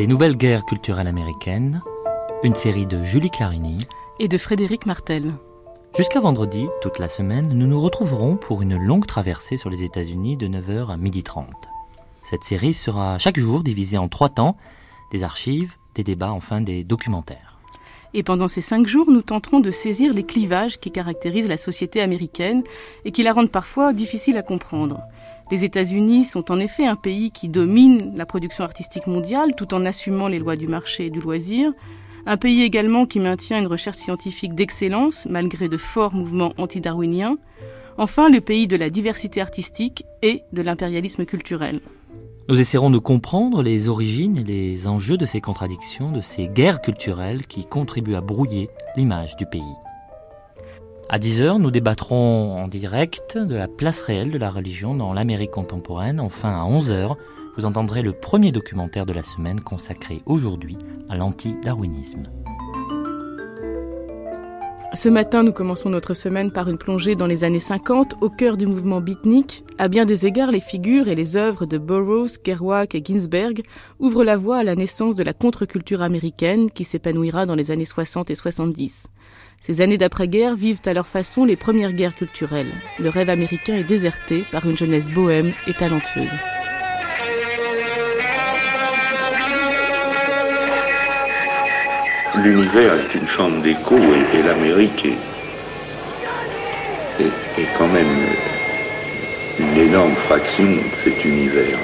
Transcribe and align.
Les 0.00 0.06
nouvelles 0.06 0.38
guerres 0.38 0.64
culturelles 0.64 1.08
américaines, 1.08 1.82
une 2.42 2.54
série 2.54 2.86
de 2.86 3.04
Julie 3.04 3.28
Clarini 3.28 3.76
et 4.18 4.28
de 4.28 4.38
Frédéric 4.38 4.86
Martel. 4.86 5.28
Jusqu'à 5.94 6.20
vendredi, 6.20 6.68
toute 6.80 6.98
la 6.98 7.06
semaine, 7.06 7.50
nous 7.52 7.66
nous 7.66 7.78
retrouverons 7.78 8.36
pour 8.38 8.62
une 8.62 8.78
longue 8.78 9.04
traversée 9.04 9.58
sur 9.58 9.68
les 9.68 9.84
États-Unis 9.84 10.38
de 10.38 10.48
9h 10.48 10.90
à 10.90 10.96
12h30. 10.96 11.48
Cette 12.22 12.44
série 12.44 12.72
sera 12.72 13.18
chaque 13.18 13.38
jour 13.38 13.62
divisée 13.62 13.98
en 13.98 14.08
trois 14.08 14.30
temps, 14.30 14.56
des 15.12 15.22
archives, 15.22 15.74
des 15.94 16.02
débats, 16.02 16.32
enfin 16.32 16.62
des 16.62 16.82
documentaires. 16.82 17.58
Et 18.14 18.22
pendant 18.22 18.48
ces 18.48 18.62
cinq 18.62 18.86
jours, 18.86 19.10
nous 19.10 19.20
tenterons 19.20 19.60
de 19.60 19.70
saisir 19.70 20.14
les 20.14 20.24
clivages 20.24 20.80
qui 20.80 20.90
caractérisent 20.90 21.46
la 21.46 21.58
société 21.58 22.00
américaine 22.00 22.62
et 23.04 23.12
qui 23.12 23.22
la 23.22 23.34
rendent 23.34 23.52
parfois 23.52 23.92
difficile 23.92 24.38
à 24.38 24.42
comprendre. 24.42 25.02
Les 25.50 25.64
États-Unis 25.64 26.26
sont 26.26 26.52
en 26.52 26.60
effet 26.60 26.86
un 26.86 26.94
pays 26.94 27.32
qui 27.32 27.48
domine 27.48 28.12
la 28.16 28.24
production 28.24 28.62
artistique 28.62 29.08
mondiale 29.08 29.56
tout 29.56 29.74
en 29.74 29.84
assumant 29.84 30.28
les 30.28 30.38
lois 30.38 30.54
du 30.54 30.68
marché 30.68 31.06
et 31.06 31.10
du 31.10 31.20
loisir, 31.20 31.72
un 32.24 32.36
pays 32.36 32.62
également 32.62 33.04
qui 33.04 33.18
maintient 33.18 33.58
une 33.58 33.66
recherche 33.66 33.96
scientifique 33.96 34.54
d'excellence 34.54 35.26
malgré 35.28 35.68
de 35.68 35.76
forts 35.76 36.14
mouvements 36.14 36.52
anti-darwiniens, 36.56 37.36
enfin 37.98 38.30
le 38.30 38.40
pays 38.40 38.68
de 38.68 38.76
la 38.76 38.90
diversité 38.90 39.40
artistique 39.40 40.04
et 40.22 40.42
de 40.52 40.62
l'impérialisme 40.62 41.24
culturel. 41.24 41.80
Nous 42.48 42.60
essaierons 42.60 42.90
de 42.90 42.98
comprendre 42.98 43.62
les 43.62 43.88
origines 43.88 44.36
et 44.36 44.44
les 44.44 44.86
enjeux 44.86 45.16
de 45.16 45.26
ces 45.26 45.40
contradictions, 45.40 46.12
de 46.12 46.20
ces 46.20 46.46
guerres 46.46 46.80
culturelles 46.80 47.46
qui 47.46 47.64
contribuent 47.64 48.14
à 48.14 48.20
brouiller 48.20 48.68
l'image 48.96 49.34
du 49.36 49.46
pays. 49.46 49.62
À 51.12 51.18
10h, 51.18 51.58
nous 51.58 51.72
débattrons 51.72 52.56
en 52.56 52.68
direct 52.68 53.36
de 53.36 53.56
la 53.56 53.66
place 53.66 54.00
réelle 54.00 54.30
de 54.30 54.38
la 54.38 54.48
religion 54.48 54.94
dans 54.94 55.12
l'Amérique 55.12 55.50
contemporaine. 55.50 56.20
Enfin, 56.20 56.50
à 56.50 56.70
11h, 56.70 57.16
vous 57.56 57.64
entendrez 57.64 58.02
le 58.02 58.12
premier 58.12 58.52
documentaire 58.52 59.06
de 59.06 59.12
la 59.12 59.24
semaine 59.24 59.60
consacré 59.60 60.22
aujourd'hui 60.24 60.78
à 61.08 61.16
l'anti-darwinisme. 61.16 62.22
Ce 64.94 65.08
matin, 65.08 65.42
nous 65.42 65.52
commençons 65.52 65.88
notre 65.88 66.14
semaine 66.14 66.52
par 66.52 66.68
une 66.68 66.78
plongée 66.78 67.16
dans 67.16 67.26
les 67.26 67.42
années 67.42 67.58
50 67.58 68.14
au 68.20 68.30
cœur 68.30 68.56
du 68.56 68.66
mouvement 68.66 69.00
beatnik. 69.00 69.64
À 69.78 69.88
bien 69.88 70.04
des 70.04 70.26
égards, 70.26 70.52
les 70.52 70.60
figures 70.60 71.08
et 71.08 71.16
les 71.16 71.36
œuvres 71.36 71.66
de 71.66 71.78
Burroughs, 71.78 72.38
Kerouac 72.40 72.94
et 72.94 73.02
Ginsberg 73.04 73.62
ouvrent 73.98 74.22
la 74.22 74.36
voie 74.36 74.58
à 74.58 74.64
la 74.64 74.76
naissance 74.76 75.16
de 75.16 75.24
la 75.24 75.32
contre-culture 75.32 76.02
américaine 76.02 76.70
qui 76.70 76.84
s'épanouira 76.84 77.46
dans 77.46 77.56
les 77.56 77.72
années 77.72 77.84
60 77.84 78.30
et 78.30 78.36
70. 78.36 79.06
Ces 79.60 79.82
années 79.82 79.98
d'après-guerre 79.98 80.56
vivent 80.56 80.80
à 80.86 80.94
leur 80.94 81.06
façon 81.06 81.44
les 81.44 81.56
premières 81.56 81.92
guerres 81.92 82.14
culturelles. 82.14 82.72
Le 82.98 83.10
rêve 83.10 83.28
américain 83.28 83.74
est 83.74 83.84
déserté 83.84 84.44
par 84.50 84.64
une 84.64 84.76
jeunesse 84.76 85.10
bohème 85.10 85.52
et 85.66 85.74
talentueuse. 85.74 86.32
L'univers 92.36 92.94
est 92.94 93.14
une 93.14 93.28
chambre 93.28 93.60
d'écho 93.60 93.96
et, 93.96 94.42
l'Amérique 94.42 95.04
est, 95.04 95.18
est, 97.60 97.68
quand 97.76 97.88
même 97.88 98.28
une 99.58 99.76
énorme 99.76 100.14
fraction 100.14 100.64
de 100.64 100.80
cet 101.04 101.22
univers. 101.22 101.78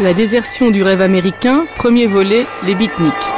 La 0.00 0.14
désertion 0.14 0.72
du 0.72 0.82
rêve 0.82 1.00
américain, 1.00 1.66
premier 1.76 2.08
volet, 2.08 2.46
les 2.64 2.74
beatniks. 2.74 3.37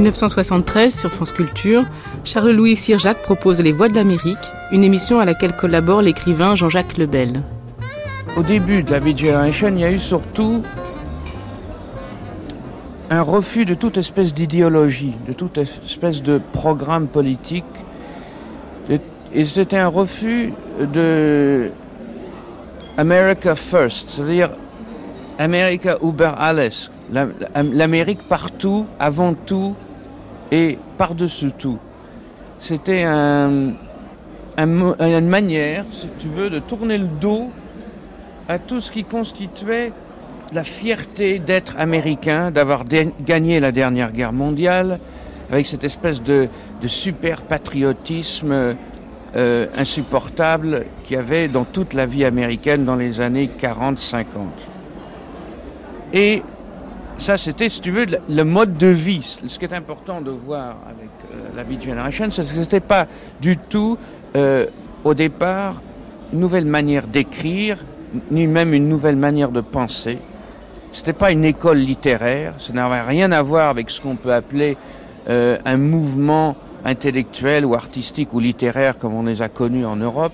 1973, 0.00 0.98
sur 0.98 1.10
France 1.10 1.32
Culture, 1.32 1.84
Charles-Louis 2.24 2.74
Sirjac 2.74 3.18
propose 3.18 3.60
Les 3.60 3.72
Voix 3.72 3.90
de 3.90 3.94
l'Amérique, 3.94 4.38
une 4.72 4.82
émission 4.82 5.20
à 5.20 5.26
laquelle 5.26 5.54
collabore 5.54 6.00
l'écrivain 6.00 6.56
Jean-Jacques 6.56 6.96
Lebel. 6.96 7.42
Au 8.38 8.42
début 8.42 8.82
de 8.82 8.90
la 8.90 8.98
Beat 8.98 9.18
Generation, 9.18 9.68
il 9.68 9.80
y 9.80 9.84
a 9.84 9.90
eu 9.90 9.98
surtout 9.98 10.62
un 13.10 13.20
refus 13.20 13.66
de 13.66 13.74
toute 13.74 13.98
espèce 13.98 14.32
d'idéologie, 14.32 15.12
de 15.28 15.34
toute 15.34 15.58
espèce 15.58 16.22
de 16.22 16.40
programme 16.52 17.06
politique. 17.06 17.64
Et 19.34 19.44
c'était 19.44 19.76
un 19.76 19.88
refus 19.88 20.54
de 20.80 21.70
America 22.96 23.54
First, 23.54 24.08
c'est-à-dire 24.08 24.50
America 25.38 25.98
über 26.02 26.32
alles, 26.38 26.90
l'Amérique 27.12 28.22
partout, 28.22 28.86
avant 28.98 29.34
tout 29.34 29.76
et 30.50 30.78
par-dessus 30.98 31.52
tout. 31.52 31.78
C'était 32.58 33.02
un, 33.04 33.72
une 34.58 35.28
manière, 35.28 35.84
si 35.90 36.08
tu 36.18 36.28
veux, 36.28 36.50
de 36.50 36.58
tourner 36.58 36.98
le 36.98 37.06
dos 37.06 37.50
à 38.48 38.58
tout 38.58 38.80
ce 38.80 38.90
qui 38.90 39.04
constituait 39.04 39.92
la 40.52 40.64
fierté 40.64 41.38
d'être 41.38 41.76
américain, 41.78 42.50
d'avoir 42.50 42.84
gagné 42.84 43.60
la 43.60 43.72
dernière 43.72 44.12
guerre 44.12 44.32
mondiale, 44.32 44.98
avec 45.50 45.66
cette 45.66 45.84
espèce 45.84 46.22
de, 46.22 46.48
super 46.86 47.42
patriotisme 47.42 48.76
euh, 49.36 49.66
insupportable 49.76 50.86
qu'il 51.04 51.16
y 51.16 51.20
avait 51.20 51.48
dans 51.48 51.64
toute 51.64 51.94
la 51.94 52.06
vie 52.06 52.24
américaine 52.24 52.84
dans 52.84 52.96
les 52.96 53.20
années 53.20 53.48
40-50. 53.60 54.24
Et 56.12 56.42
ça, 57.20 57.36
c'était, 57.36 57.68
si 57.68 57.80
tu 57.80 57.90
veux, 57.90 58.06
le 58.28 58.42
mode 58.44 58.76
de 58.78 58.86
vie. 58.86 59.38
Ce 59.46 59.58
qui 59.58 59.64
est 59.64 59.74
important 59.74 60.20
de 60.20 60.30
voir 60.30 60.76
avec 60.86 61.10
euh, 61.32 61.48
la 61.54 61.64
Beat 61.64 61.82
Generation, 61.82 62.30
c'est 62.30 62.42
que 62.42 62.54
ce 62.54 62.58
n'était 62.58 62.80
pas 62.80 63.06
du 63.40 63.58
tout, 63.58 63.98
euh, 64.36 64.66
au 65.04 65.12
départ, 65.12 65.74
une 66.32 66.40
nouvelle 66.40 66.64
manière 66.64 67.06
d'écrire, 67.06 67.76
ni 68.30 68.46
même 68.46 68.72
une 68.72 68.88
nouvelle 68.88 69.16
manière 69.16 69.50
de 69.50 69.60
penser. 69.60 70.18
Ce 70.92 71.00
n'était 71.00 71.12
pas 71.12 71.30
une 71.30 71.44
école 71.44 71.78
littéraire, 71.78 72.54
ça 72.58 72.72
n'avait 72.72 73.02
rien 73.02 73.30
à 73.32 73.42
voir 73.42 73.68
avec 73.68 73.90
ce 73.90 74.00
qu'on 74.00 74.16
peut 74.16 74.32
appeler 74.32 74.76
euh, 75.28 75.58
un 75.64 75.76
mouvement 75.76 76.56
intellectuel 76.84 77.66
ou 77.66 77.74
artistique 77.74 78.32
ou 78.32 78.40
littéraire 78.40 78.98
comme 78.98 79.14
on 79.14 79.24
les 79.24 79.42
a 79.42 79.48
connus 79.48 79.84
en 79.84 79.96
Europe. 79.96 80.32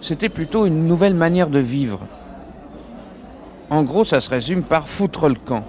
C'était 0.00 0.30
plutôt 0.30 0.64
une 0.64 0.86
nouvelle 0.86 1.14
manière 1.14 1.50
de 1.50 1.58
vivre. 1.58 2.00
En 3.70 3.82
gros, 3.82 4.04
ça 4.04 4.20
se 4.20 4.30
résume 4.30 4.62
par 4.62 4.88
foutre 4.88 5.28
le 5.28 5.34
camp, 5.34 5.62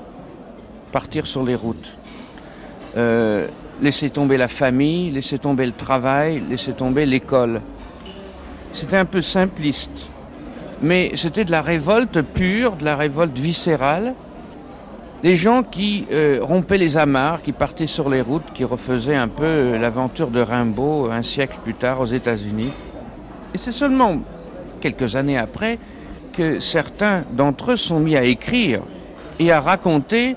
partir 0.93 1.27
sur 1.27 1.43
les 1.43 1.55
routes, 1.55 1.91
euh, 2.95 3.47
laisser 3.81 4.09
tomber 4.09 4.37
la 4.37 4.47
famille, 4.47 5.11
laisser 5.11 5.37
tomber 5.37 5.65
le 5.65 5.73
travail, 5.73 6.41
laisser 6.49 6.71
tomber 6.71 7.05
l'école. 7.05 7.61
C'était 8.71 8.95
un 8.95 9.03
peu 9.05 9.21
simpliste, 9.21 10.07
mais 10.81 11.11
c'était 11.15 11.43
de 11.43 11.51
la 11.51 11.61
révolte 11.61 12.21
pure, 12.21 12.77
de 12.77 12.85
la 12.85 12.95
révolte 12.95 13.37
viscérale. 13.37 14.13
Des 15.21 15.35
gens 15.35 15.63
qui 15.63 16.05
euh, 16.13 16.39
rompaient 16.41 16.77
les 16.77 16.95
amarres, 16.95 17.41
qui 17.41 17.51
partaient 17.51 17.85
sur 17.85 18.09
les 18.09 18.21
routes, 18.21 18.53
qui 18.53 18.63
refaisaient 18.63 19.15
un 19.17 19.27
peu 19.27 19.43
euh, 19.43 19.77
l'aventure 19.77 20.29
de 20.29 20.39
Rimbaud 20.39 21.09
un 21.11 21.23
siècle 21.23 21.57
plus 21.61 21.73
tard 21.73 21.99
aux 21.99 22.05
États-Unis. 22.05 22.71
Et 23.53 23.57
c'est 23.57 23.73
seulement 23.73 24.19
quelques 24.79 25.17
années 25.17 25.37
après 25.37 25.77
certains 26.59 27.23
d'entre 27.31 27.71
eux 27.71 27.75
sont 27.75 27.99
mis 27.99 28.15
à 28.15 28.23
écrire 28.23 28.81
et 29.39 29.51
à 29.51 29.61
raconter, 29.61 30.35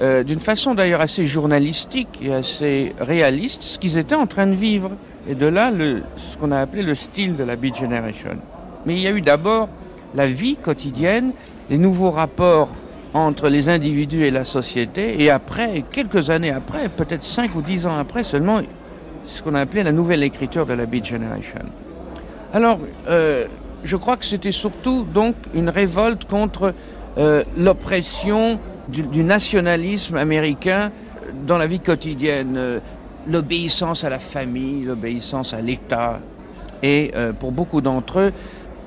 euh, 0.00 0.24
d'une 0.24 0.40
façon 0.40 0.74
d'ailleurs 0.74 1.00
assez 1.00 1.24
journalistique 1.24 2.18
et 2.20 2.32
assez 2.32 2.94
réaliste, 3.00 3.62
ce 3.62 3.78
qu'ils 3.78 3.98
étaient 3.98 4.14
en 4.14 4.26
train 4.26 4.46
de 4.46 4.54
vivre. 4.54 4.90
Et 5.28 5.34
de 5.34 5.46
là, 5.46 5.70
le, 5.70 6.02
ce 6.16 6.36
qu'on 6.36 6.52
a 6.52 6.58
appelé 6.58 6.82
le 6.82 6.94
style 6.94 7.36
de 7.36 7.44
la 7.44 7.56
Beat 7.56 7.76
Generation. 7.76 8.36
Mais 8.84 8.94
il 8.94 9.00
y 9.00 9.06
a 9.06 9.10
eu 9.10 9.22
d'abord 9.22 9.68
la 10.14 10.26
vie 10.26 10.56
quotidienne, 10.56 11.32
les 11.70 11.78
nouveaux 11.78 12.10
rapports 12.10 12.70
entre 13.14 13.48
les 13.48 13.68
individus 13.68 14.24
et 14.24 14.30
la 14.30 14.44
société, 14.44 15.22
et 15.22 15.30
après, 15.30 15.84
quelques 15.92 16.30
années 16.30 16.50
après, 16.50 16.88
peut-être 16.88 17.24
cinq 17.24 17.54
ou 17.54 17.62
dix 17.62 17.86
ans 17.86 17.96
après 17.96 18.24
seulement, 18.24 18.60
ce 19.24 19.42
qu'on 19.42 19.54
a 19.54 19.60
appelé 19.60 19.82
la 19.82 19.92
nouvelle 19.92 20.22
écriture 20.22 20.66
de 20.66 20.74
la 20.74 20.84
Beat 20.84 21.06
Generation. 21.06 21.64
Alors, 22.52 22.78
euh, 23.08 23.46
je 23.84 23.96
crois 23.96 24.16
que 24.16 24.24
c'était 24.24 24.52
surtout 24.52 25.04
donc 25.04 25.36
une 25.52 25.68
révolte 25.68 26.24
contre 26.24 26.74
euh, 27.18 27.44
l'oppression 27.56 28.58
du, 28.88 29.22
nationalisme 29.22 30.16
américain 30.16 30.90
dans 31.46 31.58
la 31.58 31.66
vie 31.66 31.80
quotidienne, 31.80 32.56
euh, 32.56 32.80
l'obéissance 33.28 34.04
à 34.04 34.10
la 34.10 34.18
famille, 34.18 34.84
l'obéissance 34.84 35.52
à 35.52 35.60
l'État, 35.60 36.20
et 36.82 37.12
euh, 37.14 37.32
pour 37.32 37.52
beaucoup 37.52 37.80
d'entre 37.80 38.18
eux, 38.18 38.32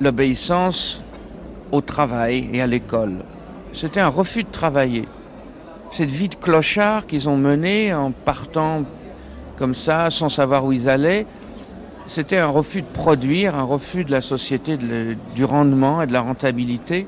l'obéissance 0.00 1.00
au 1.72 1.80
travail 1.80 2.48
et 2.52 2.60
à 2.60 2.66
l'école. 2.66 3.24
C'était 3.72 4.00
un 4.00 4.08
refus 4.08 4.44
de 4.44 4.50
travailler. 4.50 5.06
Cette 5.92 6.10
vie 6.10 6.28
de 6.28 6.34
clochard 6.34 7.06
qu'ils 7.06 7.28
ont 7.28 7.36
menée 7.36 7.94
en 7.94 8.10
partant 8.10 8.84
comme 9.58 9.74
ça, 9.74 10.10
sans 10.10 10.28
savoir 10.28 10.64
où 10.64 10.72
ils 10.72 10.88
allaient, 10.88 11.26
c'était 12.08 12.38
un 12.38 12.48
refus 12.48 12.82
de 12.82 12.86
produire, 12.86 13.54
un 13.54 13.62
refus 13.62 14.04
de 14.04 14.10
la 14.10 14.22
société 14.22 14.76
du 15.36 15.44
rendement 15.44 16.02
et 16.02 16.06
de 16.06 16.12
la 16.12 16.22
rentabilité. 16.22 17.06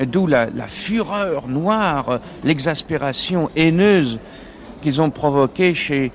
D'où 0.00 0.26
la, 0.26 0.48
fureur 0.66 1.46
noire, 1.48 2.20
l'exaspération 2.42 3.50
haineuse 3.54 4.18
qu'ils 4.82 5.02
ont 5.02 5.10
provoqué 5.10 5.74
chez 5.74 6.12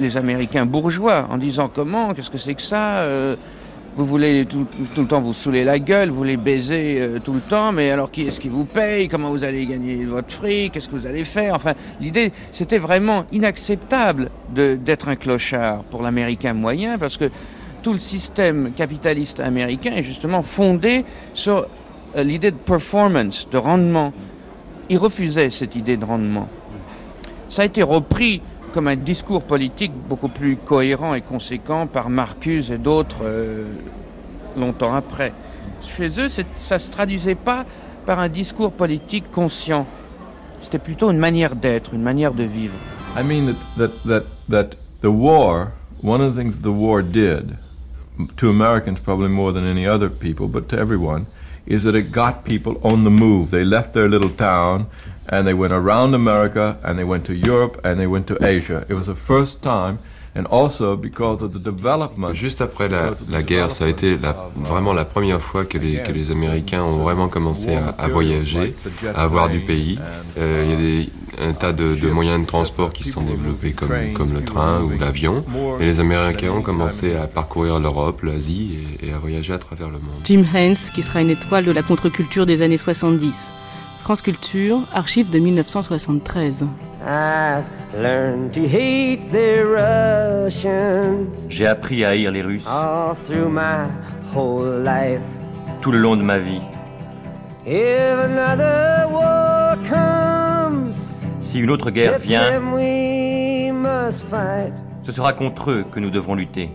les 0.00 0.16
Américains 0.16 0.66
bourgeois 0.66 1.26
en 1.30 1.36
disant 1.36 1.70
comment, 1.72 2.14
qu'est-ce 2.14 2.30
que 2.30 2.38
c'est 2.38 2.54
que 2.54 2.62
ça 2.62 2.98
euh, 2.98 3.36
vous 3.96 4.04
voulez 4.04 4.44
tout, 4.44 4.66
le 4.98 5.06
temps 5.06 5.22
vous 5.22 5.32
saouler 5.32 5.64
la 5.64 5.78
gueule, 5.78 6.10
vous 6.10 6.16
voulez 6.16 6.36
baiser 6.36 6.98
euh, 7.00 7.18
tout 7.18 7.32
le 7.32 7.40
temps, 7.40 7.72
mais 7.72 7.90
alors 7.90 8.10
qui 8.10 8.26
est-ce 8.26 8.40
qui 8.40 8.50
vous 8.50 8.66
paye? 8.66 9.08
Comment 9.08 9.30
vous 9.30 9.42
allez 9.42 9.64
gagner 9.66 10.04
votre 10.04 10.30
fric? 10.30 10.72
Qu'est-ce 10.72 10.88
que 10.88 10.96
vous 10.96 11.06
allez 11.06 11.24
faire? 11.24 11.54
Enfin, 11.54 11.72
l'idée, 11.98 12.30
c'était 12.52 12.76
vraiment 12.76 13.24
inacceptable 13.32 14.30
d'être 14.50 15.08
un 15.08 15.16
clochard 15.16 15.82
pour 15.84 16.02
l'Américain 16.02 16.52
moyen, 16.52 16.98
parce 16.98 17.16
que 17.16 17.30
tout 17.82 17.94
le 17.94 18.00
système 18.00 18.72
capitaliste 18.76 19.40
américain 19.40 19.92
est 19.94 20.02
justement 20.02 20.42
fondé 20.42 21.06
sur 21.32 21.66
euh, 22.16 22.22
l'idée 22.22 22.50
de 22.50 22.56
performance, 22.56 23.48
de 23.50 23.56
rendement. 23.56 24.12
Il 24.90 24.98
refusait 24.98 25.48
cette 25.48 25.74
idée 25.74 25.96
de 25.96 26.04
rendement. 26.04 26.48
Ça 27.48 27.62
a 27.62 27.64
été 27.64 27.82
repris 27.82 28.42
comme 28.76 28.88
un 28.88 28.96
discours 28.96 29.42
politique 29.42 29.92
beaucoup 30.06 30.28
plus 30.28 30.58
cohérent 30.58 31.14
et 31.14 31.22
conséquent 31.22 31.86
par 31.86 32.10
Marcuse 32.10 32.70
et 32.70 32.76
d'autres 32.76 33.22
euh, 33.22 33.64
longtemps 34.54 34.94
après. 34.94 35.32
Chez 35.80 36.08
eux, 36.20 36.28
ça 36.28 36.74
ne 36.74 36.78
se 36.78 36.90
traduisait 36.90 37.36
pas 37.36 37.64
par 38.04 38.18
un 38.18 38.28
discours 38.28 38.72
politique 38.72 39.30
conscient. 39.30 39.86
C'était 40.60 40.78
plutôt 40.78 41.10
une 41.10 41.16
manière 41.16 41.56
d'être, 41.56 41.94
une 41.94 42.02
manière 42.02 42.34
de 42.34 42.44
vivre. 42.44 42.74
I 43.18 43.22
mean 43.24 43.46
that, 43.46 43.78
that, 43.78 43.92
that, 44.06 44.24
that 44.50 44.76
the 45.00 45.10
war, 45.10 45.72
one 46.02 46.20
of 46.20 46.34
the 46.34 46.38
things 46.38 46.58
the 46.60 46.66
war 46.66 47.00
did, 47.00 47.56
to 48.36 48.50
Americans 48.50 48.98
probably 49.02 49.30
more 49.30 49.54
than 49.54 49.64
any 49.64 49.88
other 49.88 50.10
people, 50.10 50.48
but 50.48 50.68
to 50.68 50.76
everyone, 50.76 51.24
is 51.66 51.82
that 51.84 51.94
it 51.94 52.12
got 52.12 52.44
people 52.44 52.78
on 52.82 53.04
the 53.04 53.10
move. 53.10 53.50
They 53.50 53.64
left 53.64 53.94
their 53.94 54.10
little 54.10 54.36
town 54.36 54.88
and 55.28 55.44
they 55.44 55.54
went 55.54 55.72
around 55.72 56.14
America 56.14 56.78
and 56.84 56.96
they 56.96 57.04
went 57.04 57.24
to 57.24 57.34
Europe 57.34 57.80
and 57.84 57.96
they 57.96 58.06
went 58.06 58.26
to 58.26 58.36
Asia. 58.44 58.84
It 58.88 58.94
was 58.94 59.06
the 59.06 59.14
first 59.14 59.62
time 59.62 59.98
Juste 62.32 62.60
après 62.60 62.88
la, 62.88 63.12
la, 63.28 63.42
guerre, 63.42 63.70
ça 63.70 63.86
a 63.86 63.88
été 63.88 64.18
la, 64.18 64.50
vraiment 64.56 64.92
la 64.92 65.04
première 65.04 65.40
fois 65.40 65.64
que 65.64 65.78
les, 65.78 66.02
que 66.02 66.12
les 66.12 66.30
Américains 66.30 66.82
ont 66.82 66.98
vraiment 66.98 67.28
commencé 67.28 67.74
à, 67.74 67.88
à 67.98 68.08
voyager, 68.08 68.74
à 69.14 69.22
avoir 69.22 69.48
du 69.48 69.60
pays. 69.60 69.98
Euh, 70.36 70.64
il 70.66 70.70
y 70.70 70.74
a 70.74 70.76
des, 70.76 71.08
un 71.48 71.52
tas 71.54 71.72
de, 71.72 71.94
de, 71.94 72.10
moyens 72.10 72.40
de 72.40 72.46
transport 72.46 72.92
qui 72.92 73.08
sont 73.08 73.22
développés 73.22 73.72
comme, 73.72 74.12
comme 74.14 74.34
le 74.34 74.44
train 74.44 74.82
ou 74.82 74.90
l'avion. 74.98 75.42
Et 75.80 75.86
les 75.86 76.00
Américains 76.00 76.50
ont 76.50 76.62
commencé 76.62 77.16
à 77.16 77.26
parcourir 77.26 77.80
l'Europe, 77.80 78.22
l'Asie 78.22 78.78
et, 79.02 79.08
et 79.08 79.12
à 79.12 79.18
voyager 79.18 79.54
à 79.54 79.58
travers 79.58 79.88
le 79.88 79.98
monde. 79.98 80.20
Jim 80.24 80.44
Haynes, 80.54 80.76
qui 80.94 81.02
sera 81.02 81.22
une 81.22 81.30
étoile 81.30 81.64
de 81.64 81.72
la 81.72 81.82
contre-culture 81.82 82.44
des 82.44 82.60
années 82.60 82.76
70. 82.76 83.52
France 84.06 84.22
Culture, 84.22 84.86
archive 84.92 85.30
de 85.30 85.40
1973. 85.40 86.64
J'ai 91.48 91.66
appris 91.66 92.04
à 92.04 92.10
haïr 92.10 92.30
les 92.30 92.42
Russes 92.42 92.68
tout 95.80 95.90
le 95.90 95.98
long 95.98 96.14
de 96.14 96.22
ma 96.22 96.38
vie. 96.38 96.60
Si 101.40 101.58
une 101.58 101.70
autre 101.70 101.90
guerre 101.90 102.20
vient, 102.20 102.62
ce 105.02 105.10
sera 105.10 105.32
contre 105.32 105.70
eux 105.72 105.84
que 105.90 105.98
nous 105.98 106.10
devrons 106.10 106.36
lutter. 106.36 106.70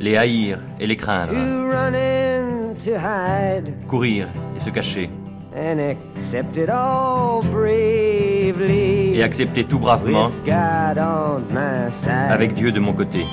Les 0.00 0.16
haïr 0.16 0.58
et 0.80 0.86
les 0.88 0.96
craindre 0.96 1.32
courir 3.86 4.28
et 4.56 4.60
se 4.60 4.70
cacher. 4.70 5.10
And 5.54 5.80
accept 5.80 6.56
it 6.56 6.70
all 6.70 7.42
bravely. 7.42 9.14
Et 9.14 9.22
accepter 9.22 9.64
tout 9.64 9.78
bravement 9.78 10.30
avec 12.30 12.54
Dieu 12.54 12.72
de 12.72 12.80
mon 12.80 12.94
côté. 12.94 13.24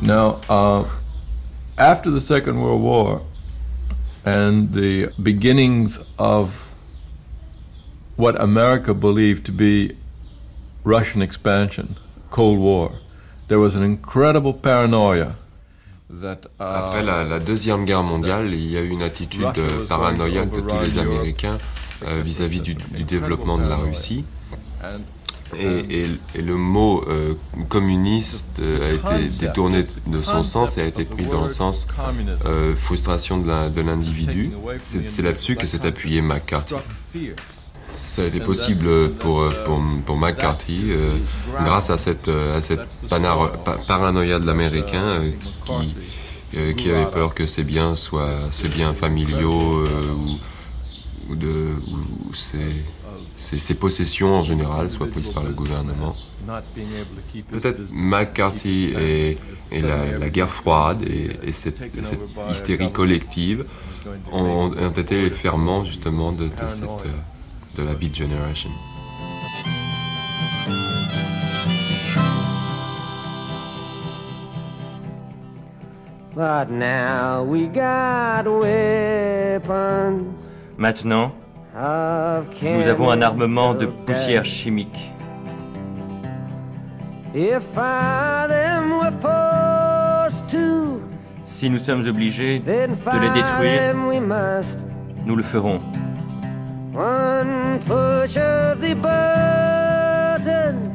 Now, 0.00 0.40
uh, 0.48 0.84
after 1.78 2.10
the 2.10 2.20
Second 2.20 2.60
World 2.60 2.82
War 2.82 3.20
and 4.24 4.72
the 4.72 5.12
beginnings 5.22 5.98
of 6.18 6.54
what 8.16 8.40
America 8.40 8.94
believed 8.94 9.46
to 9.46 9.52
be 9.52 9.96
Russian 10.82 11.22
expansion, 11.22 11.96
Cold 12.30 12.58
War, 12.58 12.90
après 16.58 17.02
la, 17.02 17.38
Deuxième 17.38 17.84
Guerre 17.84 18.02
mondiale, 18.02 18.52
il 18.52 18.70
y 18.70 18.76
a 18.76 18.80
eu 18.80 18.88
une 18.88 19.02
attitude 19.02 19.46
paranoïaque 19.88 20.50
de 20.50 20.60
tous 20.60 20.80
les 20.80 20.98
Américains 20.98 21.58
euh, 22.06 22.20
vis-à-vis 22.22 22.60
du, 22.60 22.74
développement 23.04 23.58
de 23.58 23.68
la 23.68 23.76
Russie. 23.76 24.24
Et, 25.58 26.06
le 26.36 26.56
mot 26.56 27.04
euh, 27.06 27.34
communiste 27.68 28.58
euh, 28.60 28.98
a 29.10 29.18
été 29.18 29.38
détourné 29.38 29.84
de 30.06 30.22
son 30.22 30.42
sens 30.42 30.78
et 30.78 30.80
a 30.80 30.86
été 30.86 31.04
pris 31.04 31.26
dans 31.26 31.44
le 31.44 31.50
sens 31.50 31.86
frustration 32.76 33.38
de 33.38 33.80
l'individu. 33.80 34.52
C'est 34.82 35.22
là-dessus 35.22 35.56
que 35.56 35.66
s'est 35.66 35.86
appuyé 35.86 36.22
McCarthy. 36.22 36.74
Ça 37.96 38.22
a 38.22 38.26
été 38.26 38.40
possible 38.40 39.10
pour, 39.14 39.48
pour, 39.64 39.82
pour 40.04 40.16
McCarthy 40.16 40.90
euh, 40.90 41.16
grâce 41.64 41.90
à 41.90 41.98
cette, 41.98 42.28
à 42.28 42.60
cette 42.60 42.86
paranoïa 43.86 44.38
de 44.38 44.46
l'Américain 44.46 45.20
euh, 45.20 45.30
qui, 45.64 45.94
euh, 46.56 46.72
qui 46.74 46.90
avait 46.90 47.10
peur 47.10 47.34
que 47.34 47.46
ses 47.46 47.64
biens 47.64 47.94
soient 47.94 48.50
ses 48.50 48.68
biens 48.68 48.94
familiaux 48.94 49.84
ou, 51.28 51.36
de, 51.36 51.74
ou 51.90 52.34
ses, 52.34 52.84
ses, 53.36 53.74
possessions 53.74 54.34
en 54.34 54.44
général 54.44 54.90
soient 54.90 55.08
prises 55.08 55.30
par 55.30 55.44
le 55.44 55.52
gouvernement. 55.52 56.14
Peut-être 57.50 57.80
McCarthy 57.92 58.92
et, 58.98 59.38
la, 59.70 60.28
guerre 60.28 60.50
froide 60.50 61.02
et, 61.02 61.52
cette, 61.52 61.78
hystérie 62.50 62.92
collective 62.92 63.64
ont, 64.30 64.72
ont 64.76 64.90
été 64.90 65.22
les 65.22 65.30
ferments 65.30 65.84
justement 65.84 66.32
de 66.32 66.50
cette 66.68 66.88
de 67.76 67.82
la 67.82 67.94
Beat 67.94 68.14
Generation. 68.14 68.70
Maintenant, 80.78 81.32
nous 81.74 82.88
avons 82.88 83.10
un 83.10 83.22
armement 83.22 83.74
de 83.74 83.86
poussière 83.86 84.44
chimique. 84.44 85.12
Si 91.44 91.70
nous 91.70 91.78
sommes 91.78 92.06
obligés 92.06 92.58
de 92.58 93.20
les 93.20 93.30
détruire, 93.30 93.94
nous 95.24 95.36
le 95.36 95.42
ferons. 95.42 95.78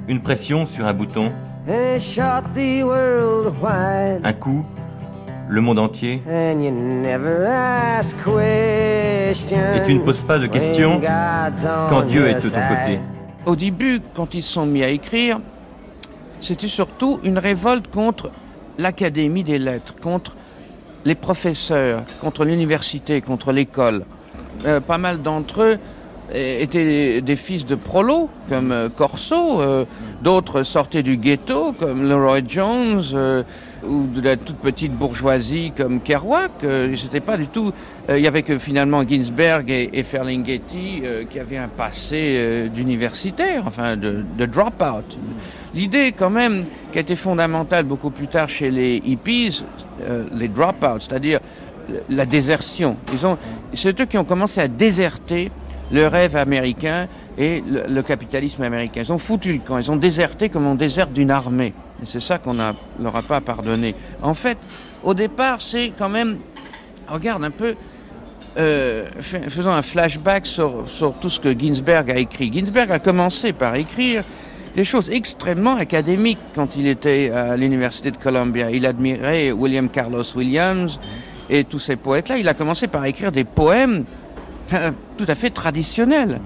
Une 0.07 0.21
pression 0.21 0.65
sur 0.65 0.85
un 0.85 0.93
bouton. 0.93 1.31
Un 4.23 4.33
coup, 4.33 4.63
le 5.49 5.61
monde 5.61 5.79
entier. 5.79 6.21
Et 6.27 6.53
tu 9.85 9.93
ne 9.95 9.99
poses 9.99 10.21
pas 10.21 10.37
de 10.37 10.45
questions 10.47 11.01
quand 11.89 12.01
Dieu 12.03 12.27
est 12.27 12.43
de 12.43 12.49
ton 12.49 12.61
côté. 12.61 12.99
Au 13.45 13.55
début, 13.55 13.99
quand 14.15 14.35
ils 14.35 14.43
sont 14.43 14.67
mis 14.67 14.83
à 14.83 14.89
écrire, 14.89 15.39
c'était 16.41 16.67
surtout 16.67 17.19
une 17.23 17.39
révolte 17.39 17.89
contre 17.89 18.29
l'Académie 18.77 19.43
des 19.43 19.57
lettres, 19.57 19.95
contre 19.99 20.35
les 21.05 21.15
professeurs, 21.15 22.03
contre 22.21 22.45
l'université, 22.45 23.21
contre 23.21 23.51
l'école. 23.51 24.05
Euh, 24.65 24.79
pas 24.79 24.97
mal 24.97 25.21
d'entre 25.21 25.61
eux 25.61 25.77
étaient 26.33 27.21
des 27.21 27.35
fils 27.37 27.65
de 27.65 27.75
prolos, 27.75 28.29
comme 28.49 28.73
euh, 28.73 28.89
Corso, 28.89 29.61
euh, 29.61 29.85
d'autres 30.21 30.63
sortaient 30.63 31.01
du 31.01 31.15
ghetto, 31.15 31.71
comme 31.71 32.07
Leroy 32.07 32.41
Jones, 32.45 33.45
ou 33.87 34.07
de 34.07 34.21
la 34.21 34.35
toute 34.35 34.57
petite 34.57 34.91
bourgeoisie 34.91 35.71
comme 35.77 36.01
Kerouac. 36.01 36.51
C'était 36.95 37.21
pas 37.21 37.37
du 37.37 37.47
tout. 37.47 37.71
il 38.09 38.19
y 38.19 38.27
avait 38.27 38.41
que 38.41 38.57
finalement 38.57 39.07
Ginsberg 39.07 39.69
et, 39.69 40.03
Ferlinghetti 40.03 41.03
qui 41.29 41.39
avaient 41.39 41.57
un 41.57 41.67
passé 41.67 42.69
d'universitaire, 42.73 43.63
enfin 43.67 43.95
de, 43.95 44.25
de 44.37 44.45
drop-out. 44.47 45.17
L'idée 45.75 46.11
quand 46.11 46.31
même 46.31 46.65
qui 46.91 46.97
a 46.97 47.01
été 47.01 47.15
fondamentale 47.15 47.85
beaucoup 47.85 48.09
plus 48.09 48.27
tard 48.27 48.49
chez 48.49 48.71
les 48.71 49.01
hippies, 49.05 49.63
les 50.33 50.47
drop-out, 50.47 51.03
c'est-à-dire 51.03 51.39
la 52.09 52.25
désertion. 52.25 52.97
Ils 53.13 53.25
ont, 53.25 53.37
c'est 53.73 53.99
eux 53.99 54.05
qui 54.05 54.17
ont 54.17 54.25
commencé 54.25 54.61
à 54.61 54.67
déserter 54.67 55.51
le 55.91 56.07
rêve 56.07 56.35
américain 56.35 57.07
et 57.37 57.63
le, 57.65 58.01
capitalisme 58.01 58.63
américain. 58.63 59.01
Ils 59.03 59.13
ont 59.13 59.17
foutu 59.17 59.53
le 59.53 59.59
camp, 59.59 59.77
ils 59.77 59.91
ont 59.91 59.95
déserté 59.95 60.49
comme 60.49 60.65
on 60.65 60.75
déserte 60.75 61.13
d'une 61.13 61.31
armée. 61.31 61.73
Et 62.01 62.05
c'est 62.05 62.19
ça 62.19 62.37
qu'on 62.37 62.53
ne 62.53 62.71
leur 63.01 63.15
a 63.15 63.21
pas 63.21 63.41
pardonné. 63.41 63.95
En 64.21 64.33
fait, 64.33 64.57
au 65.03 65.13
départ, 65.13 65.61
c'est 65.61 65.93
quand 65.97 66.09
même, 66.09 66.37
regarde 67.07 67.43
un 67.43 67.51
peu, 67.51 67.75
euh, 68.57 69.05
faisons 69.19 69.71
un 69.71 69.81
flashback 69.81 70.45
sur, 70.45 70.87
sur, 70.87 71.13
tout 71.13 71.29
ce 71.29 71.39
que 71.39 71.57
Ginsberg 71.57 72.09
a 72.11 72.17
écrit. 72.17 72.51
Ginsberg 72.51 72.91
a 72.91 72.99
commencé 72.99 73.53
par 73.53 73.75
écrire 73.75 74.23
des 74.75 74.83
choses 74.83 75.09
extrêmement 75.09 75.75
académiques 75.75 76.39
quand 76.53 76.75
il 76.75 76.87
était 76.87 77.31
à 77.31 77.55
l'université 77.55 78.11
de 78.11 78.17
Columbia. 78.17 78.69
Il 78.71 78.85
admirait 78.85 79.51
William 79.51 79.89
Carlos 79.89 80.23
Williams 80.35 80.99
et 81.49 81.63
tous 81.63 81.79
ces 81.79 81.95
poètes-là. 81.95 82.37
Il 82.37 82.47
a 82.47 82.53
commencé 82.53 82.87
par 82.87 83.05
écrire 83.05 83.31
des 83.31 83.43
poèmes 83.43 84.03
euh, 84.73 84.91
tout 85.17 85.25
à 85.27 85.35
fait 85.35 85.49
traditionnels. 85.49 86.39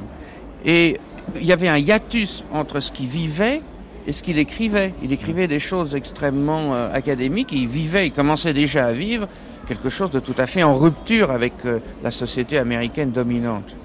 Et 0.65 0.97
il 1.35 1.45
y 1.45 1.51
avait 1.51 1.69
un 1.69 1.77
hiatus 1.77 2.43
entre 2.51 2.79
ce 2.79 2.91
qu'il 2.91 3.07
vivait 3.07 3.61
et 4.05 4.11
ce 4.11 4.21
qu'il 4.21 4.37
écrivait. 4.37 4.93
Il 5.03 5.11
écrivait 5.11 5.47
des 5.47 5.59
choses 5.59 5.95
extrêmement 5.95 6.73
euh, 6.73 6.93
académiques, 6.93 7.51
il 7.51 7.67
vivait, 7.67 8.07
il 8.07 8.11
commençait 8.11 8.53
déjà 8.53 8.85
à 8.85 8.91
vivre 8.91 9.27
quelque 9.67 9.89
chose 9.89 10.11
de 10.11 10.19
tout 10.19 10.35
à 10.37 10.47
fait 10.47 10.63
en 10.63 10.73
rupture 10.73 11.31
avec 11.31 11.53
euh, 11.65 11.79
la 12.03 12.11
société 12.11 12.57
américaine 12.57 13.11
dominante. 13.11 13.75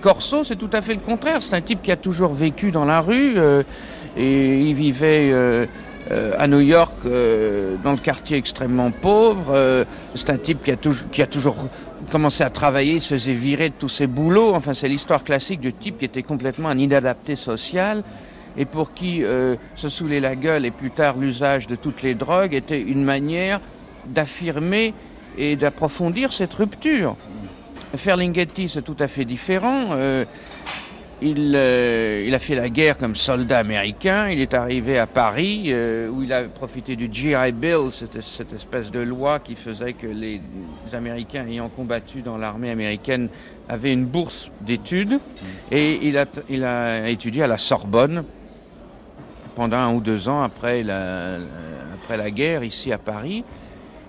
Corso, 0.00 0.44
c'est 0.44 0.56
tout 0.56 0.70
à 0.72 0.82
fait 0.82 0.94
le 0.94 1.00
contraire. 1.00 1.42
C'est 1.42 1.54
un 1.54 1.60
type 1.60 1.82
qui 1.82 1.92
a 1.92 1.96
toujours 1.96 2.32
vécu 2.32 2.70
dans 2.70 2.84
la 2.84 3.00
rue 3.00 3.34
et 4.16 4.60
il 4.60 4.74
vivait 4.74 5.32
à 6.10 6.46
New 6.48 6.60
York 6.60 6.94
dans 7.04 7.92
le 7.92 8.02
quartier 8.02 8.36
extrêmement 8.36 8.90
pauvre. 8.90 9.84
c'est 10.14 10.30
un 10.30 10.38
type 10.38 10.62
qui 10.62 10.70
a, 10.70 10.76
qui 11.12 11.22
a 11.22 11.26
toujours 11.26 11.56
commencé 12.10 12.42
à 12.42 12.50
travailler, 12.50 12.94
il 12.94 13.00
se 13.00 13.14
faisait 13.14 13.34
virer 13.34 13.68
de 13.70 13.74
tous 13.78 13.88
ses 13.88 14.06
boulots. 14.06 14.54
Enfin, 14.54 14.74
c'est 14.74 14.88
l'histoire 14.88 15.24
classique 15.24 15.60
du 15.60 15.72
type 15.72 15.98
qui 15.98 16.04
était 16.04 16.22
complètement 16.22 16.68
un 16.68 16.78
inadapté 16.78 17.36
social 17.36 18.02
et 18.56 18.64
pour 18.64 18.94
qui 18.94 19.22
euh, 19.22 19.56
se 19.76 19.88
saouler 19.88 20.20
la 20.20 20.34
gueule 20.34 20.64
et 20.64 20.70
plus 20.70 20.90
tard 20.90 21.16
l'usage 21.16 21.66
de 21.66 21.76
toutes 21.76 22.02
les 22.02 22.14
drogues 22.14 22.54
était 22.54 22.80
une 22.80 23.04
manière 23.04 23.60
d'affirmer 24.06 24.94
et 25.36 25.56
d'approfondir 25.56 26.32
cette 26.32 26.54
rupture. 26.54 27.16
Ferlinghetti, 27.96 28.68
c'est 28.68 28.82
tout 28.82 28.96
à 28.98 29.06
fait 29.06 29.24
différent. 29.24 29.96
Euh, 31.22 31.26
il, 31.26 31.52
euh, 31.54 32.24
il, 32.26 32.34
a 32.34 32.38
fait 32.38 32.54
la 32.54 32.68
guerre 32.68 32.98
comme 32.98 33.14
soldat 33.14 33.58
américain. 33.58 34.28
Il 34.28 34.40
est 34.40 34.54
arrivé 34.54 34.98
à 34.98 35.06
Paris 35.06 35.72
où 36.10 36.22
il 36.22 36.32
a 36.32 36.42
profité 36.44 36.96
du 36.96 37.08
GI 37.12 37.52
Bill, 37.52 37.90
cette, 37.92 38.20
cette, 38.22 38.52
espèce 38.52 38.90
de 38.90 39.00
loi 39.00 39.40
qui 39.40 39.54
faisait 39.54 39.92
que 39.92 40.06
les 40.06 40.40
Américains 40.92 41.46
ayant 41.46 41.68
combattu 41.68 42.22
dans 42.22 42.38
l'armée 42.38 42.70
américaine 42.70 43.28
avaient 43.68 43.92
une 43.92 44.06
bourse 44.06 44.50
d'études. 44.60 45.18
Et 45.70 46.06
il 46.06 46.18
a, 46.18 46.24
il 46.48 46.64
a 46.64 47.08
étudié 47.08 47.42
à 47.42 47.46
la 47.46 47.58
Sorbonne 47.58 48.24
pendant 49.56 49.78
un 49.78 49.92
ou 49.92 50.00
deux 50.00 50.28
ans 50.28 50.42
après 50.42 50.82
la, 50.82 51.38
après 51.94 52.16
la 52.16 52.30
guerre 52.30 52.62
ici 52.62 52.92
à 52.92 52.98
Paris. 52.98 53.44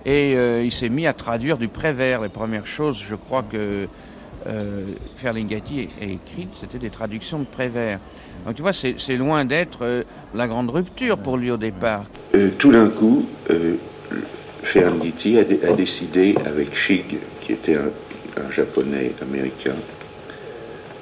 Et 0.05 0.35
euh, 0.35 0.63
il 0.63 0.71
s'est 0.71 0.89
mis 0.89 1.07
à 1.07 1.13
traduire 1.13 1.57
du 1.57 1.67
Prévert. 1.67 2.21
Les 2.21 2.29
premières 2.29 2.67
choses, 2.67 3.03
je 3.07 3.15
crois 3.15 3.43
que 3.43 3.87
euh, 4.47 4.83
Ferlinghetti 5.17 5.89
a 6.01 6.05
écrites, 6.05 6.55
c'était 6.55 6.79
des 6.79 6.89
traductions 6.89 7.39
de 7.39 7.45
Prévert. 7.45 7.99
Donc 8.45 8.55
tu 8.55 8.61
vois, 8.61 8.73
c'est 8.73 9.17
loin 9.17 9.45
d'être 9.45 9.79
euh, 9.83 10.03
la 10.33 10.47
grande 10.47 10.69
rupture 10.69 11.17
pour 11.17 11.37
lui 11.37 11.51
au 11.51 11.57
départ. 11.57 12.05
Euh, 12.35 12.49
tout 12.57 12.71
d'un 12.71 12.89
coup, 12.89 13.25
Ferlinghetti 14.63 15.37
a, 15.37 15.41
a, 15.41 15.73
décidé 15.73 16.35
avec 16.45 16.75
Shig, 16.75 17.17
qui 17.41 17.53
était 17.53 17.75
un, 17.75 17.89
un, 18.41 18.51
japonais 18.51 19.13
américain, 19.21 19.75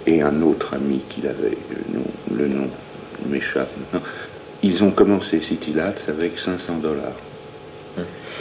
et 0.05 0.21
un 0.21 0.41
autre 0.41 0.73
ami 0.73 1.01
qu'il 1.09 1.27
avait, 1.27 1.57
le 1.69 1.99
nom, 1.99 2.05
le 2.31 2.47
nom 2.47 2.69
m'échappe 3.29 3.69
ils 4.63 4.83
ont 4.83 4.91
commencé 4.91 5.41
City 5.41 5.71
Labs 5.71 5.99
avec 6.07 6.39
500 6.39 6.77
dollars. 6.77 7.15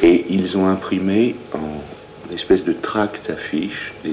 Et 0.02 0.26
ils 0.28 0.56
ont 0.56 0.66
imprimé 0.66 1.36
en 1.54 2.32
espèce 2.32 2.64
de 2.64 2.72
tract 2.72 3.30
affiche 3.30 3.94
euh, 4.04 4.10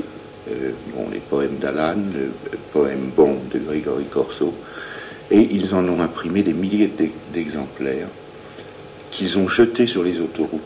bon, 0.47 1.07
les 1.11 1.19
poèmes 1.19 1.57
d'Alan, 1.59 1.95
le 2.13 2.57
poème 2.71 3.11
Bon 3.15 3.37
de 3.51 3.59
Grégory 3.59 4.05
Corso, 4.05 4.53
et 5.31 5.47
ils 5.51 5.73
en 5.73 5.87
ont 5.87 5.99
imprimé 6.01 6.43
des 6.43 6.53
milliers 6.53 6.91
d'exemplaires 7.33 8.07
qu'ils 9.11 9.37
ont 9.37 9.47
jetés 9.47 9.87
sur 9.87 10.03
les 10.03 10.19
autoroutes, 10.19 10.61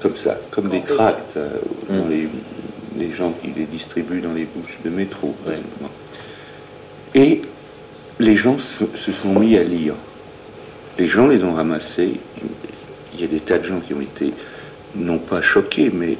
comme 0.00 0.16
ça, 0.16 0.38
comme 0.50 0.68
des 0.68 0.82
tracts, 0.82 1.36
euh, 1.36 1.58
dans 1.88 2.08
les, 2.08 2.28
les, 2.98 3.12
gens 3.12 3.32
qui 3.32 3.48
les 3.48 3.66
distribuent 3.66 4.20
dans 4.20 4.32
les 4.32 4.44
bouches 4.44 4.78
de 4.84 4.90
métro. 4.90 5.34
Et 7.14 7.42
les 8.18 8.36
gens 8.36 8.58
se 8.58 9.12
sont 9.12 9.38
mis 9.38 9.56
à 9.56 9.62
lire. 9.62 9.94
Les 10.98 11.06
gens 11.06 11.28
les 11.28 11.44
ont 11.44 11.54
ramassés. 11.54 12.14
Il 13.14 13.20
y 13.20 13.24
a 13.24 13.28
des 13.28 13.40
tas 13.40 13.58
de 13.58 13.64
gens 13.64 13.80
qui 13.80 13.94
ont 13.94 14.00
été, 14.00 14.32
non 14.96 15.18
pas 15.18 15.42
choqués, 15.42 15.90
mais 15.92 16.16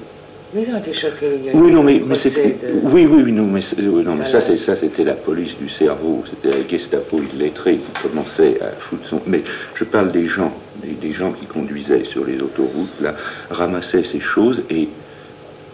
ils 0.54 0.70
ont 0.70 0.78
été 0.78 0.92
choqués. 0.92 1.40
oui, 1.52 1.72
non, 1.72 1.82
mais, 1.82 2.00
oui, 2.02 3.06
oui, 3.06 3.22
oui, 3.24 3.32
non, 3.32 3.44
mais, 3.44 3.60
non, 3.82 4.14
mais 4.14 4.26
ça, 4.26 4.40
c'est 4.40 4.56
ça, 4.56 4.76
c'était 4.76 5.04
la 5.04 5.14
police 5.14 5.56
du 5.58 5.68
cerveau, 5.68 6.24
c'était 6.24 6.56
la 6.56 6.66
Gestapo 6.66 7.20
illettrée 7.34 7.78
qui 7.78 8.02
commençait 8.02 8.60
à 8.60 8.70
foutre 8.80 9.06
son. 9.06 9.20
Mais 9.26 9.42
je 9.74 9.84
parle 9.84 10.10
des 10.10 10.26
gens, 10.26 10.52
des, 10.82 11.12
gens 11.12 11.32
qui 11.32 11.46
conduisaient 11.46 12.04
sur 12.04 12.24
les 12.24 12.40
autoroutes, 12.40 13.00
là, 13.00 13.14
ramassaient 13.50 14.04
ces 14.04 14.20
choses 14.20 14.62
et 14.70 14.88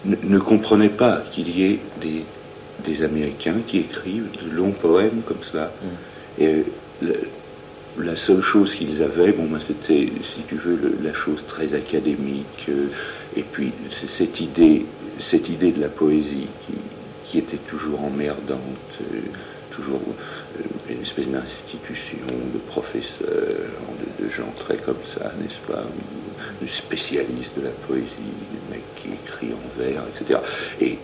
ne, 0.04 0.38
comprenaient 0.38 0.88
pas 0.88 1.23
qu'il 1.31 1.57
y 1.57 1.64
ait 1.64 1.81
des, 2.00 2.25
des 2.85 3.02
Américains 3.04 3.61
qui 3.66 3.78
écrivent 3.78 4.28
de 4.45 4.57
longs 4.57 4.73
poèmes 4.73 5.23
comme 5.26 5.43
cela. 5.43 5.73
Mm. 5.83 6.43
Et 6.43 6.64
la 7.98 8.16
seule 8.16 8.40
chose 8.40 8.74
qu'ils 8.74 9.02
avaient, 9.02 9.32
bon, 9.32 9.48
c'était, 9.60 10.10
si 10.22 10.42
tu 10.42 10.56
veux, 10.56 10.98
la 11.02 11.12
chose 11.12 11.44
très 11.46 11.74
académique, 11.74 12.66
euh, 12.68 12.88
et 13.36 13.42
puis 13.42 13.72
cette 13.88 14.40
idée, 14.40 14.86
cette 15.18 15.48
idée 15.48 15.72
de 15.72 15.80
la 15.80 15.88
poésie 15.88 16.48
qui, 16.66 16.74
était 17.36 17.56
toujours 17.68 18.00
emmerdante, 18.04 18.60
euh, 19.00 19.18
toujours 19.72 20.00
euh, 20.56 20.62
une 20.88 21.02
espèce 21.02 21.28
d'institution 21.28 22.28
de 22.54 22.58
professeurs, 22.68 23.28
de, 24.20 24.28
gens 24.28 24.52
très 24.54 24.76
comme 24.76 25.02
ça, 25.18 25.32
n'est-ce 25.40 25.72
pas, 25.72 25.82
de 26.62 26.66
spécialistes 26.68 27.58
de 27.58 27.62
la 27.62 27.72
poésie, 27.88 28.06
des 28.52 28.76
mecs 28.76 28.94
qui 29.02 29.08
écrit 29.08 29.52
en 29.52 29.76
vers, 29.76 30.04
etc. 30.14 30.38
Et 30.80 30.96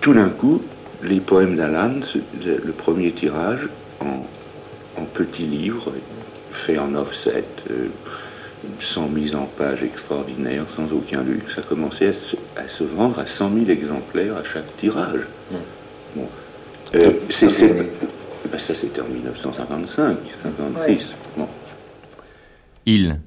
tout 0.00 0.14
d'un 0.14 0.30
coup, 0.30 0.62
les 1.04 1.20
poèmes 1.20 1.54
d'Alan, 1.54 2.00
le 2.44 2.72
premier 2.72 3.12
tirage, 3.12 3.68
en 4.00 4.26
en 4.96 5.04
petit 5.04 5.46
livre, 5.46 5.92
fait 6.52 6.78
en 6.78 6.94
offset, 6.94 7.44
euh, 7.70 7.88
sans 8.80 9.08
mise 9.08 9.34
en 9.34 9.46
page 9.46 9.82
extraordinaire, 9.82 10.64
sans 10.74 10.92
aucun 10.92 11.22
luxe. 11.22 11.54
Ça 11.54 11.62
commençait 11.62 12.14
à 12.56 12.68
se, 12.68 12.84
vendre 12.84 13.18
à 13.18 13.26
100 13.26 13.54
000 13.54 13.70
exemplaires 13.70 14.36
à 14.36 14.44
chaque 14.44 14.76
tirage. 14.78 15.20
Hmm. 15.50 15.56
Bon. 16.16 16.28
Euh, 16.94 17.12
ben, 17.28 18.58
ça, 18.58 18.74
c'était 18.74 19.00
en 19.00 19.08
1955, 19.08 20.18
56. 20.42 21.14
Bon. 21.36 21.48
Il, 22.86 23.20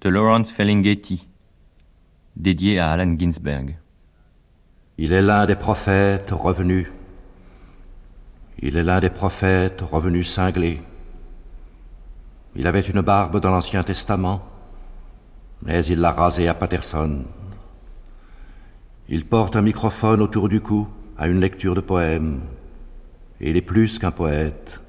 de 0.00 0.08
Lawrence 0.08 0.50
Ferlinghetti, 0.50 1.26
dédié 2.36 2.78
à 2.78 2.90
Allen 2.90 3.18
Ginsberg. 3.20 3.76
Il 4.98 5.12
est 5.12 5.22
l'un 5.22 5.46
des 5.46 5.54
prophètes 5.54 6.30
revenus 6.30 6.86
il 8.62 8.76
est 8.76 8.84
l'un 8.84 9.00
des 9.00 9.10
prophètes 9.10 9.82
revenus 9.82 10.30
cinglés. 10.30 10.80
Il 12.54 12.66
avait 12.68 12.80
une 12.80 13.00
barbe 13.00 13.40
dans 13.40 13.50
l'Ancien 13.50 13.82
Testament, 13.82 14.40
mais 15.62 15.84
il 15.86 15.98
l'a 15.98 16.12
rasée 16.12 16.46
à 16.46 16.54
Patterson. 16.54 17.24
Il 19.08 19.26
porte 19.26 19.56
un 19.56 19.62
microphone 19.62 20.22
autour 20.22 20.48
du 20.48 20.60
cou 20.60 20.86
à 21.18 21.26
une 21.26 21.40
lecture 21.40 21.74
de 21.74 21.80
poèmes. 21.80 22.40
Il 23.40 23.56
est 23.56 23.62
plus 23.62 23.98
qu'un 23.98 24.12
poète. 24.12 24.80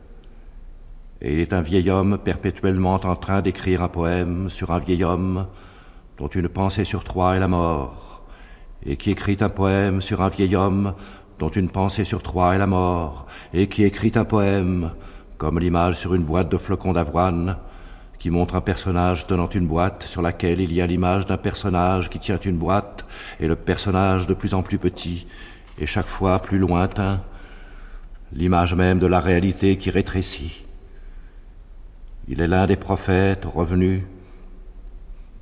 Et 1.20 1.34
il 1.34 1.40
est 1.40 1.54
un 1.54 1.62
vieil 1.62 1.90
homme 1.90 2.20
perpétuellement 2.20 2.94
en 2.94 3.16
train 3.16 3.42
d'écrire 3.42 3.82
un 3.82 3.88
poème 3.88 4.50
sur 4.50 4.72
un 4.72 4.80
vieil 4.80 5.04
homme 5.04 5.48
dont 6.20 6.28
une 6.28 6.50
pensée 6.50 6.86
sur 6.86 7.04
trois 7.04 7.36
est 7.36 7.40
la 7.40 7.48
mort, 7.48 8.22
et 8.86 8.98
qui 8.98 9.10
écrit 9.10 9.38
un 9.40 9.50
poème 9.50 10.00
sur 10.00 10.22
un 10.22 10.30
vieil 10.30 10.56
homme 10.56 10.94
dont 11.40 11.50
une 11.50 11.70
pensée 11.70 12.06
sur 12.06 12.22
trois 12.22 12.56
est 12.56 12.58
la 12.58 12.68
mort, 12.68 13.28
et 13.54 13.68
qui 13.68 13.84
écrit 13.84 14.12
un 14.16 14.26
poème, 14.26 14.92
comme 15.38 15.60
l'image 15.60 15.98
sur 15.98 16.14
une 16.14 16.24
boîte 16.24 16.50
de 16.50 16.58
flocons 16.58 16.94
d'avoine, 16.94 17.58
qui 18.20 18.30
montre 18.30 18.56
un 18.56 18.62
personnage 18.62 19.28
tenant 19.28 19.50
une 19.50 19.68
boîte 19.68 20.04
sur 20.04 20.22
laquelle 20.22 20.62
il 20.62 20.72
y 20.72 20.82
a 20.82 20.88
l'image 20.88 21.26
d'un 21.26 21.38
personnage 21.38 22.10
qui 22.10 22.20
tient 22.20 22.40
une 22.40 22.58
boîte, 22.58 23.06
et 23.40 23.48
le 23.48 23.56
personnage 23.56 24.28
de 24.28 24.34
plus 24.34 24.54
en 24.54 24.64
plus 24.64 24.78
petit, 24.78 25.28
et 25.78 25.86
chaque 25.86 26.08
fois 26.08 26.40
plus 26.40 26.58
lointain, 26.58 27.22
l'image 28.32 28.74
même 28.74 29.00
de 29.00 29.08
la 29.08 29.20
réalité 29.20 29.78
qui 29.78 29.90
rétrécit. 29.90 30.66
Il 32.28 32.40
est 32.40 32.48
l'un 32.48 32.68
des 32.68 32.78
prophètes 32.78 33.46
revenus 33.46 34.04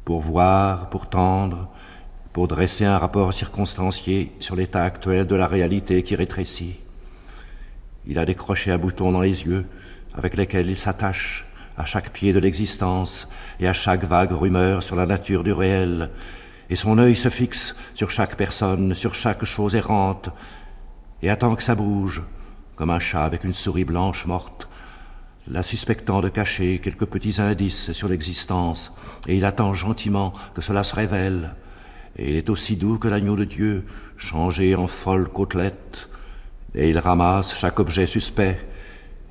pour 0.03 0.21
voir, 0.21 0.89
pour 0.89 1.07
tendre, 1.07 1.69
pour 2.33 2.47
dresser 2.47 2.85
un 2.85 2.97
rapport 2.97 3.33
circonstancié 3.33 4.31
sur 4.39 4.55
l'état 4.55 4.83
actuel 4.83 5.27
de 5.27 5.35
la 5.35 5.47
réalité 5.47 6.01
qui 6.03 6.15
rétrécit. 6.15 6.79
Il 8.07 8.17
a 8.19 8.25
décroché 8.25 8.71
un 8.71 8.77
bouton 8.77 9.11
dans 9.11 9.21
les 9.21 9.45
yeux 9.45 9.65
avec 10.13 10.35
lesquels 10.35 10.69
il 10.69 10.77
s'attache 10.77 11.45
à 11.77 11.85
chaque 11.85 12.11
pied 12.11 12.33
de 12.33 12.39
l'existence 12.39 13.27
et 13.59 13.67
à 13.67 13.73
chaque 13.73 14.03
vague 14.03 14.31
rumeur 14.31 14.83
sur 14.83 14.95
la 14.95 15.05
nature 15.05 15.43
du 15.43 15.51
réel, 15.51 16.09
et 16.69 16.75
son 16.75 16.97
œil 16.97 17.15
se 17.15 17.29
fixe 17.29 17.75
sur 17.93 18.11
chaque 18.11 18.35
personne, 18.35 18.93
sur 18.93 19.13
chaque 19.13 19.45
chose 19.45 19.75
errante, 19.75 20.29
et 21.21 21.29
attend 21.29 21.55
que 21.55 21.63
ça 21.63 21.75
bouge, 21.75 22.21
comme 22.75 22.89
un 22.89 22.99
chat 22.99 23.23
avec 23.23 23.43
une 23.43 23.53
souris 23.53 23.85
blanche 23.85 24.25
morte, 24.25 24.67
la 25.47 25.63
suspectant 25.63 26.21
de 26.21 26.29
cacher 26.29 26.79
quelques 26.79 27.05
petits 27.05 27.41
indices 27.41 27.91
sur 27.93 28.07
l'existence, 28.07 28.93
et 29.27 29.35
il 29.35 29.45
attend 29.45 29.73
gentiment 29.73 30.33
que 30.53 30.61
cela 30.61 30.83
se 30.83 30.95
révèle. 30.95 31.55
Et 32.17 32.29
il 32.29 32.35
est 32.35 32.49
aussi 32.49 32.75
doux 32.75 32.97
que 32.97 33.07
l'agneau 33.07 33.35
de 33.35 33.45
Dieu, 33.45 33.85
changé 34.17 34.75
en 34.75 34.87
folle 34.87 35.29
côtelette, 35.29 36.09
et 36.75 36.89
il 36.89 36.99
ramasse 36.99 37.55
chaque 37.55 37.79
objet 37.79 38.05
suspect, 38.05 38.59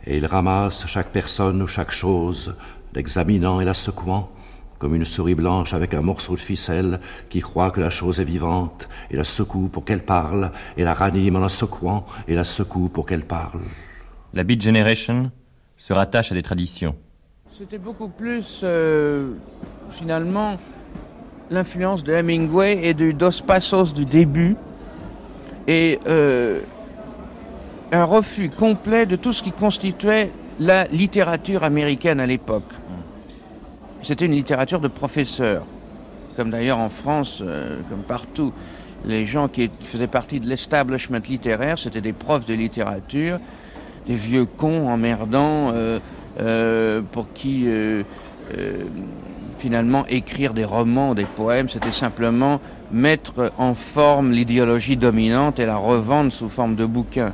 et 0.07 0.17
il 0.17 0.27
ramasse 0.27 0.87
chaque 0.87 1.11
personne 1.11 1.63
ou 1.63 1.67
chaque 1.67 1.91
chose, 1.91 2.55
l'examinant 2.95 3.61
et 3.61 3.65
la 3.65 3.75
secouant, 3.75 4.31
comme 4.79 4.95
une 4.95 5.05
souris 5.05 5.35
blanche 5.35 5.75
avec 5.75 5.93
un 5.93 6.01
morceau 6.01 6.35
de 6.35 6.41
ficelle 6.41 7.01
qui 7.29 7.41
croit 7.41 7.71
que 7.71 7.81
la 7.81 7.91
chose 7.91 8.19
est 8.19 8.25
vivante, 8.25 8.89
et 9.11 9.17
la 9.17 9.25
secoue 9.25 9.69
pour 9.69 9.85
qu'elle 9.85 10.05
parle, 10.05 10.53
et 10.77 10.85
la 10.85 10.95
ranime 10.95 11.37
en 11.37 11.41
la 11.41 11.51
secouant, 11.51 12.07
et 12.27 12.35
la 12.35 12.45
secoue 12.45 12.89
pour 12.89 13.07
qu'elle 13.07 13.27
parle. 13.27 13.61
La 14.33 14.43
Beat 14.43 14.63
Generation 14.63 15.31
se 15.77 15.93
rattache 15.93 16.33
à 16.33 16.35
des 16.35 16.43
traditions. 16.43 16.97
C'était 17.57 17.79
beaucoup 17.79 18.09
plus, 18.09 18.61
euh, 18.63 19.33
finalement, 19.91 20.57
l'influence 21.51 22.05
de 22.05 22.13
Hemingway 22.13 22.81
et 22.83 22.95
de 22.95 23.11
Dos 23.11 23.43
Passos 23.45 23.93
du 23.93 24.05
début, 24.05 24.57
et 25.67 25.99
euh, 26.07 26.61
un 27.93 28.05
refus 28.05 28.51
complet 28.51 29.05
de 29.05 29.17
tout 29.17 29.33
ce 29.33 29.43
qui 29.43 29.53
constituait 29.53 30.31
la 30.61 30.85
littérature 30.87 31.65
américaine 31.65 32.21
à 32.21 32.27
l'époque. 32.27 32.71
C'était 34.03 34.27
une 34.27 34.33
littérature 34.33 34.81
de 34.81 34.89
professeurs, 34.89 35.65
comme 36.37 36.51
d'ailleurs 36.51 36.79
en 36.79 36.89
France, 36.89 37.41
euh, 37.43 37.81
comme 37.89 38.03
partout. 38.03 38.53
Les 39.05 39.27
gens 39.27 39.49
qui 39.49 39.71
faisaient 39.85 40.07
partie 40.07 40.41
de 40.41 40.47
l'establishment 40.47 41.21
littéraire, 41.29 41.79
c'était 41.79 42.01
des 42.01 42.13
profs 42.13 42.47
de 42.47 42.55
littérature, 42.55 43.39
des 44.07 44.15
vieux 44.15 44.45
cons 44.45 44.89
emmerdants 44.89 45.73
euh, 45.75 47.03
pour 47.11 47.33
qui 47.33 47.67
finalement 49.61 50.07
écrire 50.09 50.55
des 50.55 50.65
romans, 50.65 51.15
des 51.15 51.25
poèmes, 51.25 51.69
c'était 51.69 51.93
simplement 51.93 52.61
mettre 52.91 53.53
en 53.59 53.75
forme 53.75 54.33
l'idéologie 54.33 54.97
dominante 54.97 55.61
et 55.61 55.67
la 55.67 55.77
revendre 55.77 56.33
sous 56.33 56.49
forme 56.49 56.75
de 56.75 56.87
bouquins. 56.87 57.33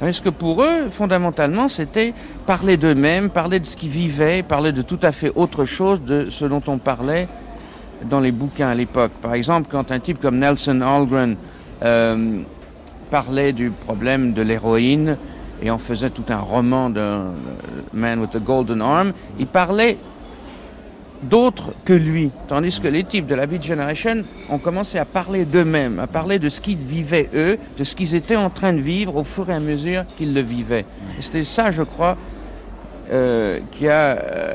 Parce 0.00 0.20
que 0.20 0.28
pour 0.28 0.62
eux, 0.62 0.88
fondamentalement, 0.90 1.68
c'était 1.68 2.12
parler 2.46 2.76
d'eux-mêmes, 2.76 3.30
parler 3.30 3.60
de 3.60 3.66
ce 3.66 3.76
qu'ils 3.76 3.90
vivaient, 3.90 4.42
parler 4.42 4.72
de 4.72 4.82
tout 4.82 4.98
à 5.02 5.12
fait 5.12 5.32
autre 5.34 5.64
chose 5.64 6.02
de 6.02 6.26
ce 6.26 6.44
dont 6.44 6.62
on 6.66 6.78
parlait 6.78 7.28
dans 8.04 8.20
les 8.20 8.32
bouquins 8.32 8.68
à 8.68 8.74
l'époque. 8.74 9.12
Par 9.22 9.34
exemple, 9.34 9.68
quand 9.70 9.92
un 9.92 10.00
type 10.00 10.20
comme 10.20 10.38
Nelson 10.38 10.80
Algren 10.82 11.36
euh, 11.82 12.40
parlait 13.10 13.52
du 13.52 13.70
problème 13.70 14.32
de 14.32 14.42
l'héroïne 14.42 15.16
et 15.62 15.70
en 15.70 15.78
faisait 15.78 16.10
tout 16.10 16.24
un 16.28 16.38
roman 16.38 16.90
de 16.90 17.20
Man 17.94 18.20
with 18.20 18.32
the 18.32 18.42
Golden 18.42 18.82
Arm, 18.82 19.12
il 19.38 19.46
parlait 19.46 19.96
d'autres 21.22 21.72
que 21.84 21.92
lui. 21.92 22.30
Tandis 22.48 22.80
que 22.80 22.88
les 22.88 23.04
types 23.04 23.26
de 23.26 23.34
la 23.34 23.46
Beat 23.46 23.62
Generation 23.62 24.24
ont 24.50 24.58
commencé 24.58 24.98
à 24.98 25.04
parler 25.04 25.44
d'eux-mêmes, 25.44 25.98
à 25.98 26.06
parler 26.06 26.38
de 26.38 26.48
ce 26.48 26.60
qu'ils 26.60 26.78
vivaient 26.78 27.28
eux, 27.34 27.58
de 27.78 27.84
ce 27.84 27.94
qu'ils 27.94 28.14
étaient 28.14 28.36
en 28.36 28.50
train 28.50 28.72
de 28.72 28.80
vivre 28.80 29.16
au 29.16 29.24
fur 29.24 29.50
et 29.50 29.54
à 29.54 29.60
mesure 29.60 30.04
qu'ils 30.16 30.34
le 30.34 30.40
vivaient. 30.40 30.84
C'était 31.20 31.44
ça, 31.44 31.70
je 31.70 31.82
crois, 31.82 32.16
euh, 33.10 33.60
qui 33.72 33.88
a 33.88 34.18
euh, 34.18 34.54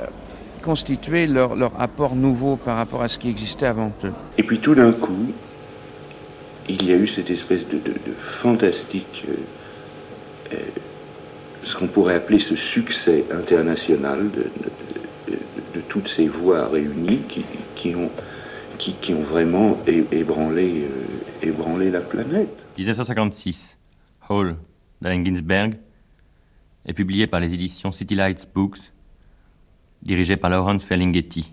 constitué 0.61 1.27
leur, 1.27 1.71
apport 1.79 2.15
nouveau 2.15 2.55
par 2.55 2.77
rapport 2.77 3.01
à 3.01 3.07
ce 3.07 3.17
qui 3.17 3.29
existait 3.29 3.65
avant 3.65 3.91
eux. 4.03 4.11
Et 4.37 4.43
puis 4.43 4.59
tout 4.59 4.75
d'un 4.75 4.91
coup, 4.91 5.31
il 6.69 6.85
y 6.85 6.93
a 6.93 6.95
eu 6.95 7.07
cette 7.07 7.29
espèce 7.29 7.67
de, 7.67 7.81
fantastique, 8.41 9.25
euh, 10.53 10.57
ce 11.63 11.75
qu'on 11.75 11.87
pourrait 11.87 12.15
appeler 12.15 12.39
ce 12.39 12.55
succès 12.55 13.25
international 13.31 14.29
toutes 15.79 16.07
ces 16.07 16.27
voix 16.27 16.67
réunies 16.67 17.21
qui, 17.75 17.95
ont, 17.95 19.21
vraiment 19.23 19.77
ébranlé, 19.87 20.83
euh, 20.83 21.47
ébranlé 21.47 21.89
la 21.89 22.01
planète. 22.01 22.49
1956, 22.77 23.77
Hall 24.29 24.57
d'Allen 25.01 25.25
Ginsberg 25.25 25.77
est 26.85 26.93
publié 26.93 27.27
par 27.27 27.39
les 27.39 27.53
éditions 27.53 27.91
City 27.91 28.15
Lights 28.15 28.47
Books, 28.53 28.79
dirigé 30.01 30.37
par 30.37 30.49
Lawrence 30.49 30.83
Ferlinghetti. 30.83 31.51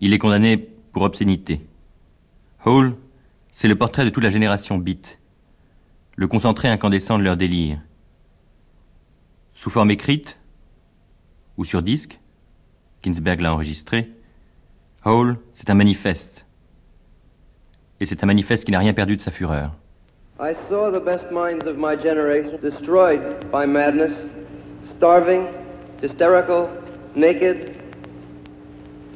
Il 0.00 0.12
est 0.12 0.18
condamné 0.18 0.56
pour 0.92 1.02
obscénité. 1.02 1.60
Hall, 2.64 2.94
c'est 3.52 3.68
le 3.68 3.76
portrait 3.76 4.04
de 4.04 4.10
toute 4.10 4.24
la 4.24 4.30
génération 4.30 4.76
beat, 4.78 5.18
le 6.16 6.28
concentré 6.28 6.68
incandescent 6.68 7.18
de 7.18 7.22
leur 7.22 7.36
délire. 7.36 7.80
Sous 9.54 9.70
forme 9.70 9.90
écrite 9.90 10.38
ou 11.56 11.64
sur 11.64 11.82
disque, 11.82 12.20
Ginsberg 13.06 13.40
l'a 13.40 13.54
enregistré. 13.54 14.08
Hole, 15.04 15.36
c'est 15.54 15.70
un 15.70 15.74
manifeste. 15.74 16.44
Et 18.00 18.04
c'est 18.04 18.24
un 18.24 18.26
manifeste 18.26 18.64
qui 18.64 18.72
n'a 18.72 18.80
rien 18.80 18.92
perdu 18.92 19.14
de 19.14 19.20
sa 19.20 19.30
fureur. 19.30 19.70
I 20.40 20.54
saw 20.68 20.90
the 20.90 21.00
best 21.00 21.30
minds 21.30 21.66
of 21.66 21.76
my 21.78 21.94
generation 21.94 22.58
destroyed 22.60 23.50
by 23.52 23.64
madness, 23.64 24.12
starving, 24.98 25.46
hysterical, 26.02 26.68
naked, 27.14 27.80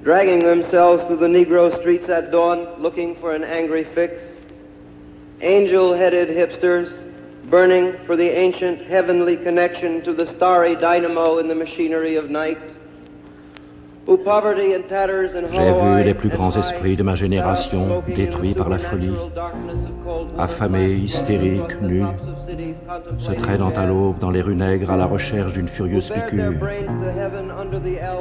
dragging 0.05 0.39
themselves 0.39 1.03
through 1.05 1.19
the 1.19 1.27
Negro 1.27 1.77
streets 1.81 2.09
at 2.09 2.31
dawn 2.31 2.67
looking 2.81 3.17
for 3.17 3.35
an 3.35 3.43
angry 3.43 3.85
fix, 3.93 4.23
angel 5.43 5.93
headed 5.93 6.29
hipsters 6.29 6.89
burning 7.51 7.97
for 8.07 8.17
the 8.17 8.31
ancient 8.31 8.87
heavenly 8.87 9.37
connection 9.37 10.01
to 10.05 10.15
the 10.15 10.27
starry 10.37 10.77
dynamo 10.77 11.39
in 11.39 11.49
the 11.49 11.55
machinery 11.55 12.15
of 12.15 12.31
night. 12.31 12.59
J'ai 15.53 15.73
vu 15.73 16.05
les 16.05 16.15
plus 16.15 16.31
grands 16.31 16.57
esprits 16.57 16.97
de 16.97 17.05
ma 17.05 17.15
génération 17.15 18.03
détruits 18.13 18.55
par 18.55 18.69
la 18.69 18.79
folie, 18.79 19.15
affamés, 20.37 20.95
hystériques, 20.95 21.81
nus, 21.81 22.03
se 23.19 23.31
traînant 23.31 23.71
à 23.71 23.87
l'aube 23.87 24.19
dans 24.19 24.33
les 24.33 24.43
rues 24.43 24.57
nègres 24.57 24.91
à 24.91 24.97
la 24.97 25.07
recherche 25.07 25.53
d'une 25.53 25.69
furieuse 25.69 26.11
piqûre, 26.11 26.69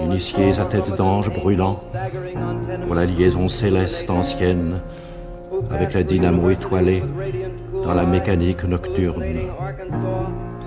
initiés 0.01 0.59
à 0.59 0.65
tête 0.65 0.95
d'ange 0.95 1.33
brûlant 1.33 1.79
pour 2.85 2.93
la 2.93 3.05
liaison 3.05 3.47
céleste 3.49 4.11
ancienne 4.11 4.81
avec 5.71 5.93
la 5.93 6.03
dynamo 6.03 6.51
étoilée 6.51 7.03
dans 7.83 7.95
la 7.95 8.05
mécanique 8.05 8.63
nocturne, 8.63 9.23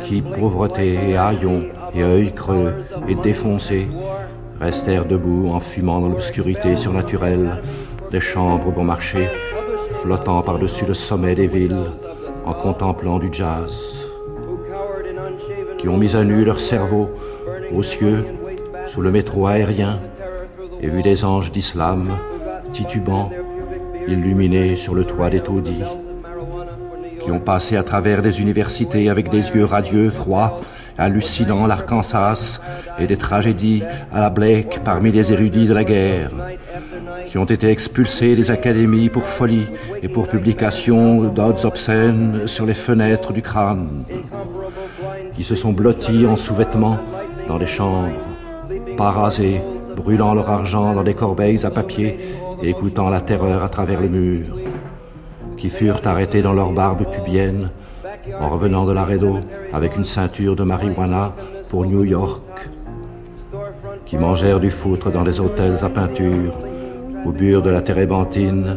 qui, 0.03 0.21
pauvreté 0.21 1.11
et 1.11 1.17
haillons 1.17 1.63
et 1.95 2.03
œil 2.03 2.33
creux 2.33 2.75
et 3.09 3.15
défoncés, 3.15 3.87
restèrent 4.63 5.07
debout 5.07 5.49
en 5.53 5.59
fumant 5.59 6.01
dans 6.01 6.09
l'obscurité 6.09 6.77
surnaturelle 6.77 7.61
des 8.13 8.21
chambres 8.21 8.71
bon 8.71 8.85
marché, 8.85 9.29
flottant 10.03 10.43
par-dessus 10.43 10.85
le 10.87 10.95
sommet 10.95 11.35
des 11.35 11.49
villes, 11.49 11.91
en 12.45 12.53
contemplant 12.53 13.19
du 13.19 13.29
jazz, 13.33 13.73
qui 15.79 15.89
ont 15.89 15.97
mis 15.97 16.15
à 16.15 16.23
nu 16.23 16.45
leur 16.45 16.61
cerveau 16.61 17.11
aux 17.75 17.83
cieux, 17.83 18.25
sous 18.87 19.01
le 19.01 19.11
métro 19.11 19.49
aérien, 19.49 20.01
et 20.81 20.89
vu 20.89 21.03
des 21.03 21.25
anges 21.25 21.51
d'islam 21.51 22.19
titubants, 22.73 23.31
illuminés 24.07 24.77
sur 24.77 24.95
le 24.95 25.05
toit 25.05 25.31
des 25.31 25.41
taudis, 25.41 25.83
qui 27.23 27.31
ont 27.33 27.41
passé 27.41 27.77
à 27.77 27.83
travers 27.83 28.23
des 28.23 28.41
universités 28.41 29.09
avec 29.09 29.29
des 29.29 29.49
yeux 29.51 29.65
radieux, 29.65 30.09
froids, 30.09 30.61
hallucinant 30.99 31.67
l'Arkansas 31.67 32.61
et 32.99 33.07
des 33.07 33.17
tragédies 33.17 33.83
à 34.13 34.21
la 34.21 34.31
Blake 34.31 34.81
parmi 34.85 35.11
les 35.11 35.33
érudits 35.33 35.67
de 35.67 35.75
la 35.75 35.85
guerre, 35.85 36.31
qui 37.29 37.39
ont 37.39 37.45
été 37.45 37.69
expulsés 37.69 38.37
des 38.37 38.51
académies 38.51 39.09
pour 39.09 39.25
folie 39.25 39.67
et 40.03 40.09
pour 40.09 40.29
publication 40.29 41.25
d'odes 41.25 41.65
obscènes 41.65 42.47
sur 42.47 42.67
les 42.67 42.75
fenêtres 42.75 43.33
du 43.33 43.43
crâne, 43.43 44.05
qui 45.35 45.45
se 45.45 45.55
sont 45.55 45.73
blottis 45.73 46.27
en 46.27 46.37
sous-vêtements 46.37 46.99
dans 47.49 47.59
les 47.59 47.67
chambres, 47.67 48.13
pas 48.97 49.11
rasés, 49.11 49.63
brûlant 49.97 50.35
leur 50.35 50.51
argent 50.51 50.95
dans 50.95 51.03
des 51.03 51.15
corbeilles 51.15 51.65
à 51.65 51.71
papier 51.71 52.19
et 52.63 52.69
écoutant 52.69 53.11
la 53.11 53.21
terreur 53.21 53.63
à 53.65 53.69
travers 53.69 54.01
les 54.01 54.09
murs, 54.09 54.57
qui 55.57 55.69
furent 55.69 56.01
arrêtés 56.05 56.43
dans 56.43 56.53
leur 56.53 56.73
barbe 56.73 57.05
pubienne 57.11 57.71
en 58.41 58.49
revenant 58.49 58.85
de 58.85 58.93
Laredo 58.93 59.39
avec 59.73 59.97
une 59.97 60.05
ceinture 60.05 60.57
de 60.57 60.63
marijuana 60.63 61.33
pour 61.69 61.87
New 61.87 62.05
York, 62.05 62.43
qui 64.07 64.17
mangèrent 64.17 64.61
du 64.61 64.71
foutre 64.71 65.11
dans 65.11 65.25
les 65.25 65.41
hôtels 65.41 65.79
à 65.83 65.89
peinture, 65.89 66.55
au 67.25 67.33
bure 67.33 67.63
de 67.63 67.71
la 67.71 67.83
térébenthine, 67.83 68.77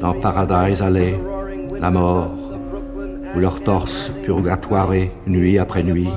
dans 0.00 0.14
Paradise 0.14 0.82
Alley, 0.82 1.18
la 1.80 1.90
mort, 1.90 2.30
où 3.34 3.38
leur 3.38 3.60
torse 3.62 4.12
purgatoiré 4.22 5.12
nuit 5.26 5.58
après 5.58 5.82
nuit, 5.82 6.10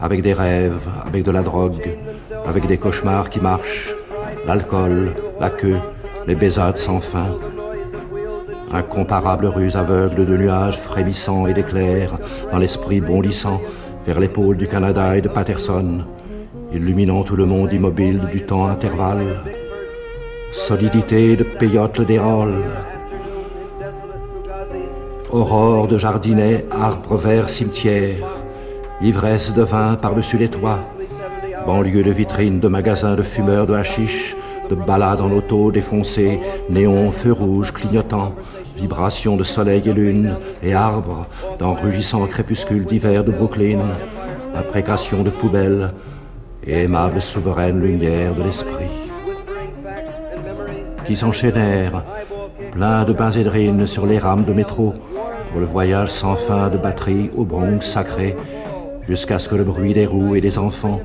avec 0.00 0.22
des 0.22 0.32
rêves, 0.32 0.88
avec 1.06 1.24
de 1.24 1.30
la 1.30 1.42
drogue, 1.42 1.96
avec 2.46 2.66
des 2.66 2.78
cauchemars 2.78 3.30
qui 3.30 3.40
marchent, 3.40 3.94
l'alcool, 4.46 5.14
la 5.40 5.50
queue, 5.50 5.78
les 6.26 6.34
baisades 6.34 6.78
sans 6.78 7.00
fin, 7.00 7.36
incomparable 8.72 9.46
ruse 9.46 9.76
aveugle 9.76 10.24
de 10.24 10.36
nuages 10.36 10.78
frémissants 10.78 11.46
et 11.46 11.54
d'éclairs, 11.54 12.18
dans 12.52 12.58
l'esprit 12.58 13.00
bondissant 13.00 13.60
vers 14.06 14.20
l'épaule 14.20 14.56
du 14.56 14.68
Canada 14.68 15.16
et 15.16 15.20
de 15.20 15.28
Patterson, 15.28 16.04
illuminant 16.72 17.22
tout 17.22 17.36
le 17.36 17.46
monde 17.46 17.72
immobile 17.72 18.20
du 18.32 18.42
temps 18.42 18.66
intervalle. 18.66 19.42
Solidité 20.52 21.36
de 21.36 21.44
peyote 21.44 22.00
d'érole, 22.00 22.54
aurore 25.30 25.86
de 25.86 25.98
jardinet, 25.98 26.64
arbre 26.70 27.16
vert 27.16 27.48
cimetière, 27.48 28.26
ivresse 29.00 29.52
de 29.54 29.62
vin 29.62 29.94
par-dessus 29.94 30.38
les 30.38 30.48
toits, 30.48 30.80
banlieue 31.66 32.02
de 32.02 32.10
vitrines, 32.10 32.60
de 32.60 32.68
magasins 32.68 33.14
de 33.14 33.22
fumeurs 33.22 33.66
de 33.66 33.74
hashish, 33.74 34.36
de 34.68 34.74
balades 34.74 35.20
en 35.20 35.30
auto 35.30 35.70
défoncées, 35.70 36.40
néons, 36.68 37.10
feux 37.12 37.32
rouges 37.32 37.72
clignotants, 37.72 38.34
vibrations 38.80 39.36
de 39.36 39.44
soleil 39.44 39.82
et 39.84 39.92
lune, 39.92 40.36
et 40.62 40.74
arbres 40.74 41.26
dans 41.58 41.74
rugissant 41.74 42.26
crépuscule 42.26 42.86
d'hiver 42.86 43.24
de 43.24 43.30
Brooklyn, 43.30 43.80
imprécation 44.54 45.22
de 45.22 45.30
poubelles 45.30 45.92
et 46.64 46.84
aimable 46.84 47.20
souveraine 47.20 47.80
lumière 47.80 48.34
de 48.34 48.42
l'esprit. 48.42 48.90
Qui 51.06 51.16
s'enchaînèrent, 51.16 52.04
pleins 52.72 53.04
de 53.04 53.12
benzédrine 53.12 53.86
sur 53.86 54.06
les 54.06 54.18
rames 54.18 54.44
de 54.44 54.52
métro, 54.52 54.94
pour 55.50 55.60
le 55.60 55.66
voyage 55.66 56.10
sans 56.10 56.36
fin 56.36 56.68
de 56.68 56.78
batterie 56.78 57.30
au 57.36 57.44
Bronx 57.44 57.80
sacré, 57.80 58.36
jusqu'à 59.08 59.38
ce 59.38 59.48
que 59.48 59.56
le 59.56 59.64
bruit 59.64 59.92
des 59.92 60.06
roues 60.06 60.36
et 60.36 60.40
des 60.40 60.58
enfants 60.58 61.00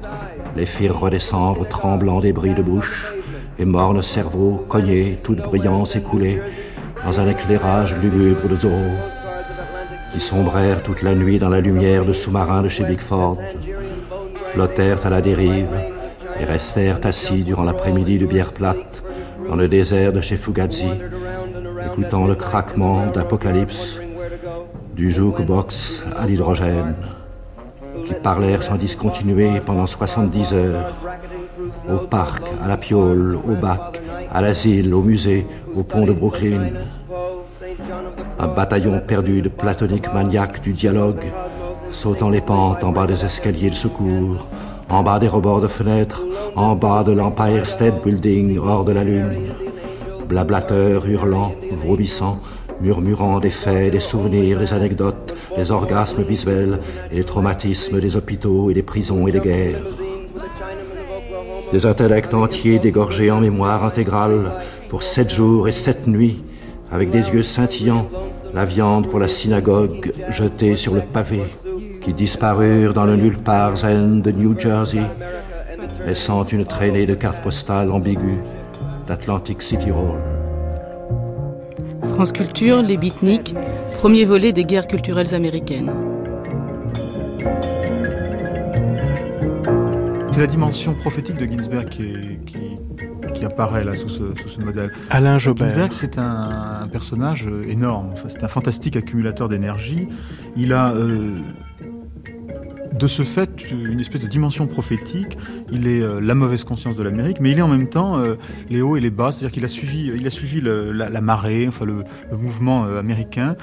les 0.56 0.66
firent 0.66 1.00
redescendre 1.00 1.68
tremblant 1.68 2.22
des 2.22 2.32
bris 2.32 2.54
de 2.54 2.62
bouche, 2.62 3.14
et 3.58 3.66
morne 3.66 4.02
cerveau 4.02 4.66
cogné, 4.68 5.20
toute 5.24 5.42
brillance 5.42 5.96
écoulée, 5.96 6.42
dans 7.06 7.20
un 7.20 7.28
éclairage 7.28 7.96
lugubre 8.02 8.48
de 8.48 8.56
Zorro, 8.56 8.98
qui 10.12 10.20
sombrèrent 10.20 10.82
toute 10.82 11.04
la 11.04 11.14
nuit 11.14 11.38
dans 11.38 11.50
la 11.50 11.62
lumière 11.62 12.04
de 12.04 12.14
sous-marins 12.14 12.64
de 12.64 12.68
chez 12.70 12.84
Bigford, 12.84 13.38
flottèrent 14.54 15.06
à 15.06 15.12
la 15.12 15.22
dérive 15.22 15.70
et 16.40 16.46
restèrent 16.46 17.00
assis 17.04 17.44
durant 17.44 17.64
l'après-midi 17.64 18.18
de 18.18 18.26
bière 18.26 18.54
plate 18.54 19.04
dans 19.48 19.56
le 19.56 19.68
désert 19.68 20.14
de 20.14 20.22
chez 20.22 20.36
Fugazi, 20.36 20.90
écoutant 21.86 22.26
le 22.26 22.36
craquement 22.36 23.06
d'Apocalypse 23.08 24.00
du 24.96 25.12
jukebox 25.12 26.04
à 26.16 26.26
l'hydrogène, 26.26 26.96
qui 28.08 28.16
parlèrent 28.16 28.64
sans 28.64 28.78
discontinuer 28.78 29.60
pendant 29.60 29.86
70 29.86 30.54
heures, 30.54 30.94
au 31.90 32.06
parc, 32.08 32.44
à 32.64 32.68
la 32.68 32.78
piole, 32.78 33.36
au 33.36 33.56
bac, 33.56 34.02
à 34.32 34.42
l'asile, 34.42 34.94
au 34.94 35.02
musée, 35.02 35.46
au 35.76 35.84
pont 35.84 36.06
de 36.06 36.14
Brooklyn. 36.14 36.72
Un 38.40 38.48
bataillon 38.48 39.02
perdu 39.06 39.42
de 39.42 39.50
platoniques 39.50 40.14
maniaques 40.14 40.62
du 40.62 40.74
dialogue, 40.74 41.24
sautant 41.92 42.30
les 42.30 42.42
pentes 42.42 42.84
en 42.84 42.92
bas 42.92 43.08
des 43.08 43.24
escaliers 43.24 43.70
de 43.70 43.76
secours, 43.76 44.48
en 44.90 45.04
bas 45.04 45.20
des 45.20 45.28
rebords 45.28 45.62
de 45.62 45.68
fenêtres, 45.68 46.24
en 46.56 46.76
bas 46.76 47.04
de 47.04 47.12
l'Empire 47.12 47.66
State 47.66 48.04
Building, 48.04 48.60
hors 48.60 48.86
de 48.86 48.92
la 48.92 49.04
lune. 49.04 49.54
Blablateurs, 50.28 51.06
hurlant, 51.06 51.54
vomissant, 51.72 52.40
murmurant 52.82 53.40
des 53.40 53.50
faits, 53.50 53.92
des 53.92 54.00
souvenirs, 54.00 54.60
des 54.60 54.74
anecdotes, 54.74 55.36
des 55.56 55.72
orgasmes 55.72 56.24
visuels 56.24 56.80
et 57.12 57.18
les 57.18 57.24
traumatismes 57.24 58.00
des 58.00 58.16
hôpitaux 58.16 58.70
et 58.70 58.74
des 58.74 58.84
prisons 58.84 59.28
et 59.28 59.32
des 59.32 59.40
guerres. 59.40 59.84
Des 61.76 61.86
intellects 61.86 62.34
entiers 62.34 62.80
dégorgés 62.80 63.32
en 63.32 63.42
mémoire 63.42 63.84
intégrale 63.84 64.54
pour 64.88 65.04
sept 65.04 65.30
jours 65.30 65.68
et 65.68 65.74
sept 65.74 66.08
nuits, 66.08 66.42
avec 66.90 67.12
des 67.12 67.30
yeux 67.32 67.44
scintillants, 67.44 68.08
la 68.54 68.64
viande 68.64 69.10
pour 69.10 69.20
la 69.20 69.28
synagogue 69.28 70.14
jetée 70.30 70.78
sur 70.78 70.94
le 70.94 71.02
pavé, 71.02 71.42
qui 72.00 72.14
disparurent 72.14 72.94
dans 72.94 73.04
le 73.04 73.18
nulle 73.18 73.40
part 73.40 73.76
zen 73.76 74.22
de 74.22 74.32
New 74.32 74.58
Jersey, 74.58 75.02
laissant 76.08 76.46
une 76.46 76.64
traînée 76.64 77.06
de 77.06 77.14
cartes 77.14 77.44
postales 77.44 77.92
ambiguës 77.92 78.40
d'Atlantic 79.06 79.62
City 79.62 79.92
Hall. 79.92 80.22
France 82.14 82.32
Culture, 82.32 82.84
Les 82.84 82.96
Beatniks, 82.96 83.54
premier 84.00 84.24
volet 84.24 84.54
des 84.54 84.64
guerres 84.64 84.88
culturelles 84.88 85.36
américaines. 85.36 85.92
C'est 90.36 90.42
la 90.42 90.48
dimension 90.48 90.94
prophétique 90.94 91.38
de 91.38 91.46
Ginsberg 91.46 91.88
qui, 91.88 93.46
apparaît 93.46 93.86
là 93.86 93.96
sous 93.96 94.10
ce, 94.10 94.60
modèle. 94.60 94.92
Alain 95.10 95.38
Jobert. 95.38 95.70
Ginsberg, 95.70 95.94
c'est 95.94 96.18
un, 96.18 96.90
personnage 96.92 97.48
énorme. 97.66 98.10
c'est 98.28 98.44
un 98.44 98.50
fantastique 98.50 98.98
accumulateur 98.98 99.48
d'énergie. 99.48 100.10
Il 100.58 100.74
a 100.74 100.92
euh, 100.92 101.40
de 102.98 103.08
ce 103.08 103.24
fait 103.24 103.72
une 103.72 104.00
espèce 104.00 104.22
de 104.22 104.28
dimension 104.28 104.68
prophétique. 104.68 105.38
Il 105.72 105.88
est 105.88 106.02
euh, 106.02 106.20
la 106.22 106.36
mauvaise 106.36 106.64
conscience 106.64 106.96
de 106.96 107.04
l'Amérique, 107.04 107.40
mais 107.42 107.52
il 107.52 107.60
est 107.60 107.62
en 107.62 107.68
même 107.68 107.90
temps 107.90 108.18
euh, 108.18 108.36
les 108.70 108.82
hauts 108.82 108.96
et 108.96 109.02
les 109.02 109.10
bas, 109.10 109.32
c'est-à-dire 109.32 109.52
qu'il 109.52 109.66
a 109.66 109.68
suivi, 109.68 110.12
il 110.16 110.26
a 110.26 110.30
suivi 110.30 110.62
la, 110.62 111.22
marée, 111.22 111.68
enfin 111.68 111.86
le, 111.86 112.04
mouvement 112.36 112.86
euh, 112.86 113.00
américain 113.00 113.56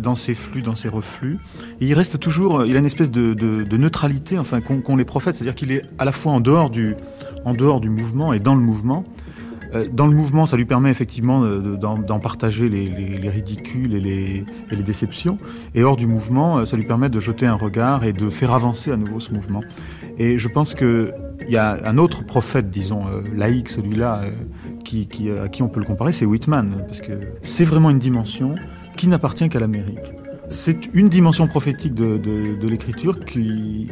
dans 0.00 0.14
ses 0.14 0.34
flux, 0.34 0.62
dans 0.62 0.74
ses 0.74 0.88
reflux. 0.88 1.38
Il 1.80 1.94
reste 1.94 2.18
toujours, 2.18 2.64
il 2.64 2.76
a 2.76 2.78
une 2.78 2.86
espèce 2.86 3.10
de, 3.10 3.76
neutralité, 3.76 4.38
enfin 4.38 4.60
qu'ont 4.60 4.96
les 4.96 5.04
prophètes, 5.04 5.34
c'est-à-dire 5.34 5.54
qu'il 5.54 5.72
est 5.72 5.84
à 5.98 6.04
la 6.04 6.12
fois 6.12 6.32
en 6.32 6.40
dehors 6.40 6.70
du, 6.70 6.94
en 7.44 7.54
dehors 7.54 7.80
du 7.80 7.90
mouvement 7.90 8.32
et 8.32 8.40
dans 8.40 8.54
le 8.54 8.60
mouvement. 8.60 9.04
Euh, 9.74 9.86
dans 9.90 10.06
le 10.06 10.14
mouvement, 10.14 10.46
ça 10.46 10.56
lui 10.56 10.64
permet 10.64 10.90
effectivement 10.90 11.44
d'en 11.44 12.18
partager 12.18 12.68
les, 12.68 13.28
ridicules 13.28 13.94
et 13.94 14.00
les, 14.00 14.82
déceptions. 14.82 15.38
Et 15.74 15.84
hors 15.84 15.96
du 15.96 16.06
mouvement, 16.06 16.58
euh, 16.58 16.64
ça 16.64 16.76
lui 16.76 16.84
permet 16.84 17.08
de 17.08 17.20
jeter 17.20 17.46
un 17.46 17.54
regard 17.54 18.04
et 18.04 18.12
de 18.12 18.30
faire 18.30 18.52
avancer 18.52 18.90
à 18.90 18.96
nouveau 18.96 19.20
ce 19.20 19.32
mouvement. 19.32 19.62
Et 20.18 20.38
je 20.38 20.48
pense 20.48 20.74
qu'il 20.74 21.14
y 21.48 21.56
a 21.56 21.78
un 21.84 21.98
autre 21.98 22.24
prophète, 22.24 22.70
disons, 22.70 23.06
euh, 23.08 23.22
laïque, 23.34 23.70
celui-là, 23.70 24.22
à 25.42 25.48
qui 25.48 25.62
on 25.62 25.68
peut 25.68 25.80
le 25.80 25.86
comparer, 25.86 26.12
c'est 26.12 26.26
Whitman. 26.26 26.84
Parce 26.86 27.00
que 27.00 27.12
c'est 27.42 27.64
vraiment 27.64 27.90
une 27.90 27.98
dimension 27.98 28.54
qui 28.96 29.08
n'appartient 29.08 29.48
qu'à 29.48 29.60
l'Amérique. 29.60 30.21
C'est 30.52 30.90
une 30.92 31.08
dimension 31.08 31.48
prophétique 31.48 31.94
de, 31.94 32.66
l'écriture 32.66 33.24
qui, 33.24 33.88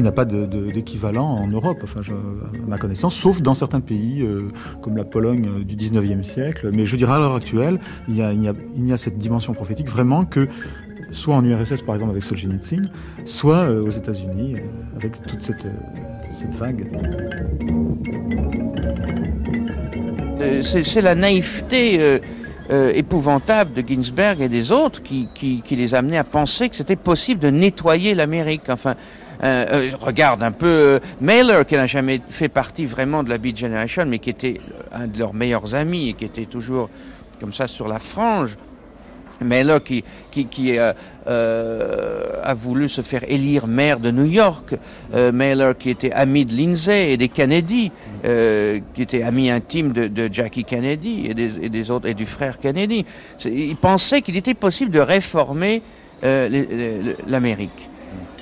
n'a 0.00 0.12
pas 0.12 0.24
d'équivalent 0.24 1.24
en 1.24 1.46
Europe, 1.46 1.84
à 1.84 2.68
ma 2.68 2.78
connaissance, 2.78 3.14
sauf 3.14 3.40
dans 3.40 3.54
certains 3.54 3.80
pays 3.80 4.22
euh, 4.22 4.48
comme 4.82 4.96
la 4.96 5.04
Pologne 5.04 5.48
euh, 5.48 5.64
du 5.64 5.76
19e 5.76 6.24
siècle. 6.24 6.70
Mais 6.72 6.84
je 6.84 6.96
dirais 6.96 7.12
à 7.14 7.18
l'heure 7.18 7.36
actuelle, 7.36 7.78
il 8.08 8.14
n'y 8.14 8.92
a, 8.92 8.96
cette 8.96 9.18
dimension 9.18 9.54
prophétique 9.54 9.88
vraiment 9.88 10.24
que 10.24 10.48
soit 11.12 11.36
en 11.36 11.44
URSS 11.44 11.82
par 11.82 11.94
exemple 11.94 12.10
avec 12.10 12.24
Solzhenitsyn, 12.24 12.90
soit 13.24 13.62
euh, 13.62 13.84
aux 13.84 13.90
États-Unis 13.90 14.56
avec 14.96 15.24
toute 15.26 15.42
cette, 15.42 15.66
cette 16.32 16.54
vague. 16.54 16.86
C'est 20.62 21.00
la 21.00 21.14
naïveté 21.14 22.20
euh, 22.70 22.92
épouvantable 22.94 23.74
de 23.74 23.86
Ginsberg 23.86 24.40
et 24.40 24.48
des 24.48 24.72
autres 24.72 25.02
qui, 25.02 25.62
les 25.70 25.94
amenaient 25.94 26.18
à 26.18 26.24
penser 26.24 26.68
que 26.68 26.76
c'était 26.76 26.96
possible 26.96 27.40
de 27.40 27.50
nettoyer 27.50 28.14
l'Amérique. 28.14 28.62
Enfin, 28.68 28.94
euh, 29.42 29.66
euh 29.70 29.90
regarde 30.00 30.42
un 30.42 30.52
peu 30.52 31.00
Mailer, 31.20 31.66
qui 31.66 31.74
n'a 31.74 31.86
jamais 31.86 32.20
fait 32.30 32.48
partie 32.48 32.86
vraiment 32.86 33.22
de 33.22 33.30
la 33.30 33.38
Beat 33.38 33.58
Generation, 33.58 34.06
mais 34.06 34.18
qui 34.18 34.30
était 34.30 34.60
un 34.92 35.06
de 35.06 35.18
leurs 35.18 35.34
meilleurs 35.34 35.74
amis 35.74 36.10
et 36.10 36.12
qui 36.14 36.24
était 36.24 36.46
toujours 36.46 36.88
comme 37.40 37.52
ça 37.52 37.66
sur 37.66 37.86
la 37.86 37.98
frange. 37.98 38.56
Mailer 39.40 39.82
qui, 39.82 40.04
qui, 40.30 40.46
qui 40.46 40.78
euh, 40.78 40.92
euh, 41.26 42.40
a 42.42 42.54
voulu 42.54 42.88
se 42.88 43.00
faire 43.02 43.22
élire 43.28 43.66
maire 43.66 43.98
de 43.98 44.10
New 44.10 44.24
York, 44.24 44.74
euh, 45.14 45.32
Mailer 45.32 45.76
qui 45.78 45.90
était 45.90 46.12
ami 46.12 46.44
de 46.44 46.54
Lindsay 46.54 47.12
et 47.12 47.16
des 47.16 47.28
Kennedy, 47.28 47.90
euh, 48.24 48.80
qui 48.94 49.02
était 49.02 49.22
ami 49.22 49.50
intime 49.50 49.92
de, 49.92 50.06
de 50.06 50.28
Jackie 50.32 50.64
Kennedy 50.64 51.26
et 51.28 51.34
des, 51.34 51.52
et 51.62 51.68
des, 51.68 51.90
autres 51.90 52.08
et 52.08 52.14
du 52.14 52.26
frère 52.26 52.58
Kennedy. 52.58 53.04
Il 53.44 53.76
pensait 53.76 54.22
qu'il 54.22 54.36
était 54.36 54.54
possible 54.54 54.90
de 54.90 55.00
réformer 55.00 55.82
euh, 56.22 57.14
l'Amérique. 57.26 57.90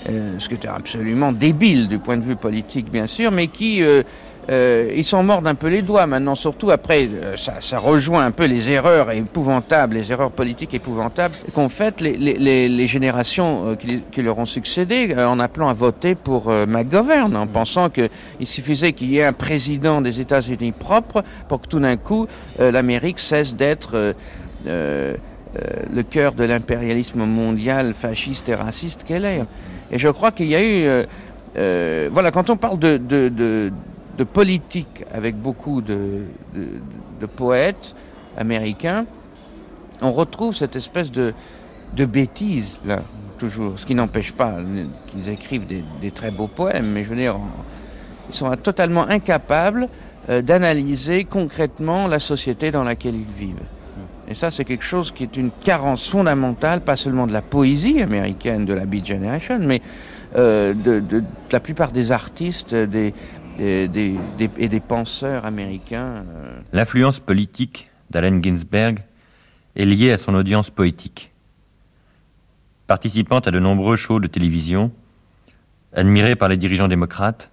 Ce 0.05 0.49
qui 0.49 0.55
était 0.55 0.67
absolument 0.67 1.31
débile 1.31 1.87
du 1.87 2.01
point 2.01 2.17
de 2.17 2.25
vue 2.25 2.35
politique, 2.35 2.91
bien 2.91 3.07
sûr, 3.07 3.31
mais 3.31 3.47
qui 3.47 3.83
euh, 4.51 4.93
ils 4.97 5.05
s'en 5.05 5.23
mordent 5.23 5.47
un 5.47 5.55
peu 5.55 5.69
les 5.69 5.83
doigts 5.83 6.07
maintenant, 6.07 6.35
surtout 6.35 6.73
après, 6.73 7.07
euh, 7.07 7.37
ça, 7.37 7.61
ça, 7.61 7.79
rejoint 7.79 8.25
un 8.25 8.33
peu 8.33 8.47
les 8.47 8.71
erreurs 8.71 9.13
épouvantables, 9.13 9.95
les 9.95 10.11
erreurs 10.11 10.33
politiques 10.33 10.75
épouvantables 10.75 11.35
qu'ont 11.55 11.69
faites 11.69 12.01
les, 12.01 12.17
les, 12.17 12.69
les, 12.69 12.87
générations 12.89 13.69
euh, 13.69 13.75
qui, 13.77 14.03
qui, 14.11 14.21
leur 14.21 14.39
ont 14.39 14.47
succédé 14.47 15.15
en 15.17 15.39
appelant 15.39 15.69
à 15.69 15.73
voter 15.73 16.17
pour 16.17 16.51
McGovern, 16.51 17.37
en 17.37 17.47
pensant 17.47 17.89
qu'il 17.89 18.11
suffisait 18.43 18.93
qu'il 18.93 19.11
y 19.11 19.19
ait 19.19 19.25
un 19.25 19.33
président 19.33 20.01
des 20.01 20.21
États-Unis 20.21 20.73
propre 20.73 21.23
pour 21.49 21.61
que 21.61 21.69
tout 21.69 21.81
d'un 21.81 21.97
coup 21.97 22.27
l'Amérique 22.59 23.21
cesse 23.21 23.55
d'être 23.55 24.15
le 24.67 26.03
cœur 26.11 26.33
de 26.33 26.45
l'impérialisme 26.45 27.25
mondial 27.25 27.95
fasciste 27.95 28.49
et 28.49 28.55
raciste 28.55 29.05
qu'elle 29.05 29.25
est. 29.25 29.43
Et 29.91 29.99
je 29.99 30.09
crois 30.09 30.33
qu'il 30.33 30.49
y 30.49 30.57
a 30.57 30.63
eu... 30.63 31.07
voilà, 32.11 32.31
quand 32.31 32.51
on 32.51 32.57
parle 32.57 32.79
de, 32.79 32.97
de, 32.97 33.29
de 33.29 33.73
de 34.19 34.25
politique 34.25 35.05
avec 35.13 35.37
beaucoup 35.37 35.81
de, 35.81 36.25
poètes 37.37 37.95
américains, 38.37 39.07
on 40.01 40.11
retrouve 40.11 40.55
cette 40.55 40.77
espèce 40.77 41.11
de, 41.11 41.33
de 41.95 42.05
bêtise, 42.05 42.79
là, 42.85 43.01
toujours. 43.39 43.79
Ce 43.79 43.87
qui 43.87 43.95
n'empêche 43.95 44.33
pas 44.33 44.57
qu'ils 45.09 45.29
écrivent 45.29 45.67
des, 45.67 46.11
très 46.11 46.31
beaux 46.31 46.49
poèmes, 46.49 46.87
mais 46.93 47.05
je 47.05 47.09
veux 47.09 47.17
dire, 47.17 47.37
ils 48.29 48.35
sont 48.35 48.55
totalement 48.57 49.07
incapables 49.09 49.89
euh, 50.29 50.43
d'analyser 50.43 51.25
concrètement 51.25 52.07
la 52.07 52.19
société 52.19 52.71
dans 52.71 52.85
laquelle 52.85 53.15
ils 53.17 53.33
vivent. 53.47 53.67
Et 54.29 54.35
ça, 54.35 54.51
c'est 54.51 54.65
quelque 54.65 54.85
chose 54.85 55.11
qui 55.11 55.25
est 55.25 55.37
une 55.37 55.51
carence 55.65 56.09
fondamentale, 56.09 56.81
pas 56.81 56.97
seulement 56.97 57.27
de 57.27 57.33
la 57.33 57.43
poésie 57.43 58.01
américaine 58.01 58.65
de 58.65 58.73
la 58.73 58.85
Beat 58.87 59.05
Generation, 59.05 59.59
mais 59.61 59.83
euh, 60.37 60.73
de, 60.73 61.23
la 61.51 61.61
plupart 61.61 61.91
des 61.91 62.13
artistes 62.13 62.75
des, 62.75 63.13
et 63.59 63.89
des 63.89 64.81
penseurs 64.81 65.45
américains. 65.45 66.25
Euh. 66.29 66.61
L'influence 66.73 67.21
politique 67.21 67.91
d'Allen 68.11 68.43
Ginsberg 68.43 69.01
est 69.77 69.85
liée 69.85 70.13
à 70.13 70.19
son 70.19 70.35
audience 70.35 70.71
poétique. 70.71 71.33
Participant 72.87 73.39
à 73.39 73.51
de 73.51 73.59
nombreux 73.59 73.97
shows 73.97 74.21
de 74.21 74.27
télévision, 74.27 74.93
admiré 75.95 76.37
par 76.37 76.49
les 76.49 76.57
dirigeants 76.57 76.89
démocrates, 76.89 77.51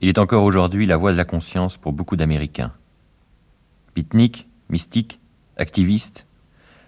il 0.00 0.08
est 0.08 0.18
encore 0.18 0.44
aujourd'hui 0.44 0.86
la 0.86 0.96
voix 0.96 1.12
de 1.12 1.16
la 1.16 1.24
conscience 1.24 1.76
pour 1.76 1.92
beaucoup 1.92 2.16
d'Américains. 2.16 2.72
Beatnik, 3.94 4.48
mystique, 4.68 5.20
activiste, 5.56 6.26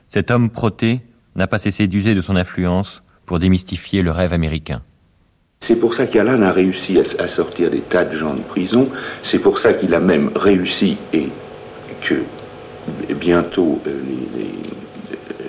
cet 0.08 0.30
homme 0.30 0.50
proté 0.50 1.02
n'a 1.37 1.46
pas 1.46 1.58
cessé 1.58 1.87
d'user 1.87 2.14
de 2.14 2.20
son 2.20 2.37
influence 2.37 3.02
pour 3.26 3.38
démystifier 3.38 4.02
le 4.02 4.11
rêve 4.11 4.32
américain. 4.32 4.82
C'est 5.62 5.77
pour 5.77 5.94
ça 5.94 6.09
qu'Alain 6.09 6.42
a 6.42 6.51
réussi 6.51 7.01
à, 7.20 7.29
sortir 7.29 7.70
des 7.70 7.83
tas 7.83 8.05
de 8.05 8.18
gens 8.18 8.35
de 8.35 8.40
prison. 8.40 8.88
C'est 9.22 9.38
pour 9.38 9.61
ça 9.61 9.72
qu'il 9.72 9.94
a 9.94 10.01
même 10.01 10.33
réussi 10.35 10.98
et 11.12 11.29
que 12.01 12.16
bientôt 13.14 13.81
euh, 13.87 13.90
euh, 13.90 15.44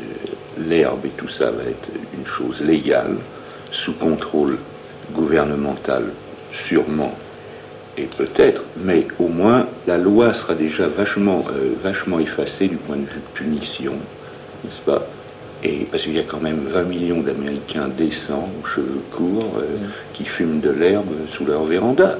l'herbe 0.70 1.04
et 1.08 1.12
tout 1.18 1.28
ça 1.28 1.50
va 1.50 1.64
être 1.64 1.90
une 2.16 2.28
chose 2.28 2.62
légale, 2.62 3.16
sous 3.72 3.94
contrôle 3.94 4.60
gouvernemental, 5.16 6.04
sûrement 6.52 7.18
et 7.98 8.04
peut-être, 8.04 8.62
mais 8.78 9.08
au 9.18 9.30
moins 9.30 9.68
la 9.88 9.98
loi 9.98 10.32
sera 10.36 10.54
déjà 10.54 10.88
vachement, 10.88 11.44
euh, 11.56 11.74
vachement 11.84 12.20
effacée 12.20 12.68
du 12.68 12.78
point 12.78 12.98
de 12.98 13.06
vue 13.06 13.22
punition, 13.34 13.94
n'est-ce 14.64 14.82
pas? 14.82 15.08
Et 15.64 15.88
parce 15.90 16.04
qu'il 16.04 16.16
y 16.16 16.20
a 16.20 16.24
quand 16.24 16.42
même 16.42 16.66
20 16.68 16.84
millions 16.84 17.22
d'Américains 17.22 17.88
décents, 17.98 18.50
aux 18.62 18.68
cheveux 18.68 19.02
courts, 19.12 19.58
euh, 19.58 19.88
qui 20.14 20.26
fument 20.26 20.60
de 20.60 20.70
l'herbe 20.70 21.12
sous 21.32 21.46
leur 21.46 21.64
véranda 21.64 22.20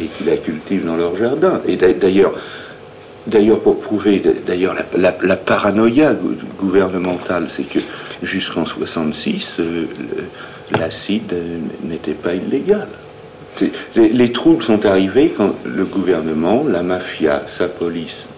et 0.00 0.06
qui 0.06 0.24
la 0.24 0.36
cultivent 0.36 0.86
dans 0.86 0.96
leur 0.96 1.16
jardin. 1.16 1.60
Et 1.66 1.76
d'ailleurs, 1.76 2.32
d'ailleurs 3.26 3.60
pour 3.60 3.78
prouver, 3.80 4.22
d'ailleurs 4.46 4.74
la, 4.96 5.36
paranoïa 5.36 6.16
gouvernementale, 6.58 7.48
c'est 7.50 7.64
que 7.64 7.80
jusqu'en 8.22 8.64
66, 8.64 9.56
euh, 9.60 9.84
l'acide 10.78 11.34
n'était 11.84 12.14
pas 12.14 12.34
illégal. 12.34 12.88
Les, 13.96 14.08
les, 14.08 14.32
troubles 14.32 14.62
sont 14.62 14.86
arrivés 14.86 15.34
quand 15.36 15.54
le 15.66 15.84
gouvernement, 15.84 16.64
la 16.66 16.82
mafia, 16.82 17.42
sa 17.48 17.68
police 17.68 18.28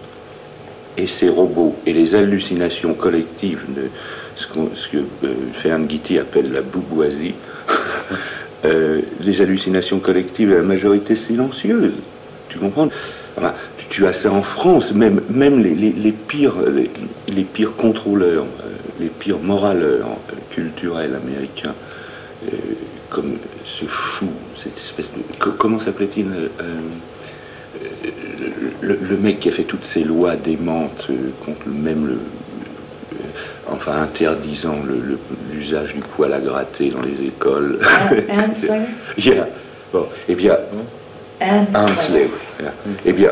et 0.97 1.07
ses 1.07 1.29
robots 1.29 1.75
et 1.85 1.93
les 1.93 2.15
hallucinations 2.15 2.93
collectives 2.93 3.63
de, 3.75 3.89
ce, 4.35 4.47
que 4.47 4.97
euh, 4.97 5.33
Ferran 5.53 5.85
appelle 6.19 6.51
la 6.51 6.61
bouboisie, 6.61 7.35
euh, 8.65 9.01
les 9.19 9.41
hallucinations 9.41 9.99
collectives 9.99 10.51
et 10.51 10.55
la 10.55 10.61
majorité 10.61 11.15
silencieuse. 11.15 11.93
Tu 12.49 12.59
comprends? 12.59 12.89
Tu, 13.89 14.05
as 14.07 14.13
ça 14.13 14.31
en 14.31 14.41
France, 14.41 14.93
même, 14.93 15.21
même 15.29 15.61
les, 15.61 16.11
pires, 16.11 16.55
les, 17.27 17.43
pires 17.43 17.75
contrôleurs, 17.75 18.45
euh, 18.61 18.69
les 18.99 19.07
pires 19.07 19.39
moraleurs 19.39 20.17
culturels 20.51 21.15
américains, 21.15 21.75
comme 23.09 23.37
ce 23.63 23.85
fou, 23.85 24.27
cette 24.55 24.77
espèce 24.77 25.07
de... 25.11 25.49
Comment 25.57 25.79
s'appelait-il 25.79 26.27
le, 28.81 29.17
mec 29.17 29.39
qui 29.39 29.49
a 29.49 29.51
fait 29.51 29.63
toutes 29.63 29.85
ces 29.85 30.03
lois 30.03 30.35
démentes 30.35 31.07
contre 31.43 31.67
même 31.67 32.07
le, 32.07 32.19
enfin 33.67 34.01
interdisant 34.01 34.75
l'usage 35.51 35.93
du 35.93 36.01
poil 36.01 36.33
à 36.33 36.39
gratter 36.39 36.89
dans 36.89 37.01
les 37.01 37.23
écoles. 37.23 37.79
yeah. 39.17 39.47
Bon, 39.91 40.07
eh 40.27 40.35
bien, 40.35 40.57
Ansley. 41.73 42.29
Eh 43.05 43.13
bien, 43.13 43.31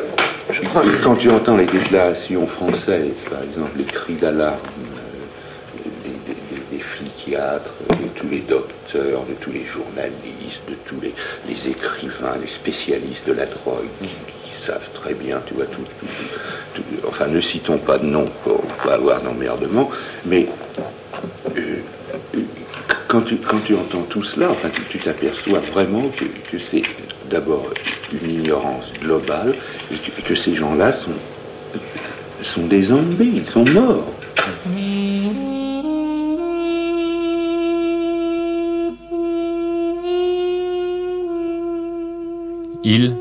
quand 1.04 1.16
tu 1.16 1.30
entends 1.30 1.58
les 1.58 1.66
déclarations 1.66 2.48
françaises, 2.48 3.16
par 3.30 3.44
exemple, 3.44 3.78
les 3.78 3.86
cris 3.86 4.16
d'alarme 4.16 4.60
euh, 5.86 5.90
des, 6.72 6.78
psychiatres, 6.78 7.74
de 7.90 8.08
tous 8.16 8.28
les 8.28 8.40
docteurs, 8.40 9.24
de 9.26 9.34
tous 9.40 9.52
les 9.52 9.64
journalistes, 9.64 10.64
de 10.68 10.76
tous 10.86 11.00
les, 11.02 11.70
écrivains, 11.70 12.38
les 12.42 12.48
spécialistes 12.48 13.28
de 13.28 13.34
la 13.34 13.46
drogue, 13.46 13.88
savent 14.64 14.90
très 14.94 15.14
bien, 15.14 15.42
tu 15.46 15.54
vois, 15.54 15.66
tout, 15.66 15.84
enfin 17.08 17.28
ne 17.28 17.42
citons 17.42 17.78
pas 17.78 17.98
de 17.98 18.06
nom 18.06 18.26
pour 18.44 18.62
pas 18.84 18.94
avoir 18.94 19.22
d'emmerdement, 19.22 19.90
mais 20.26 20.48
euh, 21.58 21.80
quand, 23.08 23.22
tu, 23.22 23.38
quand 23.38 23.60
tu 23.66 23.76
entends 23.76 24.04
tout 24.04 24.24
cela, 24.24 24.50
enfin 24.52 24.70
tu 24.90 25.00
t'aperçois 25.00 25.60
vraiment 25.60 26.10
que, 26.50 26.58
c'est 26.58 26.84
d'abord 27.30 27.70
une 28.12 28.30
ignorance 28.30 28.94
globale 29.02 29.56
et 29.92 30.22
que, 30.22 30.36
ces 30.36 30.56
gens-là 30.56 30.94
sont, 30.94 31.12
sont 32.42 32.68
des 32.68 32.84
zombies, 32.84 33.34
ils 33.36 33.48
sont 33.48 33.66
morts. 33.66 34.14
Il 42.86 43.14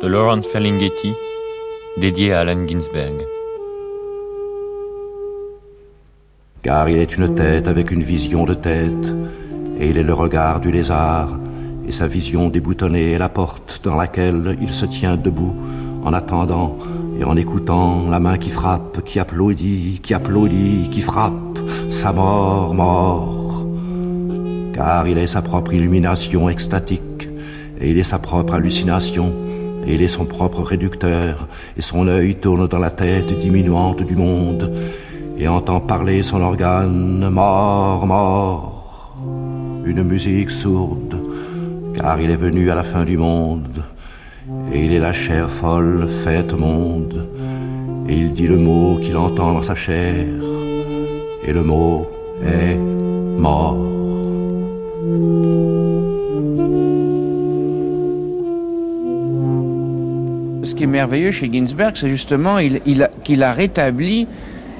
de 0.00 0.06
Lawrence 0.06 0.46
Ferlinghetti, 0.46 1.12
dédié 1.98 2.32
à 2.32 2.40
Allen 2.40 2.66
Ginsberg. 2.66 3.26
Car 6.62 6.88
il 6.88 6.96
est 6.96 7.16
une 7.16 7.34
tête 7.34 7.68
avec 7.68 7.90
une 7.90 8.02
vision 8.02 8.44
de 8.44 8.54
tête, 8.54 9.14
et 9.78 9.90
il 9.90 9.98
est 9.98 10.02
le 10.02 10.14
regard 10.14 10.60
du 10.60 10.70
lézard, 10.70 11.28
et 11.86 11.92
sa 11.92 12.06
vision 12.06 12.48
déboutonnée 12.48 13.12
est 13.12 13.18
la 13.18 13.28
porte 13.28 13.80
dans 13.82 13.96
laquelle 13.96 14.56
il 14.62 14.70
se 14.70 14.86
tient 14.86 15.16
debout, 15.16 15.54
en 16.02 16.14
attendant 16.14 16.78
et 17.18 17.24
en 17.24 17.36
écoutant 17.36 18.08
la 18.08 18.20
main 18.20 18.38
qui 18.38 18.48
frappe, 18.48 19.04
qui 19.04 19.18
applaudit, 19.18 20.00
qui 20.02 20.14
applaudit, 20.14 20.88
qui 20.90 21.02
frappe, 21.02 21.58
sa 21.90 22.12
mort, 22.12 22.72
mort. 22.74 23.66
Car 24.72 25.06
il 25.06 25.18
est 25.18 25.26
sa 25.26 25.42
propre 25.42 25.74
illumination 25.74 26.48
extatique, 26.48 27.28
et 27.78 27.90
il 27.90 27.98
est 27.98 28.04
sa 28.04 28.18
propre 28.18 28.54
hallucination, 28.54 29.34
il 29.86 30.02
est 30.02 30.08
son 30.08 30.24
propre 30.24 30.62
réducteur, 30.62 31.48
et 31.76 31.82
son 31.82 32.06
œil 32.08 32.36
tourne 32.36 32.66
dans 32.68 32.78
la 32.78 32.90
tête 32.90 33.38
diminuante 33.38 34.02
du 34.02 34.16
monde, 34.16 34.72
et 35.38 35.48
entend 35.48 35.80
parler 35.80 36.22
son 36.22 36.40
organe, 36.42 37.28
mort, 37.30 38.06
mort, 38.06 39.16
une 39.84 40.02
musique 40.02 40.50
sourde, 40.50 41.16
car 41.94 42.20
il 42.20 42.30
est 42.30 42.36
venu 42.36 42.70
à 42.70 42.74
la 42.74 42.82
fin 42.82 43.04
du 43.04 43.16
monde, 43.16 43.82
et 44.72 44.84
il 44.84 44.92
est 44.92 44.98
la 44.98 45.12
chair 45.12 45.50
folle 45.50 46.08
faite 46.08 46.52
au 46.52 46.58
monde, 46.58 47.26
et 48.08 48.16
il 48.16 48.32
dit 48.32 48.46
le 48.46 48.58
mot 48.58 48.98
qu'il 49.00 49.16
entend 49.16 49.54
dans 49.54 49.62
sa 49.62 49.74
chair, 49.74 50.26
et 51.46 51.52
le 51.52 51.62
mot 51.62 52.06
est 52.44 52.76
mort. 52.76 53.78
Qui 60.80 60.84
est 60.84 60.86
merveilleux 60.86 61.30
chez 61.30 61.52
Ginsberg, 61.52 61.94
c'est 61.94 62.08
justement 62.08 62.56
qu'il 63.22 63.42
a, 63.42 63.52
rétabli, 63.52 64.26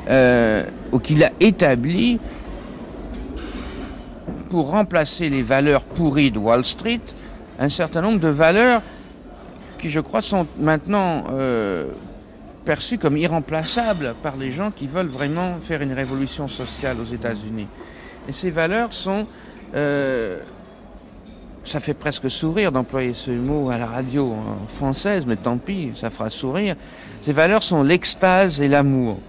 euh, 0.09 0.65
ou 0.93 0.99
qu'il 0.99 1.23
a 1.23 1.31
établi, 1.41 2.19
pour 4.49 4.71
remplacer 4.71 5.29
les 5.29 5.43
valeurs 5.43 5.85
pourries 5.85 6.31
de 6.31 6.39
Wall 6.39 6.65
Street, 6.65 7.03
un 7.59 7.69
certain 7.69 8.01
nombre 8.01 8.19
de 8.19 8.29
valeurs 8.29 8.81
qui, 9.79 9.91
je 9.91 10.01
crois, 10.01 10.23
sont 10.23 10.47
maintenant 10.59 11.25
euh, 11.33 11.89
perçues 12.65 12.97
comme 12.97 13.19
irremplaçables 13.19 14.15
par 14.23 14.39
les 14.39 14.53
gens 14.53 14.71
qui 14.71 14.87
veulent 14.87 15.07
vraiment 15.07 15.59
faire 15.63 15.83
une 15.83 15.93
révolution 15.93 16.49
sociale 16.49 16.97
aux 16.99 17.13
États-Unis. 17.13 17.69
Et 18.27 18.33
ces 18.33 18.51
valeurs 18.51 18.95
sont 18.95 19.27
euh, 19.75 20.39
ça 21.71 21.79
fait 21.79 21.95
presque 21.95 22.29
sourire 22.29 22.73
d'employer 22.73 23.15
ce 23.15 23.31
mot 23.31 23.71
à 23.71 23.79
la 23.79 23.87
radio 23.87 24.33
hein, 24.33 24.57
française, 24.67 25.25
mais 25.25 25.37
tant 25.37 25.57
pis, 25.57 25.93
ça 25.95 26.11
fera 26.11 26.29
sourire. 26.29 26.75
Ces 27.23 27.33
valeurs 27.33 27.63
sont 27.63 27.85
l'extase 27.85 28.61
et 28.61 28.67
l'amour. 28.67 29.21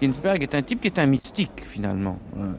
Ginsberg 0.00 0.40
est 0.40 0.54
un 0.54 0.62
type 0.62 0.82
qui 0.82 0.86
est 0.86 1.00
un 1.00 1.06
mystique 1.06 1.64
finalement. 1.66 2.16
Euh, 2.36 2.52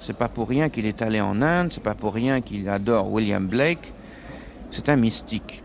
c'est 0.00 0.16
pas 0.16 0.28
pour 0.28 0.48
rien 0.48 0.68
qu'il 0.68 0.84
est 0.86 1.00
allé 1.00 1.20
en 1.20 1.42
Inde, 1.42 1.70
c'est 1.72 1.82
pas 1.82 1.94
pour 1.94 2.12
rien 2.12 2.40
qu'il 2.40 2.68
adore 2.68 3.08
William 3.12 3.46
Blake. 3.46 3.92
C'est 4.72 4.88
un 4.88 4.96
mystique. 4.96 5.62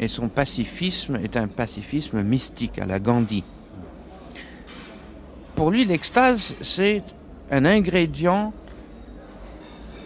Et 0.00 0.08
son 0.08 0.28
pacifisme 0.28 1.16
est 1.16 1.36
un 1.36 1.48
pacifisme 1.48 2.22
mystique 2.22 2.78
à 2.78 2.86
la 2.86 2.98
Gandhi. 2.98 3.44
pour 5.54 5.70
lui, 5.70 5.84
l'extase, 5.84 6.54
c'est 6.62 7.02
un 7.50 7.66
ingrédient 7.66 8.54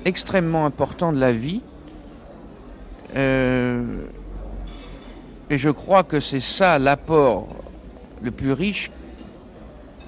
extrêmement 0.06 0.64
important 0.64 1.12
de 1.12 1.18
la 1.18 1.32
vie. 1.32 1.60
Euh, 3.16 3.82
et 5.50 5.58
je 5.58 5.70
crois 5.70 6.04
que 6.04 6.20
c'est 6.20 6.40
ça 6.40 6.78
l'apport 6.78 7.48
le 8.22 8.30
plus 8.30 8.52
riche 8.52 8.90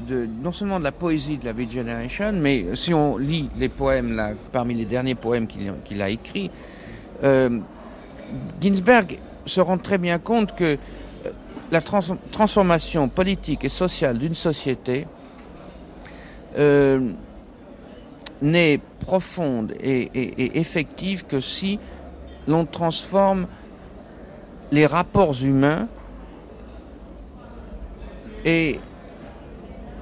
de, 0.08 0.26
non 0.40 0.52
seulement 0.52 0.78
de 0.78 0.84
la 0.84 0.92
poésie 0.92 1.36
de 1.36 1.44
la 1.44 1.52
Beat 1.52 1.72
Generation, 1.72 2.32
mais 2.32 2.64
si 2.74 2.94
on 2.94 3.18
lit 3.18 3.50
les 3.58 3.68
poèmes, 3.68 4.14
là, 4.14 4.30
parmi 4.52 4.74
les 4.74 4.84
derniers 4.84 5.16
poèmes 5.16 5.46
qu'il 5.46 6.02
a 6.02 6.08
écrits, 6.08 6.50
euh, 7.24 7.58
Ginsberg 8.60 9.18
se 9.46 9.60
rend 9.60 9.78
très 9.78 9.98
bien 9.98 10.18
compte 10.18 10.54
que 10.54 10.78
euh, 11.26 11.30
la 11.72 11.80
transformation 11.80 13.08
politique 13.08 13.64
et 13.64 13.68
sociale 13.68 14.18
d'une 14.18 14.34
société 14.34 15.06
n'est 18.42 18.80
profonde 19.00 19.74
et, 19.80 20.58
effective 20.58 21.24
que 21.26 21.40
si 21.40 21.78
l'on 22.46 22.64
transforme 22.64 23.46
les 24.70 24.86
rapports 24.86 25.34
humains 25.42 25.88
et 28.44 28.78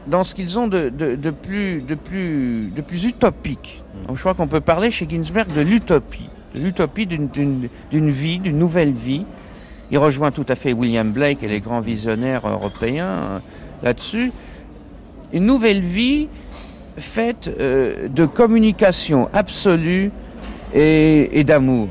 dans 0.07 0.23
ce 0.23 0.35
qu'ils 0.35 0.59
ont 0.59 0.69
de, 0.69 0.89
plus, 1.31 1.85
de, 1.85 1.95
plus, 1.95 2.71
de 2.75 2.81
plus 2.81 3.05
utopique. 3.05 3.83
je 4.13 4.21
crois 4.21 4.35
qu'on 4.35 4.47
peut 4.47 4.61
parler 4.61 4.91
chez 4.91 5.07
Ginsberg 5.09 5.53
de 5.53 5.61
l'utopie, 5.61 6.29
de 6.55 6.61
l'utopie 6.61 7.07
d'une 7.07 7.69
vie, 7.93 8.39
d'une 8.39 8.59
nouvelle 8.59 8.93
vie. 8.93 9.25
Il 9.91 9.99
rejoint 9.99 10.31
tout 10.31 10.47
à 10.49 10.55
fait 10.55 10.73
William 10.73 11.13
Blake 11.13 11.43
et 11.43 11.49
les 11.49 11.61
grands 11.61 11.81
visionnaires 11.81 12.47
européens 12.47 13.07
euh, 13.07 13.39
là-dessus. 13.85 14.33
Une 15.33 15.47
nouvelle 15.47 15.81
vie 15.81 16.29
faite 16.99 17.51
euh, 17.61 18.09
de 18.09 18.27
communication 18.27 19.29
absolue 19.33 20.11
et, 20.75 21.45
d'amour. 21.45 21.89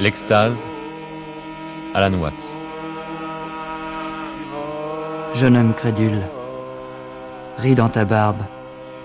L'extase, 0.00 0.56
Alan 1.94 2.16
Watts. 2.18 2.56
Jeune 5.34 5.56
homme 5.56 5.74
crédule, 5.74 6.20
ris 7.58 7.74
dans 7.74 7.88
ta 7.88 8.04
barbe 8.04 8.42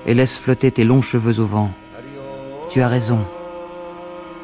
et 0.05 0.13
laisse 0.13 0.37
flotter 0.37 0.71
tes 0.71 0.83
longs 0.83 1.01
cheveux 1.01 1.39
au 1.39 1.47
vent. 1.47 1.71
Tu 2.69 2.81
as 2.81 2.87
raison. 2.87 3.19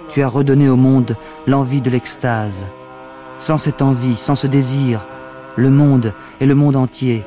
Tu 0.09 0.23
as 0.23 0.27
redonné 0.27 0.69
au 0.69 0.75
monde 0.75 1.15
l'envie 1.45 1.81
de 1.81 1.89
l'extase. 1.91 2.65
Sans 3.39 3.57
cette 3.57 3.81
envie, 3.81 4.17
sans 4.17 4.35
ce 4.35 4.47
désir, 4.47 5.05
le 5.55 5.69
monde 5.69 6.13
et 6.41 6.45
le 6.45 6.55
monde 6.55 6.75
entier 6.75 7.23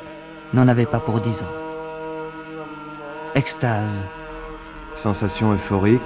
n'en 0.52 0.68
avaient 0.68 0.86
pas 0.86 1.00
pour 1.00 1.20
dix 1.20 1.42
ans. 1.42 1.52
Extase. 3.34 4.02
Sensation 4.94 5.52
euphorique, 5.52 6.02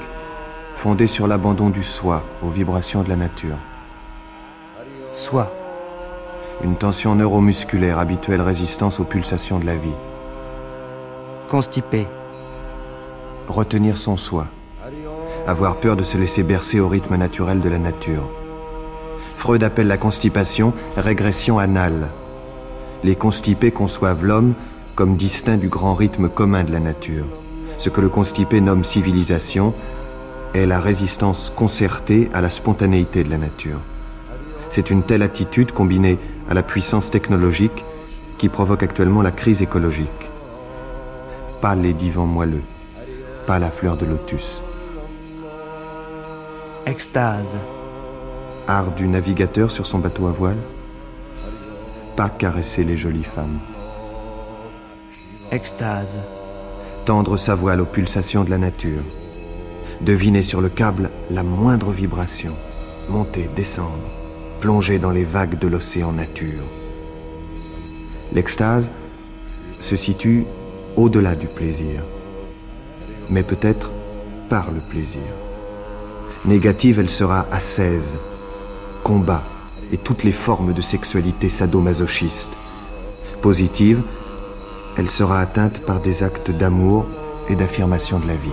fondée 0.76 1.08
sur 1.08 1.26
l'abandon 1.26 1.70
du 1.70 1.82
soi 1.82 2.22
aux 2.44 2.50
vibrations 2.50 3.02
de 3.02 3.08
la 3.08 3.16
nature. 3.16 3.56
Soi. 5.12 5.52
Une 6.62 6.76
tension 6.76 7.16
neuromusculaire, 7.16 7.98
habituelle 7.98 8.40
résistance 8.40 9.00
aux 9.00 9.04
pulsations 9.04 9.58
de 9.58 9.66
la 9.66 9.74
vie. 9.74 9.90
Constipé. 11.48 12.06
Retenir 13.48 13.98
son 13.98 14.16
soi. 14.16 14.46
Avoir 15.48 15.76
peur 15.80 15.96
de 15.96 16.04
se 16.04 16.16
laisser 16.16 16.44
bercer 16.44 16.78
au 16.78 16.88
rythme 16.88 17.16
naturel 17.16 17.60
de 17.60 17.68
la 17.68 17.78
nature. 17.78 18.22
Freud 19.36 19.62
appelle 19.62 19.86
la 19.86 19.98
constipation 19.98 20.72
régression 20.96 21.58
anale. 21.58 22.08
Les 23.04 23.14
constipés 23.14 23.70
conçoivent 23.70 24.24
l'homme 24.24 24.54
comme 24.94 25.14
distinct 25.14 25.58
du 25.58 25.68
grand 25.68 25.94
rythme 25.94 26.28
commun 26.28 26.64
de 26.64 26.72
la 26.72 26.80
nature. 26.80 27.26
Ce 27.78 27.90
que 27.90 28.00
le 28.00 28.08
constipé 28.08 28.60
nomme 28.62 28.82
civilisation 28.82 29.74
est 30.54 30.64
la 30.64 30.80
résistance 30.80 31.52
concertée 31.54 32.30
à 32.32 32.40
la 32.40 32.48
spontanéité 32.48 33.22
de 33.22 33.30
la 33.30 33.36
nature. 33.36 33.78
C'est 34.70 34.90
une 34.90 35.02
telle 35.02 35.22
attitude 35.22 35.70
combinée 35.70 36.18
à 36.48 36.54
la 36.54 36.62
puissance 36.62 37.10
technologique 37.10 37.84
qui 38.38 38.48
provoque 38.48 38.82
actuellement 38.82 39.22
la 39.22 39.32
crise 39.32 39.60
écologique. 39.60 40.08
Pas 41.60 41.74
les 41.74 41.92
divans 41.92 42.26
moelleux, 42.26 42.64
pas 43.46 43.58
la 43.58 43.70
fleur 43.70 43.98
de 43.98 44.06
lotus. 44.06 44.62
Extase 46.86 47.56
art 48.68 48.92
du 48.92 49.06
navigateur 49.06 49.70
sur 49.70 49.86
son 49.86 49.98
bateau 49.98 50.26
à 50.26 50.32
voile 50.32 50.58
Pas 52.16 52.28
caresser 52.28 52.84
les 52.84 52.96
jolies 52.96 53.24
femmes. 53.24 53.60
Extase. 55.50 56.18
Tendre 57.04 57.36
sa 57.36 57.54
voile 57.54 57.80
aux 57.80 57.86
pulsations 57.86 58.44
de 58.44 58.50
la 58.50 58.58
nature. 58.58 59.02
Deviner 60.00 60.42
sur 60.42 60.60
le 60.60 60.68
câble 60.68 61.10
la 61.30 61.42
moindre 61.42 61.92
vibration. 61.92 62.54
Monter, 63.08 63.48
descendre, 63.54 64.10
plonger 64.60 64.98
dans 64.98 65.12
les 65.12 65.24
vagues 65.24 65.58
de 65.58 65.68
l'océan 65.68 66.12
nature. 66.12 66.64
L'extase 68.32 68.90
se 69.78 69.94
situe 69.94 70.44
au-delà 70.96 71.36
du 71.36 71.46
plaisir, 71.46 72.02
mais 73.30 73.44
peut-être 73.44 73.90
par 74.48 74.72
le 74.72 74.80
plaisir. 74.80 75.22
Négative, 76.44 76.98
elle 76.98 77.08
sera 77.08 77.46
assaise, 77.52 78.16
combat 79.06 79.44
et 79.92 79.98
toutes 79.98 80.24
les 80.24 80.32
formes 80.32 80.72
de 80.72 80.82
sexualité 80.82 81.48
sadomasochiste. 81.48 82.50
Positive, 83.40 84.02
elle 84.98 85.08
sera 85.08 85.38
atteinte 85.38 85.78
par 85.78 86.00
des 86.00 86.24
actes 86.24 86.50
d'amour 86.50 87.06
et 87.48 87.54
d'affirmation 87.54 88.18
de 88.18 88.26
la 88.26 88.34
vie. 88.34 88.50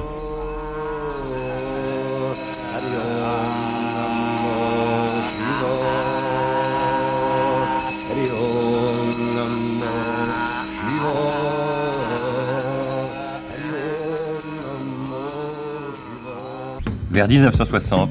Vers 17.09 17.27
1960, 17.27 18.09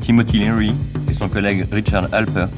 Timothy 0.00 0.38
Leary 0.38 0.72
son 1.16 1.30
collègue 1.30 1.66
Richard 1.72 2.12
Alpert 2.12 2.50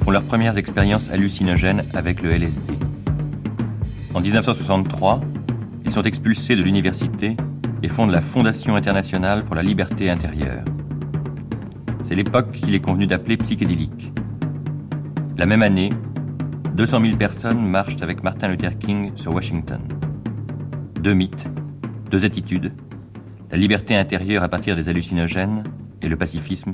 font 0.00 0.12
leurs 0.12 0.22
premières 0.22 0.56
expériences 0.56 1.10
hallucinogènes 1.10 1.82
avec 1.92 2.22
le 2.22 2.30
LSD. 2.30 2.78
En 4.14 4.20
1963, 4.20 5.20
ils 5.84 5.90
sont 5.90 6.02
expulsés 6.02 6.54
de 6.54 6.62
l'université 6.62 7.36
et 7.82 7.88
fondent 7.88 8.12
la 8.12 8.20
Fondation 8.20 8.76
internationale 8.76 9.44
pour 9.44 9.56
la 9.56 9.62
liberté 9.62 10.08
intérieure. 10.08 10.64
C'est 12.04 12.14
l'époque 12.14 12.52
qu'il 12.52 12.76
est 12.76 12.80
convenu 12.80 13.08
d'appeler 13.08 13.36
psychédélique. 13.38 14.12
La 15.36 15.46
même 15.46 15.62
année, 15.62 15.90
200 16.76 17.00
000 17.00 17.16
personnes 17.16 17.66
marchent 17.66 18.02
avec 18.02 18.22
Martin 18.22 18.48
Luther 18.48 18.78
King 18.78 19.10
sur 19.16 19.34
Washington. 19.34 19.80
Deux 21.00 21.14
mythes, 21.14 21.48
deux 22.08 22.24
attitudes, 22.24 22.72
la 23.50 23.56
liberté 23.56 23.96
intérieure 23.96 24.44
à 24.44 24.48
partir 24.48 24.76
des 24.76 24.88
hallucinogènes 24.88 25.64
et 26.02 26.08
le 26.08 26.16
pacifisme 26.16 26.70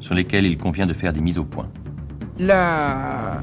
sur 0.00 0.14
lesquels 0.14 0.46
il 0.46 0.58
convient 0.58 0.86
de 0.86 0.92
faire 0.92 1.12
des 1.12 1.20
mises 1.20 1.38
au 1.38 1.44
point. 1.44 1.68
La 2.38 3.42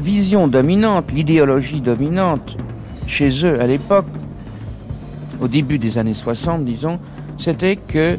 vision 0.00 0.48
dominante, 0.48 1.12
l'idéologie 1.12 1.80
dominante 1.80 2.56
chez 3.06 3.28
eux 3.44 3.60
à 3.60 3.66
l'époque, 3.66 4.06
au 5.40 5.48
début 5.48 5.78
des 5.78 5.98
années 5.98 6.14
60, 6.14 6.64
disons, 6.64 6.98
c'était 7.38 7.76
que, 7.76 8.18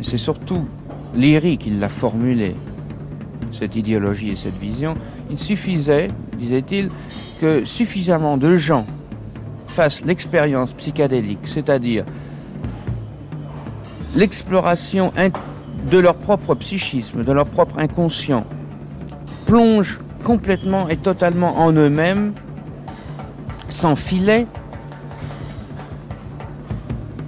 c'est 0.00 0.16
surtout 0.16 0.66
Léry 1.14 1.58
qui 1.58 1.70
l'a 1.70 1.88
formulé, 1.88 2.54
cette 3.52 3.76
idéologie 3.76 4.30
et 4.30 4.36
cette 4.36 4.58
vision, 4.58 4.94
il 5.30 5.38
suffisait, 5.38 6.08
disait-il, 6.38 6.90
que 7.40 7.64
suffisamment 7.64 8.36
de 8.36 8.56
gens 8.56 8.86
fassent 9.66 10.04
l'expérience 10.04 10.72
psychédélique, 10.72 11.46
c'est-à-dire 11.46 12.04
l'exploration 14.16 15.12
de 15.90 15.98
leur 15.98 16.14
propre 16.16 16.54
psychisme, 16.54 17.24
de 17.24 17.32
leur 17.32 17.46
propre 17.46 17.78
inconscient, 17.78 18.44
plongent 19.46 20.00
complètement 20.24 20.88
et 20.88 20.96
totalement 20.96 21.58
en 21.58 21.72
eux-mêmes, 21.72 22.32
sans 23.70 23.96
filet, 23.96 24.46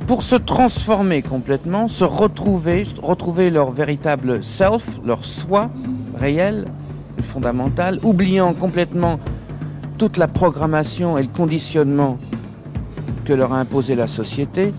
pour 0.07 0.23
se 0.25 0.35
transformer 0.35 1.23
complètement, 1.23 1.87
se 1.87 2.05
retrouver, 2.05 2.85
retrouver 3.01 3.49
leur 3.49 3.71
véritable 3.71 4.43
self, 4.43 4.87
leur 5.05 5.25
soi 5.25 5.71
réel, 6.19 6.67
fondamental, 7.23 8.01
oubliant 8.03 8.53
complètement 8.53 9.21
toute 9.99 10.17
la 10.17 10.29
programmation 10.29 11.17
et 11.17 11.23
le 11.23 11.29
conditionnement 11.29 12.19
que 13.25 13.33
leur 13.33 13.53
a 13.53 13.61
imposé 13.61 13.95
la 13.95 14.07
société, 14.07 14.75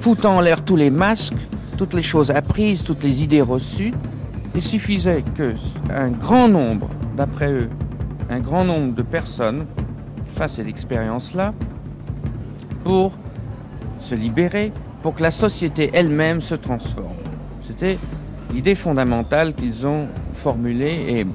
foutant 0.00 0.38
en 0.38 0.40
l'air 0.40 0.64
tous 0.64 0.76
les 0.76 0.88
masques, 0.88 1.34
toutes 1.76 1.92
les 1.92 2.02
choses 2.02 2.30
apprises, 2.30 2.82
toutes 2.82 3.04
les 3.04 3.22
idées 3.22 3.42
reçues. 3.42 3.92
Il 4.54 4.62
suffisait 4.62 5.22
que 5.36 5.54
un 5.90 6.08
grand 6.08 6.48
nombre, 6.48 6.88
d'après 7.16 7.52
eux, 7.52 7.68
un 8.30 8.40
grand 8.40 8.64
nombre 8.64 8.94
de 8.94 9.02
personnes 9.02 9.66
fassent 10.34 10.54
cette 10.54 10.68
expérience-là 10.68 11.52
pour 12.82 13.18
se 14.00 14.14
libérer, 14.14 14.72
pour 15.02 15.14
que 15.14 15.22
la 15.22 15.30
société 15.30 15.90
elle-même 15.92 16.40
se 16.40 16.54
transforme. 16.54 17.16
C'était 17.60 17.98
l'idée 18.54 18.74
fondamentale 18.74 19.54
qu'ils 19.54 19.86
ont 19.86 20.08
formulée 20.32 21.04
et 21.08 21.26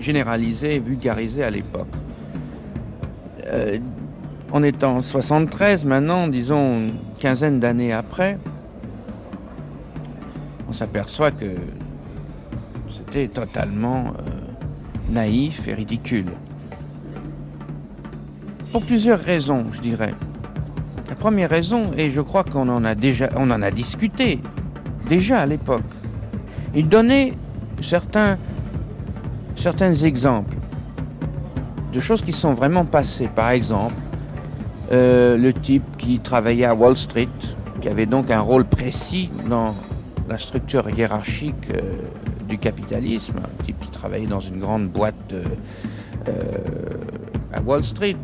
généralisée 0.00 0.76
et 0.76 0.78
vulgarisée 0.78 1.44
à 1.44 1.50
l'époque. 1.50 1.88
Euh, 3.44 3.78
on 4.52 4.62
est 4.62 4.82
en 4.84 5.00
73 5.00 5.84
maintenant, 5.84 6.28
disons 6.28 6.78
une 6.78 6.92
quinzaine 7.18 7.60
d'années 7.60 7.92
après, 7.92 8.38
on 10.68 10.72
s'aperçoit 10.72 11.30
que 11.30 11.54
c'était 12.90 13.28
totalement 13.28 14.06
euh, 14.06 14.30
naïf 15.10 15.68
et 15.68 15.74
ridicule. 15.74 16.26
Pour 18.72 18.82
plusieurs 18.82 19.20
raisons, 19.20 19.66
je 19.72 19.80
dirais. 19.80 20.14
La 21.08 21.14
première 21.14 21.48
raison, 21.48 21.92
et 21.96 22.10
je 22.10 22.20
crois 22.20 22.44
qu'on 22.44 22.68
en 22.68 22.84
a 22.84 22.94
déjà, 22.94 23.28
discuté 23.70 24.40
déjà 25.08 25.40
à 25.40 25.46
l'époque. 25.46 25.80
Il 26.74 26.88
donnait 26.88 27.32
certains 27.80 28.36
exemples 30.04 30.56
de 31.94 32.00
choses 32.00 32.20
qui 32.20 32.32
sont 32.32 32.52
vraiment 32.52 32.84
passées. 32.84 33.30
Par 33.34 33.50
exemple, 33.50 33.94
euh, 34.90 35.36
le 35.36 35.52
type 35.52 35.84
qui 35.98 36.18
travaillait 36.18 36.64
à 36.64 36.74
Wall 36.74 36.96
Street, 36.96 37.28
qui 37.82 37.88
avait 37.88 38.06
donc 38.06 38.30
un 38.30 38.40
rôle 38.40 38.64
précis 38.64 39.28
dans 39.48 39.74
la 40.28 40.38
structure 40.38 40.88
hiérarchique 40.88 41.54
euh, 41.72 41.80
du 42.48 42.56
capitalisme, 42.56 43.34
un 43.38 43.64
type 43.64 43.78
qui 43.80 43.90
travaillait 43.90 44.26
dans 44.26 44.40
une 44.40 44.58
grande 44.58 44.88
boîte 44.88 45.34
euh, 45.34 46.32
à 47.52 47.60
Wall 47.60 47.84
Street, 47.84 48.16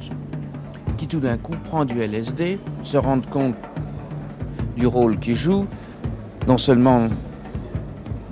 qui 0.97 1.07
tout 1.07 1.21
d'un 1.21 1.37
coup 1.37 1.55
prend 1.65 1.85
du 1.85 2.01
LSD, 2.01 2.59
se 2.83 2.97
rend 2.97 3.21
compte 3.21 3.57
du 4.77 4.87
rôle 4.87 5.19
qu'il 5.19 5.37
joue, 5.37 5.67
non 6.49 6.57
seulement 6.57 7.09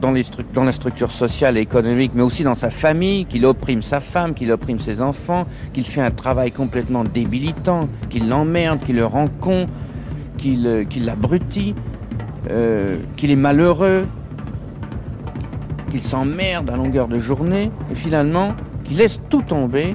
dans, 0.03 0.65
la 0.65 0.73
structure 0.73 1.13
sociale 1.13 1.57
et 1.57 1.61
économique, 1.61 2.13
mais 2.15 2.23
aussi 2.23 2.43
dans 2.43 2.57
sa 2.57 2.71
famille, 2.71 3.25
qu'il 3.27 3.47
opprime 3.47 3.83
sa 3.83 4.01
femme, 4.01 4.35
qu'il 4.35 4.51
opprime 4.51 4.81
ses 4.81 5.01
enfants, 5.01 5.47
qu'il 5.73 5.85
fait 5.85 6.01
un 6.01 6.11
travail 6.11 6.51
complètement 6.51 7.05
débilitant, 7.05 7.89
qu'il 8.11 8.29
l'emmerde, 8.29 8.81
qu'il 8.85 8.97
le 8.97 9.07
rend 9.07 9.27
con, 9.41 9.67
qu'il 10.39 10.67
euh, 10.67 10.85
l'abrutit, 11.05 11.77
euh, 12.51 12.99
qu'il 13.17 13.31
est 13.31 13.37
malheureux, 13.37 14.05
qu'il 15.93 16.03
s'emmerde 16.03 16.69
à 16.69 16.77
longueur 16.77 17.07
de 17.07 17.21
journée, 17.21 17.71
et 17.93 17.95
finalement 17.95 18.49
qu'il 18.85 18.97
laisse 18.97 19.21
tout 19.31 19.43
tomber 19.43 19.95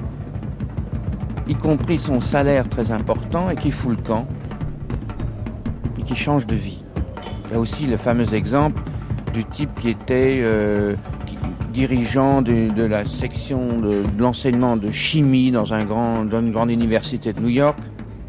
y 1.48 1.54
compris 1.54 1.98
son 1.98 2.20
salaire 2.20 2.66
très 2.68 2.92
important, 2.92 3.50
et 3.50 3.56
qui 3.56 3.70
fout 3.70 3.90
le 3.90 4.02
camp, 4.02 4.26
et 5.98 6.02
qui 6.02 6.16
change 6.16 6.46
de 6.46 6.54
vie. 6.54 6.82
A 7.54 7.58
aussi 7.58 7.86
le 7.86 7.98
fameux 7.98 8.32
exemple 8.34 8.82
du 9.32 9.44
type 9.44 9.70
qui 9.80 9.90
était 9.90 10.40
euh, 10.42 10.94
dirigeant 11.72 12.42
de, 12.42 12.82
la 12.82 13.04
section 13.04 13.78
de, 13.78 14.02
l'enseignement 14.18 14.76
de 14.76 14.90
chimie 14.90 15.50
dans, 15.50 15.72
une 15.72 15.84
grande 16.52 16.70
université 16.70 17.32
de 17.32 17.40
New 17.40 17.48
York, 17.48 17.78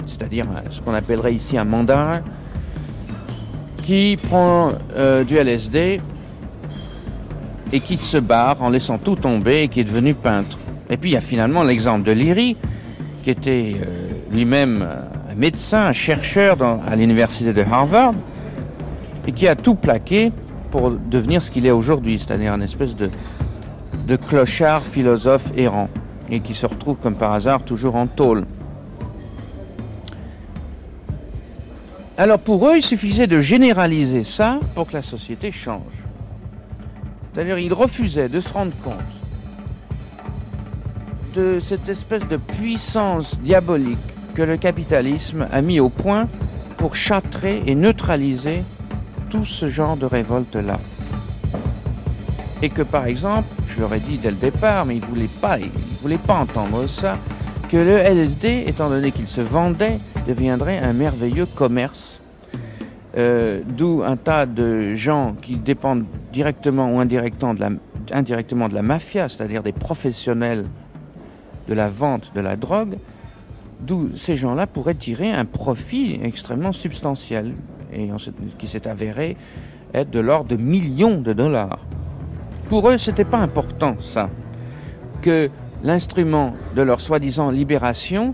c'est-à-dire 0.05 0.45
ce 0.69 0.81
qu'on 0.81 0.93
appellerait 0.93 1.33
ici 1.33 1.57
un 1.57 1.65
mandarin, 1.65 2.21
qui 3.83 4.17
prend 4.29 4.73
euh, 4.95 5.23
du 5.23 5.37
LSD 5.37 6.01
et 7.71 7.79
qui 7.79 7.97
se 7.97 8.17
barre 8.17 8.61
en 8.61 8.69
laissant 8.69 8.97
tout 8.97 9.15
tomber 9.15 9.63
et 9.63 9.67
qui 9.67 9.79
est 9.79 9.85
devenu 9.85 10.13
peintre. 10.13 10.57
Et 10.89 10.97
puis 10.97 11.11
il 11.11 11.13
y 11.13 11.17
a 11.17 11.21
finalement 11.21 11.63
l'exemple 11.63 12.03
de 12.03 12.11
Liri, 12.11 12.57
qui 13.23 13.29
était 13.29 13.75
euh, 13.75 14.09
lui-même 14.31 14.87
un 15.31 15.35
médecin, 15.35 15.85
un 15.85 15.93
chercheur 15.93 16.57
à 16.87 16.95
l'université 16.95 17.53
de 17.53 17.61
Harvard, 17.61 18.13
et 19.27 19.31
qui 19.31 19.47
a 19.47 19.55
tout 19.55 19.75
plaqué 19.75 20.31
pour 20.71 20.91
devenir 20.91 21.41
ce 21.41 21.51
qu'il 21.51 21.65
est 21.65 21.71
aujourd'hui, 21.71 22.19
c'est-à-dire 22.19 22.53
un 22.53 22.61
espèce 22.61 22.95
de, 22.95 23.09
de 24.07 24.15
clochard 24.15 24.83
philosophe 24.83 25.51
errant, 25.55 25.89
et 26.29 26.39
qui 26.39 26.53
se 26.53 26.65
retrouve 26.65 26.97
comme 26.97 27.15
par 27.15 27.33
hasard 27.33 27.63
toujours 27.63 27.95
en 27.95 28.07
tôle. 28.07 28.45
Alors 32.17 32.39
pour 32.39 32.67
eux, 32.67 32.77
il 32.77 32.83
suffisait 32.83 33.27
de 33.27 33.39
généraliser 33.39 34.23
ça 34.23 34.59
pour 34.75 34.87
que 34.87 34.93
la 34.93 35.01
société 35.01 35.51
change. 35.51 35.81
C'est-à-dire 37.33 37.57
ils 37.59 37.73
refusaient 37.73 38.27
de 38.27 38.41
se 38.41 38.51
rendre 38.51 38.73
compte 38.83 38.95
de 41.33 41.59
cette 41.59 41.87
espèce 41.87 42.27
de 42.27 42.37
puissance 42.37 43.39
diabolique 43.39 43.97
que 44.33 44.41
le 44.41 44.57
capitalisme 44.57 45.47
a 45.51 45.61
mis 45.61 45.79
au 45.79 45.89
point 45.89 46.27
pour 46.77 46.95
châtrer 46.95 47.61
et 47.67 47.75
neutraliser 47.75 48.63
tout 49.29 49.45
ce 49.45 49.69
genre 49.69 49.95
de 49.95 50.05
révolte-là. 50.05 50.79
Et 52.61 52.69
que 52.69 52.81
par 52.81 53.05
exemple, 53.05 53.47
je 53.73 53.79
leur 53.79 53.93
ai 53.93 53.99
dit 53.99 54.17
dès 54.17 54.31
le 54.31 54.37
départ, 54.37 54.85
mais 54.85 54.97
ils 54.97 55.01
ne 55.01 55.05
voulaient 56.01 56.17
pas, 56.17 56.39
entendre 56.39 56.87
ça, 56.87 57.17
que 57.69 57.77
le 57.77 57.97
LSD, 57.97 58.65
étant 58.67 58.89
donné 58.89 59.11
qu'il 59.11 59.27
se 59.27 59.41
vendait, 59.41 59.99
deviendrait 60.27 60.79
un 60.79 60.93
merveilleux 60.93 61.45
commerce. 61.45 62.19
Euh, 63.17 63.61
d'où 63.65 64.03
un 64.05 64.17
tas 64.17 64.45
de 64.45 64.95
gens 64.95 65.35
qui 65.41 65.55
dépendent 65.55 66.05
directement 66.31 66.93
ou 66.93 66.99
indirectement 66.99 67.53
de 68.69 68.75
la 68.75 68.81
mafia, 68.81 69.29
c'est-à-dire 69.29 69.63
des 69.63 69.71
professionnels 69.71 70.65
de 71.67 71.73
la 71.73 71.87
vente 71.87 72.31
de 72.35 72.41
la 72.41 72.55
drogue, 72.55 72.97
d'où 73.79 74.09
ces 74.15 74.35
gens-là 74.35 74.67
pourraient 74.67 74.95
tirer 74.95 75.31
un 75.31 75.45
profit 75.45 76.19
extrêmement 76.23 76.71
substantiel 76.71 77.53
et 77.93 78.09
qui 78.57 78.67
s'est 78.67 78.87
avéré 78.87 79.37
être 79.93 80.09
de 80.11 80.19
l'ordre 80.19 80.49
de 80.49 80.55
millions 80.55 81.19
de 81.19 81.33
dollars. 81.33 81.79
Pour 82.67 82.89
eux, 82.89 82.97
ce 82.97 83.09
n'était 83.09 83.25
pas 83.25 83.39
important 83.39 83.95
ça, 83.99 84.29
que 85.21 85.49
l'instrument 85.83 86.53
de 86.75 86.81
leur 86.81 87.01
soi-disant 87.01 87.49
libération 87.49 88.33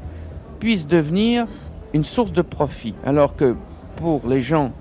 puisse 0.60 0.88
devenir 0.88 1.45
une 1.93 2.03
source 2.03 2.34
de 2.34 2.41
profit, 2.41 2.95
alors 3.06 3.36
que 3.36 3.56
pour 3.95 4.28
les 4.28 4.41
gens 4.41 4.74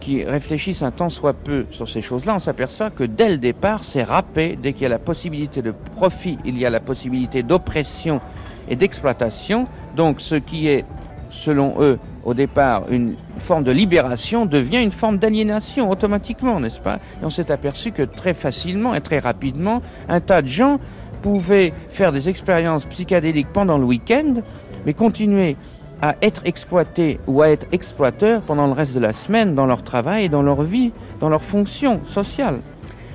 qui 0.00 0.24
réfléchissent 0.24 0.82
un 0.82 0.90
tant 0.90 1.10
soit 1.10 1.34
peu 1.34 1.66
sur 1.70 1.88
ces 1.88 2.00
choses-là, 2.00 2.34
on 2.34 2.38
s'aperçoit 2.40 2.90
que 2.90 3.04
dès 3.04 3.28
le 3.30 3.36
départ, 3.38 3.84
c'est 3.84 4.02
râpé. 4.02 4.58
Dès 4.60 4.72
qu'il 4.72 4.82
y 4.82 4.86
a 4.86 4.88
la 4.88 4.98
possibilité 4.98 5.62
de 5.62 5.72
profit, 5.94 6.38
il 6.44 6.58
y 6.58 6.66
a 6.66 6.70
la 6.70 6.80
possibilité 6.80 7.44
d'oppression 7.44 8.20
et 8.68 8.74
d'exploitation. 8.74 9.64
Donc 9.94 10.20
ce 10.20 10.34
qui 10.34 10.66
est, 10.66 10.84
selon 11.30 11.74
eux, 11.80 12.00
au 12.24 12.34
départ, 12.34 12.84
une 12.90 13.14
forme 13.38 13.64
de 13.64 13.72
libération 13.72 14.46
devient 14.46 14.82
une 14.82 14.92
forme 14.92 15.18
d'aliénation 15.18 15.90
automatiquement, 15.90 16.60
n'est-ce 16.60 16.80
pas? 16.80 16.96
Et 17.20 17.24
on 17.24 17.30
s'est 17.30 17.50
aperçu 17.50 17.92
que 17.92 18.02
très 18.02 18.34
facilement 18.34 18.94
et 18.94 19.00
très 19.00 19.18
rapidement, 19.18 19.82
un 20.08 20.20
tas 20.20 20.42
de 20.42 20.48
gens 20.48 20.78
pouvaient 21.22 21.72
faire 21.90 22.12
des 22.12 22.28
expériences 22.28 22.84
psychédéliques 22.84 23.52
pendant 23.52 23.78
le 23.78 23.84
week-end, 23.84 24.42
mais 24.86 24.94
continuer 24.94 25.56
à 26.00 26.16
être 26.20 26.42
exploités 26.44 27.20
ou 27.28 27.42
à 27.42 27.48
être 27.48 27.66
exploiteurs 27.70 28.42
pendant 28.42 28.66
le 28.66 28.72
reste 28.72 28.94
de 28.94 29.00
la 29.00 29.12
semaine 29.12 29.54
dans 29.54 29.66
leur 29.66 29.84
travail 29.84 30.28
dans 30.28 30.42
leur 30.42 30.62
vie, 30.62 30.90
dans 31.20 31.28
leur 31.28 31.42
fonction 31.42 32.04
sociale. 32.04 32.58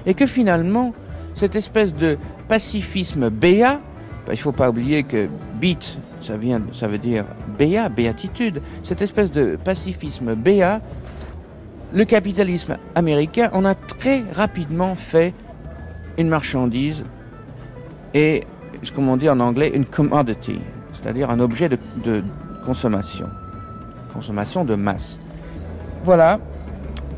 Et 0.06 0.14
que 0.14 0.26
finalement, 0.26 0.94
cette 1.36 1.56
espèce 1.56 1.94
de 1.94 2.18
pacifisme 2.48 3.30
béat, 3.30 3.80
bah, 4.26 4.34
il 4.34 4.38
ne 4.38 4.38
faut 4.38 4.54
pas 4.54 4.70
oublier 4.70 5.04
que 5.04 5.28
beat, 5.60 5.98
ça, 6.22 6.38
vient, 6.38 6.62
ça 6.72 6.88
veut 6.88 6.98
dire 6.98 7.26
béat, 7.58 7.90
béatitude, 7.90 8.62
cette 8.84 9.02
espèce 9.02 9.32
de 9.32 9.58
pacifisme 9.64 10.36
béat, 10.36 10.82
le 11.94 12.06
capitalisme 12.06 12.78
américain 12.96 13.50
en 13.54 13.66
a 13.66 13.76
très 13.76 14.24
rapidement 14.34 14.96
fait 14.96 15.34
une 16.18 16.28
marchandise 16.28 17.04
et, 18.14 18.44
comme 18.96 19.10
on 19.10 19.18
dit 19.18 19.30
en 19.30 19.40
anglais, 19.40 19.72
une 19.74 19.86
commodity, 19.86 20.60
c'est-à-dire 20.94 21.30
un 21.30 21.40
objet 21.40 21.70
de, 21.70 22.24
consommation. 22.66 23.28
Consommation 24.14 24.66
de 24.66 24.76
masse. 24.76 25.18
Voilà 26.04 26.40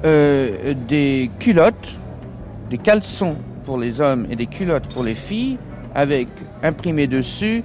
euh, 0.06 0.74
des 0.88 1.32
culottes, 1.39 1.97
des 2.70 2.78
caleçons 2.78 3.36
pour 3.66 3.78
les 3.78 4.00
hommes 4.00 4.28
et 4.30 4.36
des 4.36 4.45
culottes 4.45 4.88
pour 4.93 5.04
les 5.04 5.16
filles, 5.16 5.58
avec 5.95 6.28
imprimé 6.62 7.08
dessus 7.08 7.64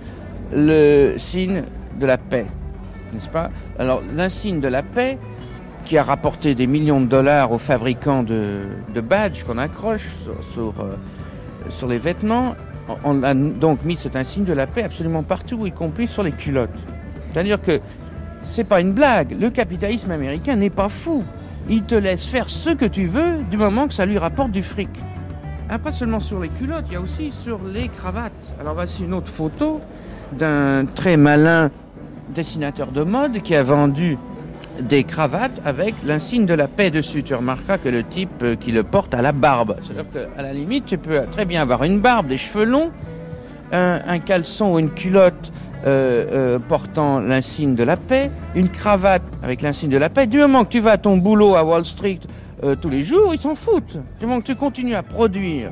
le 0.53 1.14
signe 1.18 1.64
de 1.99 2.07
la 2.07 2.18
paix. 2.18 2.47
N'est-ce 3.12 3.28
pas? 3.28 3.51
Alors, 3.78 4.03
l'insigne 4.14 4.61
de 4.61 4.68
la 4.68 4.82
paix, 4.82 5.18
qui 5.84 5.99
a 5.99 6.03
rapporté 6.03 6.55
des 6.55 6.66
millions 6.66 7.01
de 7.01 7.07
dollars 7.07 7.53
aux 7.53 7.59
fabricants 7.59 8.22
de, 8.22 8.66
badges 9.03 9.45
qu'on 9.45 9.59
accroche 9.59 10.09
sur, 10.53 10.80
euh, 10.80 10.97
sur, 11.68 11.88
les 11.88 11.99
vêtements, 11.99 12.57
on 13.05 13.22
a 13.22 13.34
donc 13.34 13.84
mis 13.84 13.97
cet 13.97 14.16
insigne 14.16 14.45
de 14.45 14.53
la 14.53 14.66
paix 14.66 14.82
absolument 14.82 15.22
partout, 15.22 15.66
y 15.66 15.72
compris 15.72 16.07
sur 16.07 16.22
les 16.22 16.32
culottes. 16.32 16.70
C'est-à-dire 17.32 17.61
que 17.61 17.80
c'est 18.45 18.64
pas 18.64 18.80
une 18.80 18.92
blague. 18.92 19.36
Le 19.38 19.51
capitalisme 19.51 20.11
américain 20.11 20.57
n'est 20.57 20.70
pas 20.70 20.88
fou. 20.88 21.24
il 21.68 21.84
te 21.84 21.95
laisse 21.95 22.26
faire 22.26 22.51
ce 22.51 22.70
que 22.70 22.84
tu 22.84 23.07
veux 23.07 23.38
du 23.51 23.57
moment 23.57 23.88
que 23.88 23.95
ça 23.95 24.07
lui 24.07 24.18
rapporte 24.18 24.51
du 24.51 24.62
fric. 24.62 24.90
Ah, 25.68 25.78
pas 25.78 25.92
seulement 25.92 26.20
sur 26.20 26.40
les 26.40 26.51
culottes, 26.51 26.84
il 26.88 26.92
y 26.92 26.97
a 26.97 27.01
aussi 27.01 27.32
sur 27.32 27.59
les 27.64 27.88
cravates. 27.88 28.53
Alors 28.61 28.74
voici 28.74 29.05
une 29.05 29.14
autre 29.14 29.32
photo 29.32 29.80
d'un 30.33 30.87
très 30.87 31.16
malin 31.16 31.70
dessinateur 32.35 32.89
de 32.89 33.03
mode 33.03 33.43
qui 33.43 33.55
a 33.55 33.62
vendu 33.62 34.18
des 34.81 35.05
cravates 35.05 35.61
avec 35.64 35.95
l'insigne 36.05 36.47
de 36.47 36.55
la 36.55 36.68
paix 36.68 36.91
dessus. 36.91 37.22
Tu 37.22 37.35
remarqueras 37.35 37.79
que 37.79 37.89
le 37.89 38.03
type 38.03 38.43
euh, 38.43 38.57
qui 38.57 38.72
le 38.72 38.83
porte 38.83 39.14
a 39.14 39.22
la 39.22 39.33
barbe. 39.33 39.77
C'est-à-dire 39.83 40.07
qu'à 40.12 40.43
la 40.43 40.53
limite, 40.53 40.87
tu 40.87 40.99
peux 40.99 41.20
très 41.31 41.45
bien 41.45 41.62
avoir 41.62 41.85
une 41.85 42.01
barbe, 42.01 42.27
des 42.27 42.37
cheveux 42.37 42.64
longs, 42.64 42.91
un, 43.72 44.18
caleçon 44.20 44.75
ou 44.75 44.79
une 44.79 44.91
culotte 44.91 45.53
euh, 45.85 46.27
euh, 46.33 46.59
portant 46.59 47.20
l'insigne 47.20 47.75
de 47.75 47.83
la 47.83 47.97
paix, 47.97 48.31
une 48.55 48.68
cravate 48.68 49.22
avec 49.43 49.62
l'insigne 49.62 49.91
de 49.91 49.99
la 49.99 50.09
paix. 50.09 50.27
Du 50.27 50.39
moment 50.39 50.64
que 50.64 50.70
tu 50.70 50.81
vas 50.81 50.93
à 50.93 50.99
ton 50.99 51.16
boulot 51.16 51.55
à 51.55 51.64
Wall 51.64 51.85
Street 51.85 52.20
tous 52.81 52.89
les 52.89 53.03
jours, 53.03 53.35
ils 53.35 53.39
s'en 53.39 53.55
foutent. 53.55 53.99
Du 54.18 54.27
moment 54.27 54.41
que 54.41 54.47
tu 54.47 54.55
continues 54.55 54.95
à 54.95 55.03
produire 55.03 55.70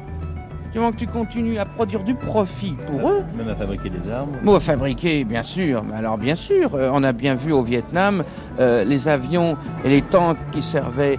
du 0.73 0.79
moment 0.79 0.93
que 0.93 0.97
tu 0.99 1.07
continues 1.07 1.59
à 1.59 1.66
produire 1.66 2.03
du 2.03 2.14
profit 2.14 2.75
pour 2.87 3.09
eux. 3.09 3.23
Même 3.37 3.49
à 3.49 3.55
fabriquer 3.55 3.91
des 3.91 4.11
armes. 4.11 4.31
Bon, 4.43 4.55
à 4.55 4.61
fabriquer, 4.61 5.25
bien 5.25 5.43
sûr. 5.43 5.85
Mais 5.85 5.97
alors, 5.97 6.16
bien 6.16 6.35
sûr, 6.35 6.75
euh, 6.75 6.91
on 6.93 7.03
a 7.03 7.12
bien 7.12 7.35
vu 7.35 7.53
au 7.53 7.62
Vietnam 7.62 8.25
euh, 8.59 8.83
les 8.83 9.07
avions 9.07 9.57
et 9.85 9.91
les 9.91 10.01
tanks 10.01 10.39
qui 10.51 10.62
servaient 10.62 11.18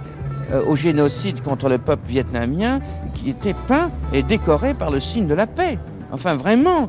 euh, 0.50 0.64
au 0.66 0.74
génocide 0.74 1.40
contre 1.40 1.68
le 1.68 1.78
peuple 1.78 2.08
vietnamien, 2.08 2.80
qui 3.14 3.30
étaient 3.30 3.54
peints 3.68 3.90
et 4.12 4.24
décorés 4.24 4.74
par 4.74 4.90
le 4.90 4.98
signe 4.98 5.28
de 5.28 5.34
la 5.34 5.46
paix. 5.46 5.78
Enfin, 6.10 6.34
vraiment. 6.34 6.88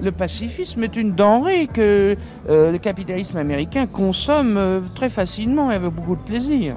Le 0.00 0.10
pacifisme 0.10 0.82
est 0.82 0.96
une 0.96 1.12
denrée 1.12 1.68
que 1.68 2.16
le 2.48 2.76
capitalisme 2.78 3.38
américain 3.38 3.86
consomme 3.86 4.82
très 4.96 5.08
facilement 5.08 5.70
et 5.70 5.76
avec 5.76 5.92
beaucoup 5.92 6.16
de 6.16 6.20
plaisir. 6.22 6.74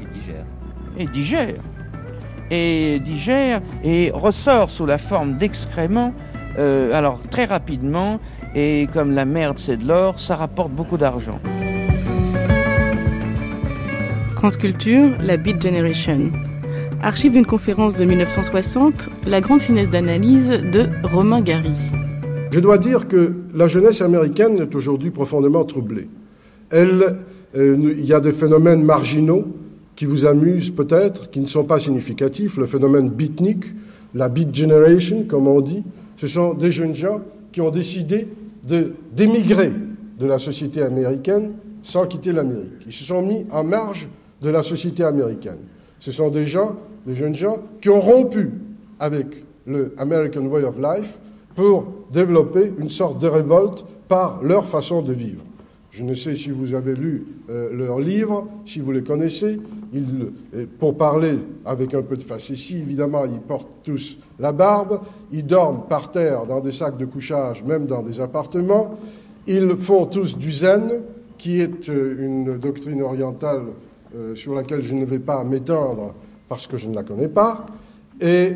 Et 0.00 0.06
digère. 0.06 0.44
Et 0.96 1.06
digère 1.06 1.60
et 2.50 3.00
digère 3.00 3.60
et 3.82 4.10
ressort 4.12 4.70
sous 4.70 4.86
la 4.86 4.98
forme 4.98 5.36
d'excréments, 5.36 6.12
euh, 6.58 6.92
alors 6.92 7.20
très 7.30 7.44
rapidement, 7.44 8.20
et 8.54 8.88
comme 8.92 9.12
la 9.12 9.24
merde 9.24 9.58
c'est 9.58 9.76
de 9.76 9.86
l'or, 9.86 10.20
ça 10.20 10.36
rapporte 10.36 10.70
beaucoup 10.72 10.96
d'argent. 10.96 11.40
France 14.30 14.56
Culture, 14.56 15.10
la 15.20 15.36
Beat 15.36 15.62
Generation. 15.62 16.30
Archive 17.02 17.32
d'une 17.32 17.46
conférence 17.46 17.94
de 17.96 18.04
1960, 18.04 19.08
la 19.26 19.40
grande 19.40 19.60
finesse 19.60 19.90
d'analyse 19.90 20.50
de 20.50 20.86
Romain 21.02 21.40
Gary. 21.40 21.78
Je 22.50 22.60
dois 22.60 22.78
dire 22.78 23.08
que 23.08 23.32
la 23.54 23.66
jeunesse 23.66 24.00
américaine 24.00 24.58
est 24.58 24.74
aujourd'hui 24.74 25.10
profondément 25.10 25.64
troublée. 25.64 26.08
Elle, 26.70 27.16
euh, 27.56 27.94
il 27.98 28.04
y 28.04 28.12
a 28.14 28.20
des 28.20 28.32
phénomènes 28.32 28.82
marginaux 28.84 29.44
qui 29.96 30.06
vous 30.06 30.26
amusent 30.26 30.70
peut-être, 30.70 31.30
qui 31.30 31.40
ne 31.40 31.46
sont 31.46 31.64
pas 31.64 31.78
significatifs. 31.78 32.56
Le 32.56 32.66
phénomène 32.66 33.08
beatnik, 33.08 33.64
la 34.14 34.28
beat 34.28 34.54
generation, 34.54 35.24
comme 35.28 35.46
on 35.46 35.60
dit, 35.60 35.84
ce 36.16 36.26
sont 36.26 36.54
des 36.54 36.72
jeunes 36.72 36.94
gens 36.94 37.20
qui 37.52 37.60
ont 37.60 37.70
décidé 37.70 38.28
d'émigrer 39.12 39.72
de, 40.18 40.26
la 40.26 40.38
société 40.38 40.82
américaine 40.82 41.52
sans 41.82 42.06
quitter 42.06 42.32
l'Amérique. 42.32 42.82
Ils 42.86 42.92
se 42.92 43.04
sont 43.04 43.22
mis 43.22 43.44
en 43.50 43.62
marge 43.62 44.08
de 44.40 44.48
la 44.48 44.62
société 44.62 45.04
américaine. 45.04 45.58
Ce 46.00 46.12
sont 46.12 46.30
des 46.30 46.46
gens, 46.46 46.76
des 47.06 47.14
jeunes 47.14 47.34
gens, 47.34 47.58
qui 47.80 47.90
ont 47.90 48.00
rompu 48.00 48.50
avec 48.98 49.44
le 49.66 49.94
American 49.98 50.46
Way 50.46 50.64
of 50.64 50.76
Life 50.78 51.18
pour 51.54 51.86
développer 52.10 52.72
une 52.78 52.88
sorte 52.88 53.20
de 53.20 53.28
révolte 53.28 53.84
par 54.08 54.42
leur 54.42 54.66
façon 54.66 55.02
de 55.02 55.12
vivre. 55.12 55.42
Je 55.96 56.02
ne 56.02 56.12
sais 56.14 56.34
si 56.34 56.50
vous 56.50 56.74
avez 56.74 56.96
lu 56.96 57.24
euh, 57.48 57.72
leurs 57.72 58.00
livres, 58.00 58.48
si 58.64 58.80
vous 58.80 58.90
les 58.90 59.04
connaissez. 59.04 59.60
Euh, 59.94 60.66
pour 60.80 60.96
parler 60.96 61.38
avec 61.64 61.94
un 61.94 62.02
peu 62.02 62.16
de 62.16 62.22
facétie, 62.24 62.78
évidemment, 62.78 63.24
ils 63.26 63.38
portent 63.38 63.70
tous 63.84 64.18
la 64.40 64.50
barbe. 64.50 65.02
Ils 65.30 65.46
dorment 65.46 65.84
par 65.88 66.10
terre 66.10 66.46
dans 66.46 66.58
des 66.58 66.72
sacs 66.72 66.96
de 66.96 67.04
couchage, 67.04 67.62
même 67.62 67.86
dans 67.86 68.02
des 68.02 68.20
appartements. 68.20 68.98
Ils 69.46 69.76
font 69.76 70.06
tous 70.06 70.36
du 70.36 70.50
zen, 70.50 71.02
qui 71.38 71.60
est 71.60 71.88
euh, 71.88 72.16
une 72.18 72.58
doctrine 72.58 73.00
orientale 73.00 73.62
sur 74.34 74.54
laquelle 74.54 74.80
je 74.80 74.94
ne 74.94 75.04
vais 75.04 75.18
pas 75.18 75.42
m'étendre 75.42 76.14
parce 76.48 76.68
que 76.68 76.76
je 76.76 76.88
ne 76.88 76.94
la 76.94 77.02
connais 77.02 77.26
pas. 77.26 77.66
Et 78.20 78.52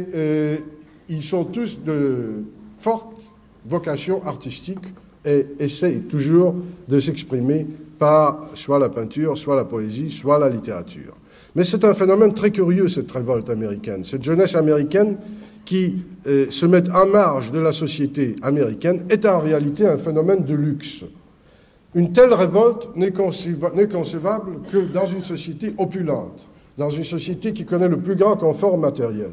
ils 1.08 1.22
sont 1.22 1.42
tous 1.42 1.82
de 1.82 2.44
fortes 2.78 3.32
vocations 3.66 4.24
artistiques 4.24 4.86
et 5.28 5.46
essaye 5.60 6.00
toujours 6.02 6.54
de 6.88 6.98
s'exprimer 6.98 7.66
par 7.98 8.48
soit 8.54 8.78
la 8.78 8.88
peinture, 8.88 9.36
soit 9.36 9.56
la 9.56 9.64
poésie, 9.64 10.10
soit 10.10 10.38
la 10.38 10.48
littérature. 10.48 11.14
Mais 11.54 11.64
c'est 11.64 11.84
un 11.84 11.94
phénomène 11.94 12.32
très 12.32 12.50
curieux, 12.50 12.88
cette 12.88 13.10
révolte 13.10 13.50
américaine, 13.50 14.04
cette 14.04 14.22
jeunesse 14.22 14.54
américaine 14.54 15.16
qui 15.64 15.96
euh, 16.26 16.46
se 16.48 16.64
met 16.64 16.88
en 16.90 17.06
marge 17.06 17.52
de 17.52 17.58
la 17.58 17.72
société 17.72 18.36
américaine 18.42 19.04
est 19.10 19.26
en 19.26 19.40
réalité 19.40 19.86
un 19.86 19.98
phénomène 19.98 20.44
de 20.44 20.54
luxe. 20.54 21.04
Une 21.94 22.12
telle 22.12 22.32
révolte 22.32 22.88
n'est 22.96 23.12
concevable 23.12 24.60
que 24.70 24.78
dans 24.78 25.04
une 25.04 25.22
société 25.22 25.74
opulente, 25.76 26.46
dans 26.78 26.90
une 26.90 27.04
société 27.04 27.52
qui 27.52 27.66
connaît 27.66 27.88
le 27.88 27.98
plus 27.98 28.14
grand 28.16 28.36
confort 28.36 28.78
matériel. 28.78 29.32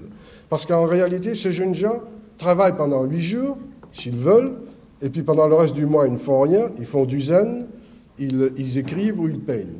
Parce 0.50 0.66
qu'en 0.66 0.86
réalité, 0.86 1.36
ces 1.36 1.52
jeunes 1.52 1.76
gens 1.76 2.02
travaillent 2.38 2.76
pendant 2.76 3.04
huit 3.04 3.22
jours, 3.22 3.58
s'ils 3.94 4.18
veulent, 4.18 4.54
et 5.02 5.10
puis 5.10 5.24
pendant 5.24 5.48
le 5.48 5.56
reste 5.56 5.76
du 5.76 5.86
mois, 5.86 6.08
ils 6.08 6.14
ne 6.14 6.18
font 6.18 6.42
rien, 6.42 6.68
ils 6.78 6.86
font 6.86 7.06
du 7.06 7.20
zen, 7.20 7.66
ils, 8.18 8.78
écrivent 8.78 9.20
ou 9.20 9.28
ils 9.28 9.40
peignent. 9.40 9.80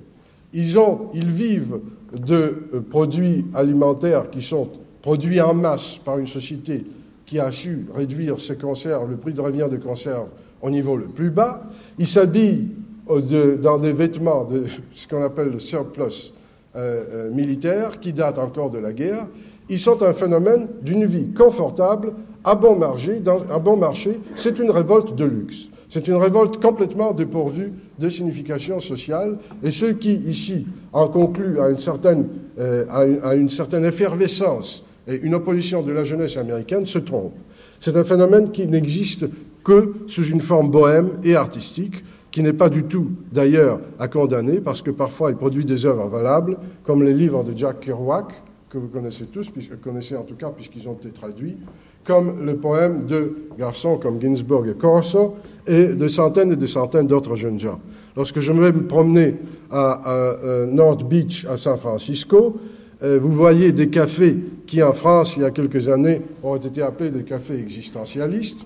Ils, 0.54 0.78
ont, 0.78 1.10
ils 1.14 1.30
vivent 1.30 1.80
de 2.14 2.68
euh, 2.74 2.82
produits 2.82 3.46
alimentaires 3.54 4.30
qui 4.30 4.42
sont 4.42 4.70
produits 5.02 5.42
en 5.42 5.54
masse 5.54 5.98
par 5.98 6.18
une 6.18 6.28
société 6.28 6.86
qui 7.26 7.40
a 7.40 7.52
su 7.52 7.88
réduire 7.94 8.40
ses 8.40 8.56
conserves, 8.56 9.10
le 9.10 9.18
prix 9.18 9.34
de 9.34 9.42
revient 9.42 9.68
des 9.70 9.80
conserves 9.80 10.28
au 10.62 10.70
niveau 10.70 10.96
le 10.96 11.06
plus 11.06 11.30
bas. 11.30 11.64
Ils 11.98 12.08
s'habillent 12.08 12.70
euh, 13.10 13.58
dans 13.58 13.78
des 13.78 13.94
vêtements 13.94 14.44
de 14.44 14.66
ce 14.92 15.08
qu'on 15.08 15.24
appelle 15.24 15.50
le 15.50 15.60
surplus 15.60 16.34
euh, 16.76 17.32
militaire 17.32 18.00
qui 18.00 18.14
date 18.14 18.38
encore 18.38 18.70
de 18.70 18.80
la 18.80 18.94
guerre. 18.94 19.28
Ils 19.70 19.80
sont 19.80 20.04
un 20.04 20.14
phénomène 20.14 20.68
d'une 20.82 21.06
vie 21.06 21.32
confortable 21.32 22.14
à 22.46 22.56
bon 22.56 22.76
marché, 22.76 23.22
bon 23.64 23.76
marché, 23.76 24.20
c'est 24.36 24.60
une 24.60 24.70
révolte 24.70 25.16
de 25.16 25.26
luxe. 25.26 25.70
C'est 25.90 26.08
une 26.08 26.16
révolte 26.16 26.62
complètement 26.62 27.12
dépourvue 27.12 27.74
de 28.00 28.10
signification 28.10 28.80
sociale. 28.80 29.38
Et 29.64 29.72
ceux 29.72 29.94
qui, 29.94 30.14
ici, 30.14 30.68
en 30.94 31.08
concluent 31.08 31.60
à 31.60 31.70
une 31.70 31.78
certaine, 31.78 32.28
euh, 32.60 32.86
à 33.24 33.36
une, 33.36 33.50
certaine 33.50 33.86
effervescence 33.86 34.84
et 35.08 35.20
une 35.22 35.36
opposition 35.36 35.82
de 35.82 35.92
la 35.92 36.04
jeunesse 36.04 36.38
américaine 36.38 36.86
se 36.86 37.00
trompent. 37.00 37.38
C'est 37.80 37.96
un 37.96 38.04
phénomène 38.04 38.52
qui 38.52 38.68
n'existe 38.68 39.26
que 39.64 39.94
sous 40.08 40.26
une 40.26 40.42
forme 40.42 40.70
bohème 40.70 41.10
et 41.24 41.36
artistique, 41.36 42.04
qui 42.32 42.44
n'est 42.44 42.54
pas 42.54 42.70
du 42.70 42.84
tout, 42.84 43.12
d'ailleurs, 43.32 43.80
à 43.98 44.08
condamner, 44.08 44.60
parce 44.60 44.82
que 44.82 44.92
parfois 44.92 45.32
il 45.32 45.38
produit 45.38 45.66
des 45.66 45.86
œuvres 45.86 46.08
valables, 46.08 46.58
comme 46.84 47.04
les 47.04 47.14
livres 47.14 47.44
de 47.44 47.56
Jack 47.56 47.80
Kerouac, 47.80 48.34
que 48.70 48.78
vous 48.78 48.88
connaissez 48.88 49.26
tous, 49.26 49.50
puisque, 49.50 49.80
connaissez 49.80 50.16
en 50.16 50.24
tout 50.24 50.36
cas 50.36 50.50
puisqu'ils 50.50 50.90
ont 50.90 50.94
été 50.94 51.10
traduits, 51.10 51.58
comme 52.04 52.46
le 52.46 52.56
poème 52.56 53.06
de 53.06 53.36
garçons 53.58 53.98
comme 53.98 54.22
Ginsberg 54.22 54.68
et 54.68 54.74
Corso, 54.74 55.36
et 55.68 55.88
de 55.88 56.08
centaines 56.08 56.52
et 56.52 56.56
de 56.56 56.66
centaines 56.66 57.08
d'autres 57.08 57.36
jeunes 57.36 57.60
gens. 57.60 57.80
Lorsque 58.16 58.40
je 58.40 58.54
vais 58.54 58.72
me 58.72 58.86
promener 58.86 59.36
à, 59.72 60.36
North 60.68 61.04
Beach, 61.04 61.46
à 61.46 61.58
San 61.58 61.78
Francisco, 61.78 62.58
euh, 63.04 63.20
vous 63.20 63.32
voyez 63.32 63.72
des 63.72 63.90
cafés 63.90 64.38
qui, 64.66 64.82
en 64.82 64.94
France, 64.94 65.36
il 65.36 65.42
y 65.42 65.46
a 65.46 65.52
quelques 65.52 65.90
années, 65.90 66.22
ont 66.44 66.56
été 66.56 66.82
appelés 66.82 67.12
des 67.12 67.24
cafés 67.24 67.60
existentialistes, 67.60 68.66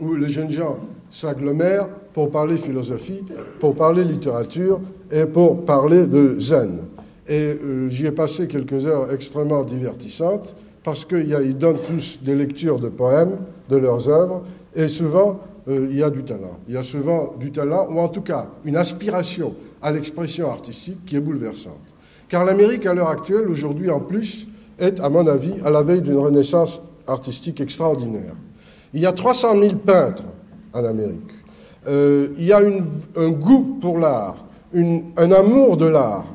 où 0.00 0.14
les 0.14 0.28
jeunes 0.28 0.50
gens 0.50 0.78
s'agglomèrent 1.10 1.88
pour 2.12 2.30
parler 2.30 2.56
philosophie, 2.56 3.22
pour 3.58 3.74
parler 3.74 4.04
littérature 4.04 4.80
et 5.10 5.24
pour 5.24 5.64
parler 5.64 6.06
de 6.06 6.38
zen. 6.38 6.80
Et 7.28 7.58
euh, 7.62 7.88
j'y 7.90 8.06
ai 8.06 8.10
passé 8.10 8.46
quelques 8.46 8.86
heures 8.86 9.12
extrêmement 9.12 9.62
divertissantes 9.62 10.56
parce 10.82 11.04
qu'ils 11.04 11.58
donnent 11.58 11.82
tous 11.86 12.20
des 12.22 12.34
lectures 12.34 12.78
de 12.78 12.88
poèmes, 12.88 13.36
de 13.68 13.76
leurs 13.76 14.08
œuvres, 14.08 14.42
et 14.74 14.88
souvent, 14.88 15.40
euh, 15.68 15.86
il 15.90 15.98
y 15.98 16.02
a 16.02 16.08
du 16.08 16.24
talent. 16.24 16.58
Il 16.66 16.74
y 16.74 16.76
a 16.78 16.82
souvent 16.82 17.34
du 17.38 17.52
talent, 17.52 17.88
ou 17.90 17.98
en 17.98 18.08
tout 18.08 18.22
cas 18.22 18.48
une 18.64 18.76
aspiration 18.76 19.54
à 19.82 19.92
l'expression 19.92 20.50
artistique 20.50 21.04
qui 21.04 21.16
est 21.16 21.20
bouleversante. 21.20 21.74
Car 22.28 22.44
l'Amérique, 22.44 22.86
à 22.86 22.94
l'heure 22.94 23.10
actuelle, 23.10 23.48
aujourd'hui 23.48 23.90
en 23.90 24.00
plus, 24.00 24.48
est, 24.78 25.00
à 25.00 25.10
mon 25.10 25.26
avis, 25.26 25.54
à 25.64 25.70
la 25.70 25.82
veille 25.82 26.02
d'une 26.02 26.18
renaissance 26.18 26.80
artistique 27.06 27.60
extraordinaire. 27.60 28.34
Il 28.94 29.00
y 29.00 29.06
a 29.06 29.12
300 29.12 29.60
000 29.60 29.76
peintres 29.76 30.24
en 30.72 30.84
Amérique. 30.84 31.32
Euh, 31.86 32.28
il 32.38 32.44
y 32.44 32.52
a 32.52 32.60
un 32.60 33.30
goût 33.30 33.78
pour 33.80 33.98
l'art, 33.98 34.44
un 34.74 35.32
amour 35.32 35.76
de 35.76 35.86
l'art, 35.86 36.26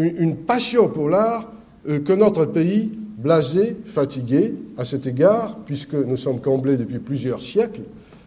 une, 0.00 0.36
passion 0.36 0.88
pour 0.88 1.08
l'art 1.08 1.52
euh, 1.88 2.00
que 2.00 2.12
notre 2.12 2.44
pays 2.44 2.92
blasé, 3.18 3.76
fatigué 3.84 4.54
à 4.76 4.84
cet 4.84 5.06
égard, 5.06 5.58
puisque 5.64 5.94
nous 5.94 6.16
sommes 6.16 6.40
comblés 6.40 6.76
depuis 6.76 6.98
plusieurs 6.98 7.42
siècles, 7.42 7.82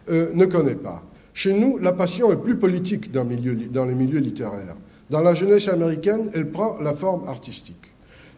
euh, 0.09 0.31
ne 0.33 0.45
connaît 0.45 0.75
pas. 0.75 1.03
Chez 1.33 1.53
nous, 1.53 1.77
la 1.79 1.93
passion 1.93 2.31
est 2.31 2.37
plus 2.37 2.57
politique 2.57 3.11
dans, 3.11 3.23
les 3.23 3.95
milieux 3.95 4.19
littéraires. 4.19 4.75
dans 5.09 5.21
la 5.21 5.33
jeunesse 5.33 5.67
américaine, 5.67 6.29
elle 6.35 6.51
prend 6.51 6.77
la 6.79 6.93
forme 6.93 7.27
artistique. 7.27 7.91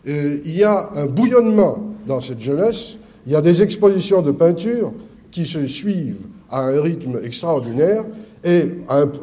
il 0.05 0.55
y 0.55 0.63
a 0.63 0.91
un 0.95 1.05
bouillonnement 1.05 1.77
dans 2.07 2.21
cette 2.21 2.39
jeunesse, 2.39 2.97
il 3.25 3.33
y 3.33 3.35
a 3.35 3.41
des 3.41 3.61
expositions 3.63 4.21
de 4.21 4.31
peinture 4.31 4.93
qui 5.31 5.45
se 5.45 5.65
suivent 5.65 6.25
à 6.49 6.67
un 6.67 6.81
rythme 6.81 7.19
extraordinaire, 7.21 8.05
et 8.45 8.71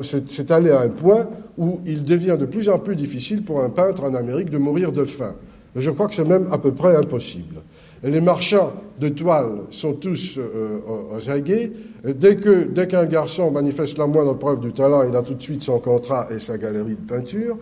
c'est 0.02 0.50
allé 0.50 0.70
à 0.70 0.80
un 0.80 0.88
point 0.88 1.28
où 1.59 1.80
il 1.86 2.05
devient 2.05 2.36
de 2.38 2.46
plus 2.46 2.68
en 2.68 2.78
plus 2.78 2.96
difficile 2.96 3.42
pour 3.42 3.62
un 3.62 3.70
peintre 3.70 4.05
en 4.05 4.14
Amérique 4.14 4.50
de 4.50 4.59
mourir 4.59 4.92
de 4.92 5.05
faim. 5.05 5.34
Je 5.76 5.90
crois 5.90 6.09
que 6.09 6.14
c'est 6.14 6.24
même 6.24 6.48
à 6.50 6.59
peu 6.59 6.72
près 6.72 6.94
impossible. 6.96 7.57
Les 8.05 8.20
marchands 8.20 8.72
de 9.00 9.09
toile 9.09 9.62
sont 9.70 9.92
tous 9.92 10.38
euh, 10.38 10.80
aux 11.16 11.30
aguets. 11.30 11.70
Dès 12.05 12.36
qu'un 12.36 13.05
garçon 13.05 13.50
manifeste 13.50 13.96
la 13.96 14.07
moindre 14.07 14.34
preuve 14.34 14.61
de 14.61 14.70
talent, 14.70 15.05
il 15.09 15.14
a 15.14 15.22
tout 15.22 15.34
de 15.34 15.42
suite 15.42 15.62
son 15.62 15.78
contrat 15.78 16.26
et 16.34 16.40
sa 16.40 16.59
galerie 16.59 16.96
de 17.00 17.07
peinture. 17.07 17.57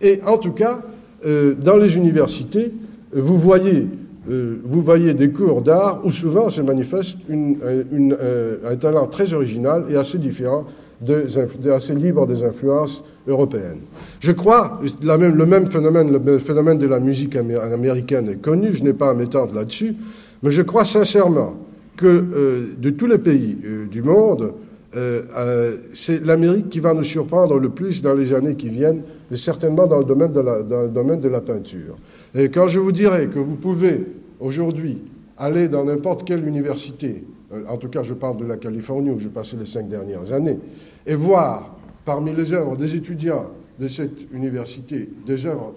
Et 0.00 0.20
en 0.26 0.36
tout 0.36 0.50
cas, 0.50 0.82
euh, 1.24 1.54
dans 1.54 1.76
les 1.76 1.96
universités, 1.96 2.72
vous 3.12 3.38
voyez, 3.38 3.86
euh, 4.28 4.56
vous 4.64 4.82
voyez 4.82 5.14
des 5.14 5.30
cours 5.30 5.62
d'art 5.62 6.00
où 6.04 6.10
souvent 6.10 6.50
se 6.50 6.60
manifeste 6.60 7.18
un 7.30 8.76
talent 8.76 9.06
très 9.06 9.32
original 9.32 9.84
et 9.88 9.96
assez 9.96 10.18
différent 10.18 10.66
de, 11.04 11.70
assez 11.70 11.94
libre 11.94 12.26
des 12.26 12.42
influences 12.42 13.04
européennes. 13.26 13.80
Je 14.20 14.32
crois, 14.32 14.80
le 15.02 15.44
même 15.44 15.68
phénomène, 15.68 16.12
le 16.12 16.38
phénomène 16.38 16.78
de 16.78 16.86
la 16.86 17.00
musique 17.00 17.36
américaine 17.36 18.28
est 18.28 18.40
connu, 18.40 18.72
je 18.72 18.82
n'ai 18.82 18.92
pas 18.92 19.10
à 19.10 19.14
m'étendre 19.14 19.54
là-dessus, 19.54 19.94
mais 20.42 20.50
je 20.50 20.62
crois 20.62 20.84
sincèrement 20.84 21.54
que 21.96 22.06
euh, 22.06 22.74
de 22.78 22.90
tous 22.90 23.06
les 23.06 23.18
pays 23.18 23.56
euh, 23.64 23.86
du 23.86 24.02
monde, 24.02 24.52
euh, 24.96 25.76
c'est 25.92 26.24
l'Amérique 26.24 26.68
qui 26.68 26.80
va 26.80 26.94
nous 26.94 27.02
surprendre 27.02 27.58
le 27.58 27.68
plus 27.68 28.02
dans 28.02 28.14
les 28.14 28.32
années 28.32 28.54
qui 28.54 28.68
viennent, 28.68 29.02
et 29.30 29.36
certainement 29.36 29.86
dans 29.86 29.98
le 29.98 30.04
domaine 30.04 30.32
de 30.32 30.40
la, 30.40 30.62
dans 30.62 30.82
le 30.82 30.88
domaine 30.88 31.20
de 31.20 31.28
la 31.28 31.40
peinture. 31.40 31.96
Et 32.34 32.48
quand 32.48 32.68
je 32.68 32.78
vous 32.78 32.92
dirai 32.92 33.28
que 33.28 33.38
vous 33.38 33.56
pouvez 33.56 34.06
aujourd'hui 34.38 34.98
aller 35.36 35.68
dans 35.68 35.84
n'importe 35.84 36.24
quelle 36.24 36.46
université, 36.46 37.24
en 37.68 37.76
tout 37.76 37.88
cas 37.88 38.02
je 38.02 38.14
parle 38.14 38.36
de 38.36 38.44
la 38.44 38.56
Californie 38.56 39.10
où 39.10 39.18
j'ai 39.18 39.28
passé 39.28 39.56
les 39.58 39.66
cinq 39.66 39.88
dernières 39.88 40.32
années, 40.32 40.58
et 41.06 41.14
voir 41.14 41.74
parmi 42.04 42.32
les 42.32 42.52
œuvres 42.52 42.76
des 42.76 42.96
étudiants 42.96 43.46
de 43.78 43.88
cette 43.88 44.32
université 44.32 45.08
des 45.26 45.46
œuvres 45.46 45.72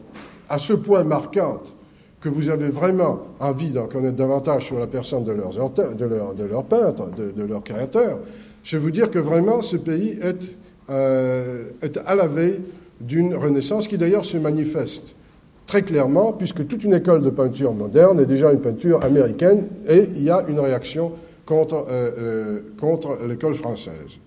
à 0.49 0.57
ce 0.57 0.73
point 0.73 1.03
marquantes 1.03 1.73
que 2.21 2.30
vous 2.30 2.49
avez 2.49 2.69
vraiment 2.69 3.21
envie 3.39 3.69
d'en 3.69 3.88
connaître 3.88 4.15
davantage 4.15 4.65
sur 4.65 4.80
la 4.80 4.88
personne 4.88 5.23
de 5.23 5.32
leurs, 5.32 5.51
de 5.51 6.05
leur, 6.05 6.34
de 6.34 6.43
leurs 6.43 6.63
peintres, 6.63 7.07
de, 7.15 7.43
leurs 7.43 7.63
créateurs, 7.63 8.19
je 8.63 8.78
vous 8.78 8.91
dire 8.91 9.11
que 9.11 9.19
vraiment 9.19 9.61
ce 9.61 9.78
pays 9.78 10.17
est, 10.21 10.57
euh, 10.89 11.69
est 11.82 11.97
à 12.05 12.15
la 12.15 12.25
veille 12.25 12.61
d'une 12.99 13.36
renaissance 13.36 13.88
qui 13.88 13.97
d'ailleurs 13.97 14.25
se 14.25 14.38
manifeste 14.38 15.15
très 15.67 15.84
clairement, 15.84 16.34
puisque 16.34 16.65
toute 16.67 16.84
une 16.84 16.93
école 16.93 17.21
de 17.21 17.30
peinture 17.30 17.73
moderne 17.73 18.19
est 18.19 18.25
déjà 18.25 18.51
une 18.51 18.61
peinture 18.61 19.03
américaine 19.03 19.67
et 19.88 20.07
il 20.15 20.23
y 20.23 20.30
a 20.30 20.43
une 20.47 20.59
réaction 20.59 21.11
contre, 21.45 21.86
euh, 21.89 22.11
euh, 22.17 22.59
contre 22.80 23.19
l'école 23.28 23.53
française. 23.53 24.19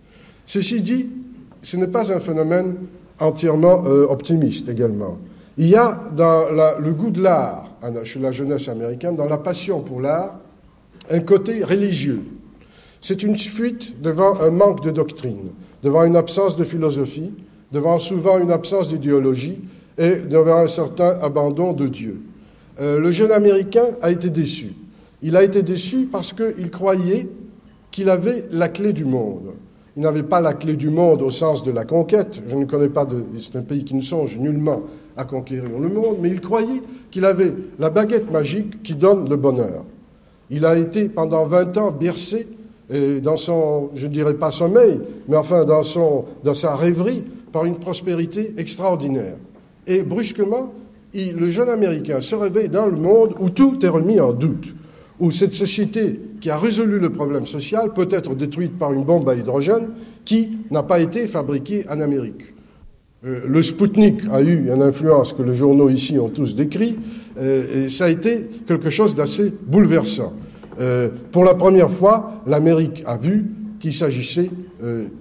Ceci 0.50 0.82
dit, 0.82 1.08
ce 1.62 1.76
n'est 1.76 1.86
pas 1.86 2.12
un 2.12 2.18
phénomène 2.18 2.74
entièrement 3.20 3.84
euh, 3.86 4.08
optimiste 4.08 4.68
également. 4.68 5.16
Il 5.56 5.68
y 5.68 5.76
a 5.76 6.00
dans 6.16 6.46
le 6.76 6.92
goût 6.92 7.12
de 7.12 7.22
l'art 7.22 7.70
chez 8.02 8.18
la 8.18 8.32
jeunesse 8.32 8.66
américaine, 8.68 9.14
dans 9.14 9.28
la 9.28 9.38
passion 9.38 9.80
pour 9.80 10.00
l'art, 10.00 10.40
un 11.08 11.20
côté 11.20 11.62
religieux. 11.62 12.22
C'est 13.00 13.22
une 13.22 13.36
fuite 13.36 14.02
devant 14.02 14.40
un 14.40 14.50
manque 14.50 14.82
de 14.82 14.90
doctrine, 14.90 15.50
devant 15.84 16.02
une 16.02 16.16
absence 16.16 16.56
de 16.56 16.64
philosophie, 16.64 17.32
devant 17.70 18.00
souvent 18.00 18.40
une 18.40 18.50
absence 18.50 18.88
d'idéologie 18.88 19.60
et 19.98 20.16
devant 20.16 20.56
un 20.56 20.66
certain 20.66 21.16
abandon 21.22 21.74
de 21.74 21.86
Dieu. 21.86 22.22
Euh, 22.80 22.98
le 22.98 23.12
jeune 23.12 23.30
Américain 23.30 23.86
a 24.02 24.10
été 24.10 24.30
déçu. 24.30 24.72
Il 25.22 25.36
a 25.36 25.44
été 25.44 25.62
déçu 25.62 26.08
parce 26.10 26.32
qu'il 26.32 26.72
croyait 26.72 27.28
qu'il 27.92 28.10
avait 28.10 28.46
la 28.50 28.68
clé 28.68 28.92
du 28.92 29.04
monde. 29.04 29.52
Il 30.00 30.04
n'avait 30.04 30.22
pas 30.22 30.40
la 30.40 30.54
clé 30.54 30.76
du 30.76 30.88
monde 30.88 31.20
au 31.20 31.28
sens 31.28 31.62
de 31.62 31.70
la 31.70 31.84
conquête. 31.84 32.40
Je 32.46 32.56
ne 32.56 32.64
connais 32.64 32.88
pas 32.88 33.04
de. 33.04 33.22
C'est 33.38 33.56
un 33.56 33.60
pays 33.60 33.84
qui 33.84 33.94
ne 33.94 34.00
songe 34.00 34.38
nullement 34.38 34.80
à 35.14 35.26
conquérir 35.26 35.78
le 35.78 35.90
monde, 35.90 36.16
mais 36.22 36.30
il 36.30 36.40
croyait 36.40 36.80
qu'il 37.10 37.26
avait 37.26 37.52
la 37.78 37.90
baguette 37.90 38.30
magique 38.32 38.82
qui 38.82 38.94
donne 38.94 39.28
le 39.28 39.36
bonheur. 39.36 39.84
Il 40.48 40.64
a 40.64 40.78
été 40.78 41.10
pendant 41.10 41.44
20 41.44 41.76
ans 41.76 41.90
bercé 41.90 42.48
dans 43.22 43.36
son, 43.36 43.90
je 43.94 44.06
ne 44.06 44.12
dirais 44.12 44.32
pas 44.32 44.50
sommeil, 44.50 45.02
mais 45.28 45.36
enfin 45.36 45.66
dans, 45.66 45.82
son, 45.82 46.24
dans 46.44 46.54
sa 46.54 46.76
rêverie 46.76 47.22
par 47.52 47.66
une 47.66 47.76
prospérité 47.76 48.54
extraordinaire. 48.56 49.36
Et 49.86 50.02
brusquement, 50.02 50.72
le 51.12 51.50
jeune 51.50 51.68
Américain 51.68 52.22
se 52.22 52.34
réveille 52.34 52.70
dans 52.70 52.86
le 52.86 52.96
monde 52.96 53.34
où 53.38 53.50
tout 53.50 53.84
est 53.84 53.88
remis 53.90 54.18
en 54.18 54.32
doute 54.32 54.74
où 55.20 55.30
cette 55.30 55.52
société 55.52 56.18
qui 56.40 56.50
a 56.50 56.56
résolu 56.56 56.98
le 56.98 57.10
problème 57.10 57.46
social 57.46 57.92
peut 57.92 58.08
être 58.10 58.34
détruite 58.34 58.78
par 58.78 58.92
une 58.92 59.04
bombe 59.04 59.28
à 59.28 59.34
hydrogène 59.34 59.90
qui 60.24 60.58
n'a 60.70 60.82
pas 60.82 61.00
été 61.00 61.26
fabriquée 61.26 61.84
en 61.88 62.00
Amérique. 62.00 62.54
Euh, 63.26 63.40
le 63.46 63.62
Sputnik 63.62 64.22
a 64.32 64.40
eu 64.40 64.70
une 64.72 64.82
influence 64.82 65.34
que 65.34 65.42
les 65.42 65.54
journaux 65.54 65.90
ici 65.90 66.18
ont 66.18 66.30
tous 66.30 66.56
décrit, 66.56 66.98
euh, 67.38 67.84
et 67.84 67.88
ça 67.90 68.06
a 68.06 68.08
été 68.08 68.46
quelque 68.66 68.88
chose 68.88 69.14
d'assez 69.14 69.52
bouleversant. 69.66 70.32
Euh, 70.80 71.10
pour 71.30 71.44
la 71.44 71.54
première 71.54 71.90
fois, 71.90 72.42
l'Amérique 72.46 73.02
a 73.06 73.18
vu 73.18 73.44
qu'il 73.78 73.94
s'agissait, 73.94 74.50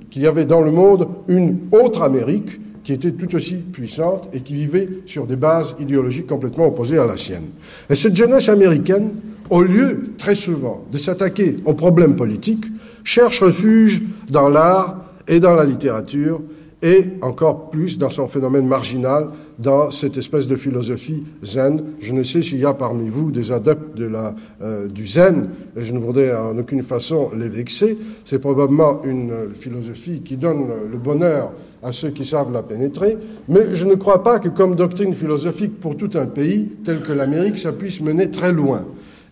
qu'il 0.10 0.22
y 0.22 0.28
avait 0.28 0.46
dans 0.46 0.62
le 0.62 0.72
monde 0.72 1.08
une 1.28 1.60
autre 1.72 2.02
Amérique 2.02 2.60
qui 2.84 2.94
était 2.94 3.12
tout 3.12 3.34
aussi 3.36 3.56
puissante 3.56 4.30
et 4.34 4.42
qui 4.42 4.54
vivait 4.54 4.90
sur 5.06 5.28
des 5.28 5.36
bases 5.36 5.76
idéologiques 5.80 6.28
complètement 6.28 6.68
opposées 6.68 6.98
à 6.98 7.06
la 7.06 7.18
sienne. 7.18 7.48
Et 7.90 7.96
cette 7.96 8.16
jeunesse 8.16 8.50
américaine 8.50 9.12
au 9.50 9.62
lieu, 9.62 10.04
très 10.18 10.36
souvent, 10.36 10.86
de 10.92 10.98
s'attaquer 10.98 11.58
aux 11.66 11.74
problèmes 11.74 12.16
politiques, 12.16 12.66
cherche 13.04 13.42
refuge 13.42 14.02
dans 14.30 14.50
l'art 14.50 15.06
et 15.28 15.40
dans 15.40 15.54
la 15.54 15.66
littérature, 15.66 16.42
et 16.82 17.10
encore 17.22 17.70
plus 17.70 17.98
dans 17.98 18.10
son 18.10 18.28
phénomène 18.28 18.66
marginal, 18.66 19.28
dans 19.58 19.92
cette 19.92 20.18
espèce 20.18 20.48
de 20.48 20.56
philosophie 20.56 21.26
zen. 21.44 21.84
Je 22.00 22.14
ne 22.14 22.24
sais 22.24 22.42
s'il 22.42 22.60
y 22.60 22.66
a 22.66 22.74
parmi 22.74 23.10
vous 23.10 23.32
des 23.32 23.52
adeptes 23.52 24.00
euh, 24.00 24.88
du 24.88 25.06
zen, 25.06 25.50
et 25.76 25.84
je 25.84 25.94
ne 25.94 26.00
voudrais 26.00 26.34
en 26.34 26.58
aucune 26.58 26.84
façon 26.84 27.32
les 27.36 27.50
vexer. 27.50 27.98
C'est 28.24 28.40
probablement 28.40 29.02
une 29.04 29.54
philosophie 29.54 30.22
qui 30.22 30.38
donne 30.38 30.68
le 30.90 30.98
bonheur 30.98 31.52
à 31.84 31.92
ceux 31.92 32.10
qui 32.10 32.26
savent 32.26 32.52
la 32.52 32.64
pénétrer, 32.64 33.18
mais 33.48 33.74
je 33.76 33.86
ne 33.86 33.96
crois 33.96 34.24
pas 34.24 34.40
que 34.40 34.50
comme 34.50 34.76
doctrine 34.76 35.14
philosophique 35.14 35.80
pour 35.80 35.98
tout 35.98 36.12
un 36.16 36.26
pays 36.26 36.70
tel 36.84 37.02
que 37.02 37.12
l'Amérique, 37.12 37.58
ça 37.58 37.72
puisse 37.72 38.02
mener 38.02 38.32
très 38.32 38.52
loin. 38.52 38.86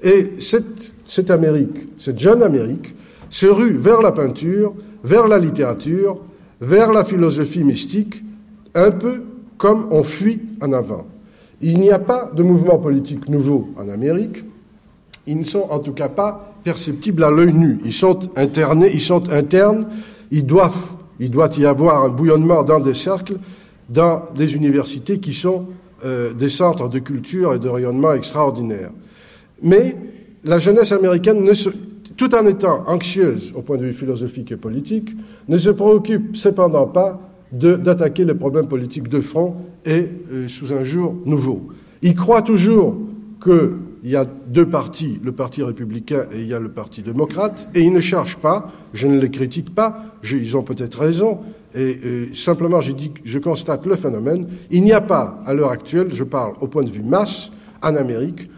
Et 0.04 0.40
cette, 0.40 1.30
Amérique, 1.30 1.88
cette 1.98 2.20
jeune 2.20 2.44
Amérique, 2.44 2.96
se 3.30 3.46
rue 3.46 3.74
vers 3.74 4.02
la 4.02 4.12
peinture, 4.12 4.74
vers 5.04 5.28
la 5.28 5.38
littérature, 5.38 6.18
vers 6.62 6.92
la 6.92 7.04
philosophie 7.04 7.64
mystique, 7.64 8.24
un 8.76 8.92
peu 8.92 9.24
comme 9.58 9.88
on 9.92 10.04
fuit 10.04 10.42
en 10.62 10.72
avant. 10.74 11.08
Il 11.62 11.80
n'y 11.80 11.90
a 11.90 12.00
pas 12.00 12.30
de 12.34 12.44
mouvement 12.44 12.78
politique 12.78 13.28
nouveau 13.28 13.70
en 13.78 13.90
Amérique. 13.90 14.44
Ils 15.26 15.40
ne 15.40 15.44
sont 15.44 15.68
en 15.70 15.80
tout 15.80 15.94
cas 15.94 16.10
pas 16.10 16.54
perceptibles 16.64 17.24
à 17.24 17.32
l'œil 17.32 17.54
nu. 17.54 17.80
Ils 17.84 17.94
sont 17.94 18.20
internés, 18.36 18.92
ils 18.94 19.02
sont 19.02 19.30
internes. 19.30 19.88
Il 20.30 20.46
doit, 20.46 20.72
y 21.20 21.66
avoir 21.66 22.04
un 22.04 22.10
bouillonnement 22.10 22.64
dans 22.64 22.80
des 22.80 22.94
cercles, 22.94 23.38
dans 23.90 24.26
des 24.36 24.56
universités 24.56 25.20
qui 25.20 25.34
sont 25.34 25.66
euh, 26.06 26.34
des 26.34 26.50
centres 26.50 26.90
de 26.90 27.00
culture 27.00 27.56
et 27.56 27.60
de 27.60 27.68
rayonnement 27.68 28.14
extraordinaires. 28.14 28.92
Mais 29.62 29.96
la 30.44 30.60
jeunesse 30.60 30.92
américaine, 30.92 31.44
tout 32.16 32.36
en 32.36 32.46
étant 32.46 32.84
anxieuse 32.88 33.54
au 33.56 33.62
point 33.62 33.78
de 33.78 33.86
vue 33.86 33.94
philosophique 33.94 34.52
et 34.52 34.58
politique, 34.58 35.16
ne 35.48 35.58
se 35.58 35.70
préoccupe 35.70 36.36
cependant 36.36 36.88
pas 36.88 37.22
d'attaquer 37.52 38.26
les 38.26 38.34
problèmes 38.34 38.68
politiques 38.68 39.08
de 39.08 39.22
front 39.22 39.56
et 39.86 40.10
euh, 40.32 40.48
sous 40.48 40.74
un 40.74 40.84
jour 40.84 41.16
nouveau. 41.26 41.70
Il 42.02 42.14
croit 42.14 42.42
toujours 42.42 42.98
qu'il 43.42 43.78
y 44.04 44.16
a 44.16 44.26
deux 44.26 44.66
partis, 44.66 45.20
le 45.24 45.32
Parti 45.32 45.64
républicain 45.64 46.26
et 46.34 46.46
le 46.48 46.70
Parti 46.70 47.02
démocrate, 47.02 47.70
et 47.74 47.82
il 47.82 47.94
ne 47.94 48.02
cherche 48.02 48.36
pas, 48.36 48.72
je 48.94 49.08
ne 49.08 49.20
les 49.20 49.30
critique 49.30 49.74
pas, 49.74 50.04
ils 50.30 50.58
ont 50.58 50.64
peut-être 50.64 51.00
raison, 51.00 51.40
et, 51.74 51.90
et 51.90 52.36
simplement 52.36 52.82
je 52.82 53.40
constate 53.40 53.86
le 53.86 53.96
phénomène, 53.96 54.46
il 54.70 54.84
n'y 54.84 54.94
a 54.94 55.02
pas 55.02 55.42
à 55.46 55.54
l'heure 55.54 55.72
actuelle, 55.72 56.08
je 56.12 56.24
parle 56.26 56.54
au 56.60 56.68
point 56.68 56.84
de 56.84 56.90
vue 56.90 57.04
masse, 57.04 57.52
en 57.82 57.96
Amérique, 57.96 58.50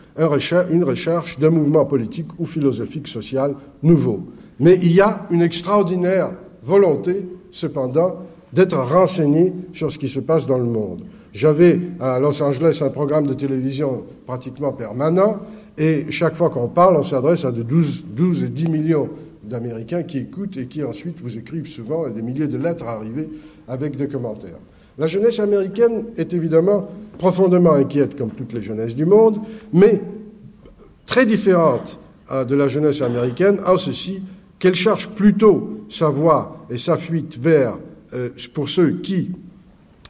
une 0.69 0.83
recherche 0.83 1.39
d'un 1.39 1.49
mouvement 1.49 1.85
politique 1.85 2.27
ou 2.37 2.45
philosophique 2.45 3.07
social 3.07 3.55
nouveau. 3.81 4.21
Mais 4.59 4.77
il 4.81 4.91
y 4.91 5.01
a 5.01 5.25
une 5.31 5.41
extraordinaire 5.41 6.31
volonté, 6.63 7.25
cependant, 7.51 8.17
d'être 8.51 8.77
renseigné 8.77 9.53
sur 9.73 9.91
ce 9.91 9.97
qui 9.97 10.09
se 10.09 10.19
passe 10.19 10.45
dans 10.45 10.57
le 10.57 10.65
monde. 10.65 11.03
J'avais 11.31 11.79
à 11.99 12.19
Los 12.19 12.41
Angeles 12.41 12.79
un 12.81 12.89
programme 12.89 13.27
de 13.27 13.33
télévision 13.33 14.03
pratiquement 14.25 14.73
permanent, 14.73 15.39
et 15.77 16.05
chaque 16.09 16.35
fois 16.35 16.49
qu'on 16.49 16.67
parle, 16.67 16.97
on 16.97 17.03
s'adresse 17.03 17.45
à 17.45 17.51
de 17.51 17.61
12, 17.61 18.05
12 18.15 18.43
et 18.43 18.49
10 18.49 18.69
millions 18.69 19.09
d'Américains 19.43 20.03
qui 20.03 20.17
écoutent 20.17 20.57
et 20.57 20.65
qui 20.65 20.83
ensuite 20.83 21.21
vous 21.21 21.37
écrivent 21.37 21.67
souvent 21.67 22.09
des 22.09 22.21
milliers 22.21 22.47
de 22.47 22.57
lettres 22.57 22.87
arrivées 22.87 23.29
avec 23.67 23.95
des 23.95 24.07
commentaires. 24.07 24.59
La 24.97 25.07
jeunesse 25.07 25.39
américaine 25.39 26.05
est 26.17 26.33
évidemment 26.33 26.89
profondément 27.19 27.73
inquiète, 27.73 28.17
comme 28.17 28.31
toutes 28.31 28.53
les 28.53 28.61
jeunesses 28.63 28.95
du 28.95 29.05
monde, 29.05 29.39
mais 29.71 30.01
très 31.05 31.25
différente 31.25 31.99
euh, 32.31 32.45
de 32.45 32.55
la 32.55 32.67
jeunesse 32.67 33.01
américaine 33.01 33.59
en 33.67 33.77
ceci 33.77 34.23
qu'elle 34.57 34.73
cherche 34.73 35.09
plutôt 35.09 35.81
sa 35.89 36.09
voie 36.09 36.65
et 36.69 36.77
sa 36.77 36.97
fuite 36.97 37.37
vers, 37.37 37.77
euh, 38.13 38.29
pour 38.53 38.69
ceux 38.69 38.93
qui, 39.01 39.31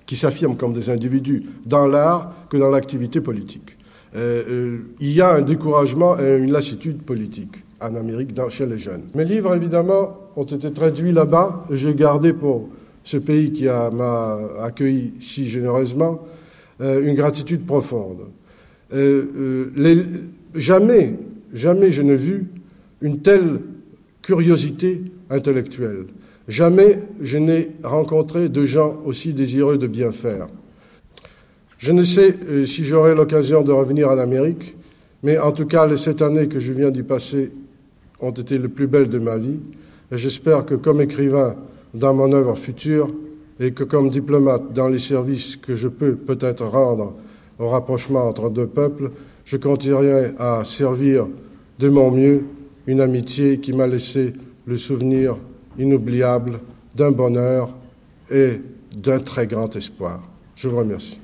qui 0.06 0.16
s'affirment 0.16 0.56
comme 0.56 0.72
des 0.72 0.90
individus 0.90 1.44
dans 1.66 1.88
l'art 1.88 2.32
que 2.48 2.58
dans 2.58 2.70
l'activité 2.70 3.22
politique. 3.22 3.76
Euh, 4.16 4.80
il 5.00 5.12
y 5.12 5.22
a 5.22 5.34
un 5.34 5.42
découragement 5.42 6.18
et 6.20 6.38
une 6.38 6.52
lassitude 6.52 7.02
politique 7.02 7.64
en 7.82 7.96
Amérique 7.96 8.32
chez 8.50 8.66
les 8.66 8.78
jeunes. 8.78 9.04
Mes 9.16 9.26
livres, 9.26 9.56
évidemment, 9.56 10.18
ont 10.36 10.44
été 10.44 10.72
traduits 10.72 11.12
là-bas. 11.12 11.66
J'ai 11.72 11.96
gardé 11.96 12.34
pour 12.34 12.70
ce 13.04 13.18
pays 13.18 13.52
qui 13.52 13.66
m'a 13.66 14.38
accueilli 14.62 15.14
si 15.20 15.48
généreusement 15.48 16.20
une 16.80 17.14
gratitude 17.16 17.66
profonde. 17.66 18.28
Les, 18.92 20.04
jamais, 20.56 21.16
jamais 21.54 21.92
je 21.92 22.02
n'ai 22.02 22.16
vu 22.16 22.48
une 23.02 23.20
telle 23.20 23.62
curiosité 24.22 25.02
intellectuelle. 25.30 26.06
Jamais 26.48 27.00
je 27.22 27.38
n'ai 27.38 27.72
rencontré 27.84 28.50
de 28.50 28.66
gens 28.66 28.98
aussi 29.06 29.34
désireux 29.34 29.78
de 29.78 29.88
bien 29.88 30.12
faire. 30.12 30.48
Je 31.78 31.92
ne 31.92 32.04
sais 32.04 32.36
euh, 32.44 32.66
si 32.66 32.84
j'aurai 32.84 33.16
l'occasion 33.16 33.62
de 33.62 33.72
revenir 33.72 34.10
en 34.10 34.18
Amérique, 34.18 34.76
mais 35.24 35.38
en 35.38 35.52
tout 35.52 35.66
cas, 35.66 35.88
les 35.88 35.98
sept 35.98 36.22
années 36.22 36.48
que 36.48 36.60
je 36.60 36.74
viens 36.74 36.92
d'y 36.92 37.04
passer 37.04 37.52
ont 38.20 38.32
été 38.32 38.58
les 38.58 38.68
plus 38.68 38.88
belles 38.88 39.10
de 39.10 39.20
ma 39.20 39.38
vie. 39.38 39.60
Et 40.12 40.18
j'espère 40.18 40.66
que 40.66 40.76
comme 40.76 41.02
écrivain 41.02 41.56
dans 41.94 42.14
mon 42.14 42.34
œuvre 42.34 42.56
future 42.58 43.14
et 43.60 43.72
que 43.72 43.84
comme 43.84 44.10
diplomate 44.10 44.74
dans 44.74 44.88
les 44.88 45.00
services 45.00 45.58
que 45.58 45.76
je 45.76 45.88
peux 45.88 46.16
peut-être 46.16 46.66
rendre 46.66 47.14
au 47.58 47.68
rapprochement 47.68 48.28
entre 48.28 48.50
deux 48.50 48.68
peuples, 48.68 49.12
je 49.46 49.58
continuerai 49.58 50.34
à 50.40 50.64
servir 50.64 51.28
de 51.80 51.90
mon 51.90 52.12
mieux 52.12 52.46
une 52.88 53.02
amitié 53.02 53.60
qui 53.60 53.74
m'a 53.74 53.88
laissé 53.88 54.34
le 54.66 54.78
souvenir 54.78 55.36
inoubliable 55.78 56.60
d'un 56.96 57.12
bonheur 57.12 57.70
et 58.32 58.62
d'un 58.96 59.20
très 59.20 59.48
grand 59.48 59.76
espoir. 59.76 60.22
Je 60.56 60.68
vous 60.70 60.78
remercie. 60.78 61.20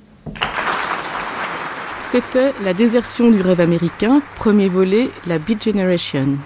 C'était 2.01 2.53
La 2.63 2.73
désertion 2.73 3.31
du 3.31 3.41
rêve 3.41 3.59
américain, 3.59 4.21
premier 4.35 4.69
volet, 4.69 5.09
La 5.27 5.39
Beat 5.39 5.63
Generation, 5.63 6.37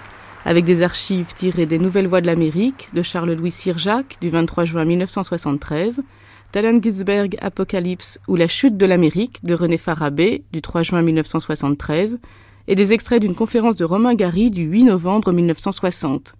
avec 0.44 0.64
des 0.64 0.82
archives 0.82 1.32
tirées 1.34 1.66
des 1.66 1.78
Nouvelles 1.78 2.06
Voix 2.06 2.20
de 2.20 2.26
l'Amérique 2.26 2.88
de 2.94 3.02
Charles-Louis 3.02 3.50
Sirjac 3.50 4.16
du 4.20 4.30
23 4.30 4.64
juin 4.64 4.84
1973 4.84 6.02
d'Alan 6.52 6.80
Ginsberg 6.82 7.36
Apocalypse 7.40 8.18
ou 8.26 8.36
La 8.36 8.48
chute 8.48 8.76
de 8.76 8.86
l'Amérique 8.86 9.44
de 9.44 9.54
René 9.54 9.78
Farabé 9.78 10.44
du 10.52 10.62
3 10.62 10.82
juin 10.82 11.02
1973 11.02 12.18
et 12.68 12.74
des 12.74 12.92
extraits 12.92 13.20
d'une 13.20 13.34
conférence 13.34 13.76
de 13.76 13.84
Romain 13.84 14.14
Gary 14.14 14.50
du 14.50 14.62
8 14.62 14.84
novembre 14.84 15.32
1960. 15.32 16.34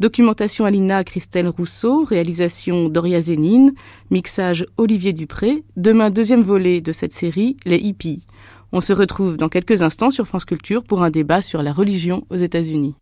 Documentation 0.00 0.64
Alina 0.64 1.04
Christelle 1.04 1.48
Rousseau, 1.48 2.02
réalisation 2.02 2.88
Doria 2.88 3.20
Zénine, 3.20 3.72
mixage 4.10 4.66
Olivier 4.76 5.12
Dupré, 5.12 5.62
demain 5.76 6.10
deuxième 6.10 6.42
volet 6.42 6.80
de 6.80 6.92
cette 6.92 7.12
série, 7.12 7.56
Les 7.64 7.76
hippies. 7.76 8.26
On 8.72 8.80
se 8.80 8.92
retrouve 8.92 9.36
dans 9.36 9.48
quelques 9.48 9.82
instants 9.82 10.10
sur 10.10 10.26
France 10.26 10.46
Culture 10.46 10.82
pour 10.82 11.02
un 11.02 11.10
débat 11.10 11.42
sur 11.42 11.62
la 11.62 11.72
religion 11.72 12.24
aux 12.30 12.36
États-Unis. 12.36 12.94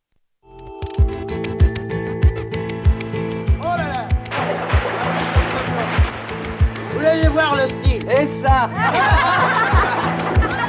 Voir 7.33 7.57
le 7.57 7.69
style. 7.69 8.03
Et 8.11 8.29
ça 8.45 8.69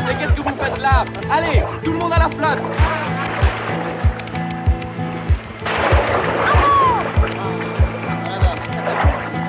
Mais 0.06 0.16
qu'est-ce 0.16 0.34
que 0.34 0.42
vous 0.42 0.56
faites 0.60 0.80
là? 0.80 1.06
Allez, 1.32 1.64
tout 1.84 1.92
le 1.94 2.00
monde 2.00 2.14
à 2.14 2.20
la 2.20 2.30
flotte 2.30 2.62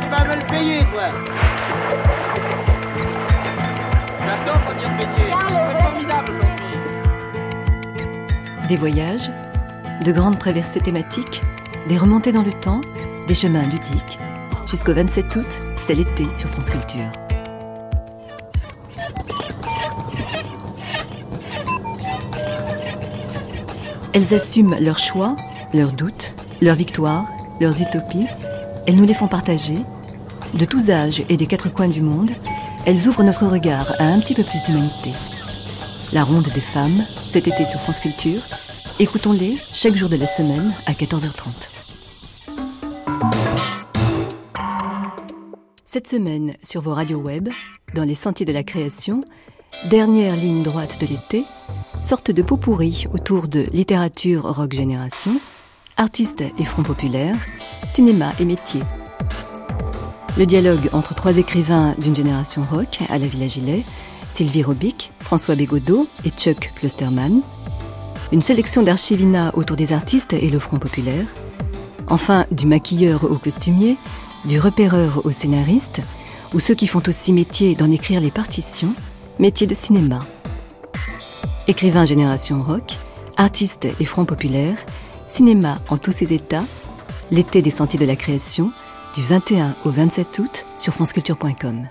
Tu 0.00 0.08
vas 0.08 0.24
me 0.24 0.34
le 0.34 0.46
payer, 0.48 0.78
toi 0.92 1.08
J'adore 4.24 4.60
venir 4.68 4.88
payer. 4.98 5.30
C'est 5.48 5.82
formidable, 5.82 6.32
Des 8.68 8.76
voyages, 8.76 9.30
de 10.04 10.12
grandes 10.12 10.38
traversées 10.38 10.80
thématiques, 10.80 11.40
des 11.88 11.98
remontées 11.98 12.32
dans 12.32 12.42
le 12.42 12.52
temps, 12.52 12.80
des 13.26 13.34
chemins 13.34 13.64
ludiques. 13.64 14.18
Jusqu'au 14.66 14.94
27 14.94 15.36
août, 15.36 15.62
c'est 15.86 15.94
l'été 15.94 16.24
sur 16.34 16.48
France 16.50 16.70
Culture. 16.70 17.10
Elles 24.12 24.34
assument 24.34 24.76
leurs 24.80 24.98
choix, 24.98 25.36
leurs 25.74 25.92
doutes, 25.92 26.34
leurs 26.60 26.76
victoires, 26.76 27.26
leurs 27.60 27.80
utopies. 27.80 28.26
Elles 28.86 28.96
nous 28.96 29.06
les 29.06 29.14
font 29.14 29.26
partager. 29.28 29.78
De 30.54 30.64
tous 30.64 30.90
âges 30.90 31.22
et 31.28 31.36
des 31.36 31.46
quatre 31.46 31.72
coins 31.72 31.88
du 31.88 32.02
monde, 32.02 32.30
elles 32.84 33.08
ouvrent 33.08 33.22
notre 33.22 33.46
regard 33.46 33.94
à 33.98 34.04
un 34.04 34.20
petit 34.20 34.34
peu 34.34 34.44
plus 34.44 34.62
d'humanité. 34.62 35.12
La 36.12 36.24
ronde 36.24 36.48
des 36.54 36.60
femmes, 36.60 37.04
cet 37.26 37.48
été 37.48 37.64
sur 37.64 37.80
France 37.80 38.00
Culture. 38.00 38.42
Écoutons-les 38.98 39.56
chaque 39.72 39.96
jour 39.96 40.10
de 40.10 40.16
la 40.16 40.26
semaine 40.26 40.74
à 40.86 40.92
14h30. 40.92 41.81
Cette 45.92 46.08
semaine, 46.08 46.54
sur 46.64 46.80
vos 46.80 46.94
radios 46.94 47.20
web, 47.20 47.50
dans 47.94 48.04
les 48.04 48.14
sentiers 48.14 48.46
de 48.46 48.52
la 48.54 48.62
création, 48.62 49.20
dernière 49.90 50.36
ligne 50.36 50.62
droite 50.62 50.98
de 50.98 51.06
l'été, 51.06 51.44
sorte 52.00 52.30
de 52.30 52.40
pot 52.40 52.56
pourri 52.56 53.04
autour 53.12 53.46
de 53.46 53.66
littérature 53.74 54.44
rock 54.44 54.72
génération, 54.72 55.32
artistes 55.98 56.44
et 56.58 56.64
front 56.64 56.82
populaire, 56.82 57.36
cinéma 57.92 58.32
et 58.40 58.46
métier. 58.46 58.80
Le 60.38 60.46
dialogue 60.46 60.88
entre 60.94 61.14
trois 61.14 61.36
écrivains 61.36 61.94
d'une 61.98 62.16
génération 62.16 62.62
rock 62.62 63.00
à 63.10 63.18
la 63.18 63.26
Villa 63.26 63.46
Gilet, 63.46 63.84
Sylvie 64.30 64.62
Robic, 64.62 65.12
François 65.18 65.56
Bégodeau 65.56 66.08
et 66.24 66.30
Chuck 66.30 66.72
Klosterman. 66.74 67.42
Une 68.32 68.40
sélection 68.40 68.82
d'archivina 68.82 69.54
autour 69.58 69.76
des 69.76 69.92
artistes 69.92 70.32
et 70.32 70.48
le 70.48 70.58
front 70.58 70.78
populaire. 70.78 71.26
Enfin, 72.08 72.46
du 72.50 72.64
maquilleur 72.64 73.30
au 73.30 73.36
costumier, 73.36 73.98
du 74.44 74.58
repéreur 74.58 75.24
au 75.24 75.30
scénariste, 75.30 76.00
ou 76.54 76.60
ceux 76.60 76.74
qui 76.74 76.86
font 76.86 77.02
aussi 77.06 77.32
métier 77.32 77.74
d'en 77.74 77.90
écrire 77.90 78.20
les 78.20 78.30
partitions, 78.30 78.94
métier 79.38 79.66
de 79.66 79.74
cinéma. 79.74 80.18
Écrivain 81.68 82.04
génération 82.04 82.62
rock, 82.62 82.96
artiste 83.36 83.86
et 84.00 84.04
front 84.04 84.24
populaire, 84.24 84.76
cinéma 85.28 85.80
en 85.88 85.96
tous 85.96 86.12
ses 86.12 86.32
états, 86.32 86.64
l'été 87.30 87.62
des 87.62 87.70
sentiers 87.70 87.98
de 87.98 88.06
la 88.06 88.16
création, 88.16 88.72
du 89.14 89.22
21 89.22 89.76
au 89.84 89.90
27 89.90 90.38
août 90.38 90.66
sur 90.76 90.94
franceculture.com. 90.94 91.88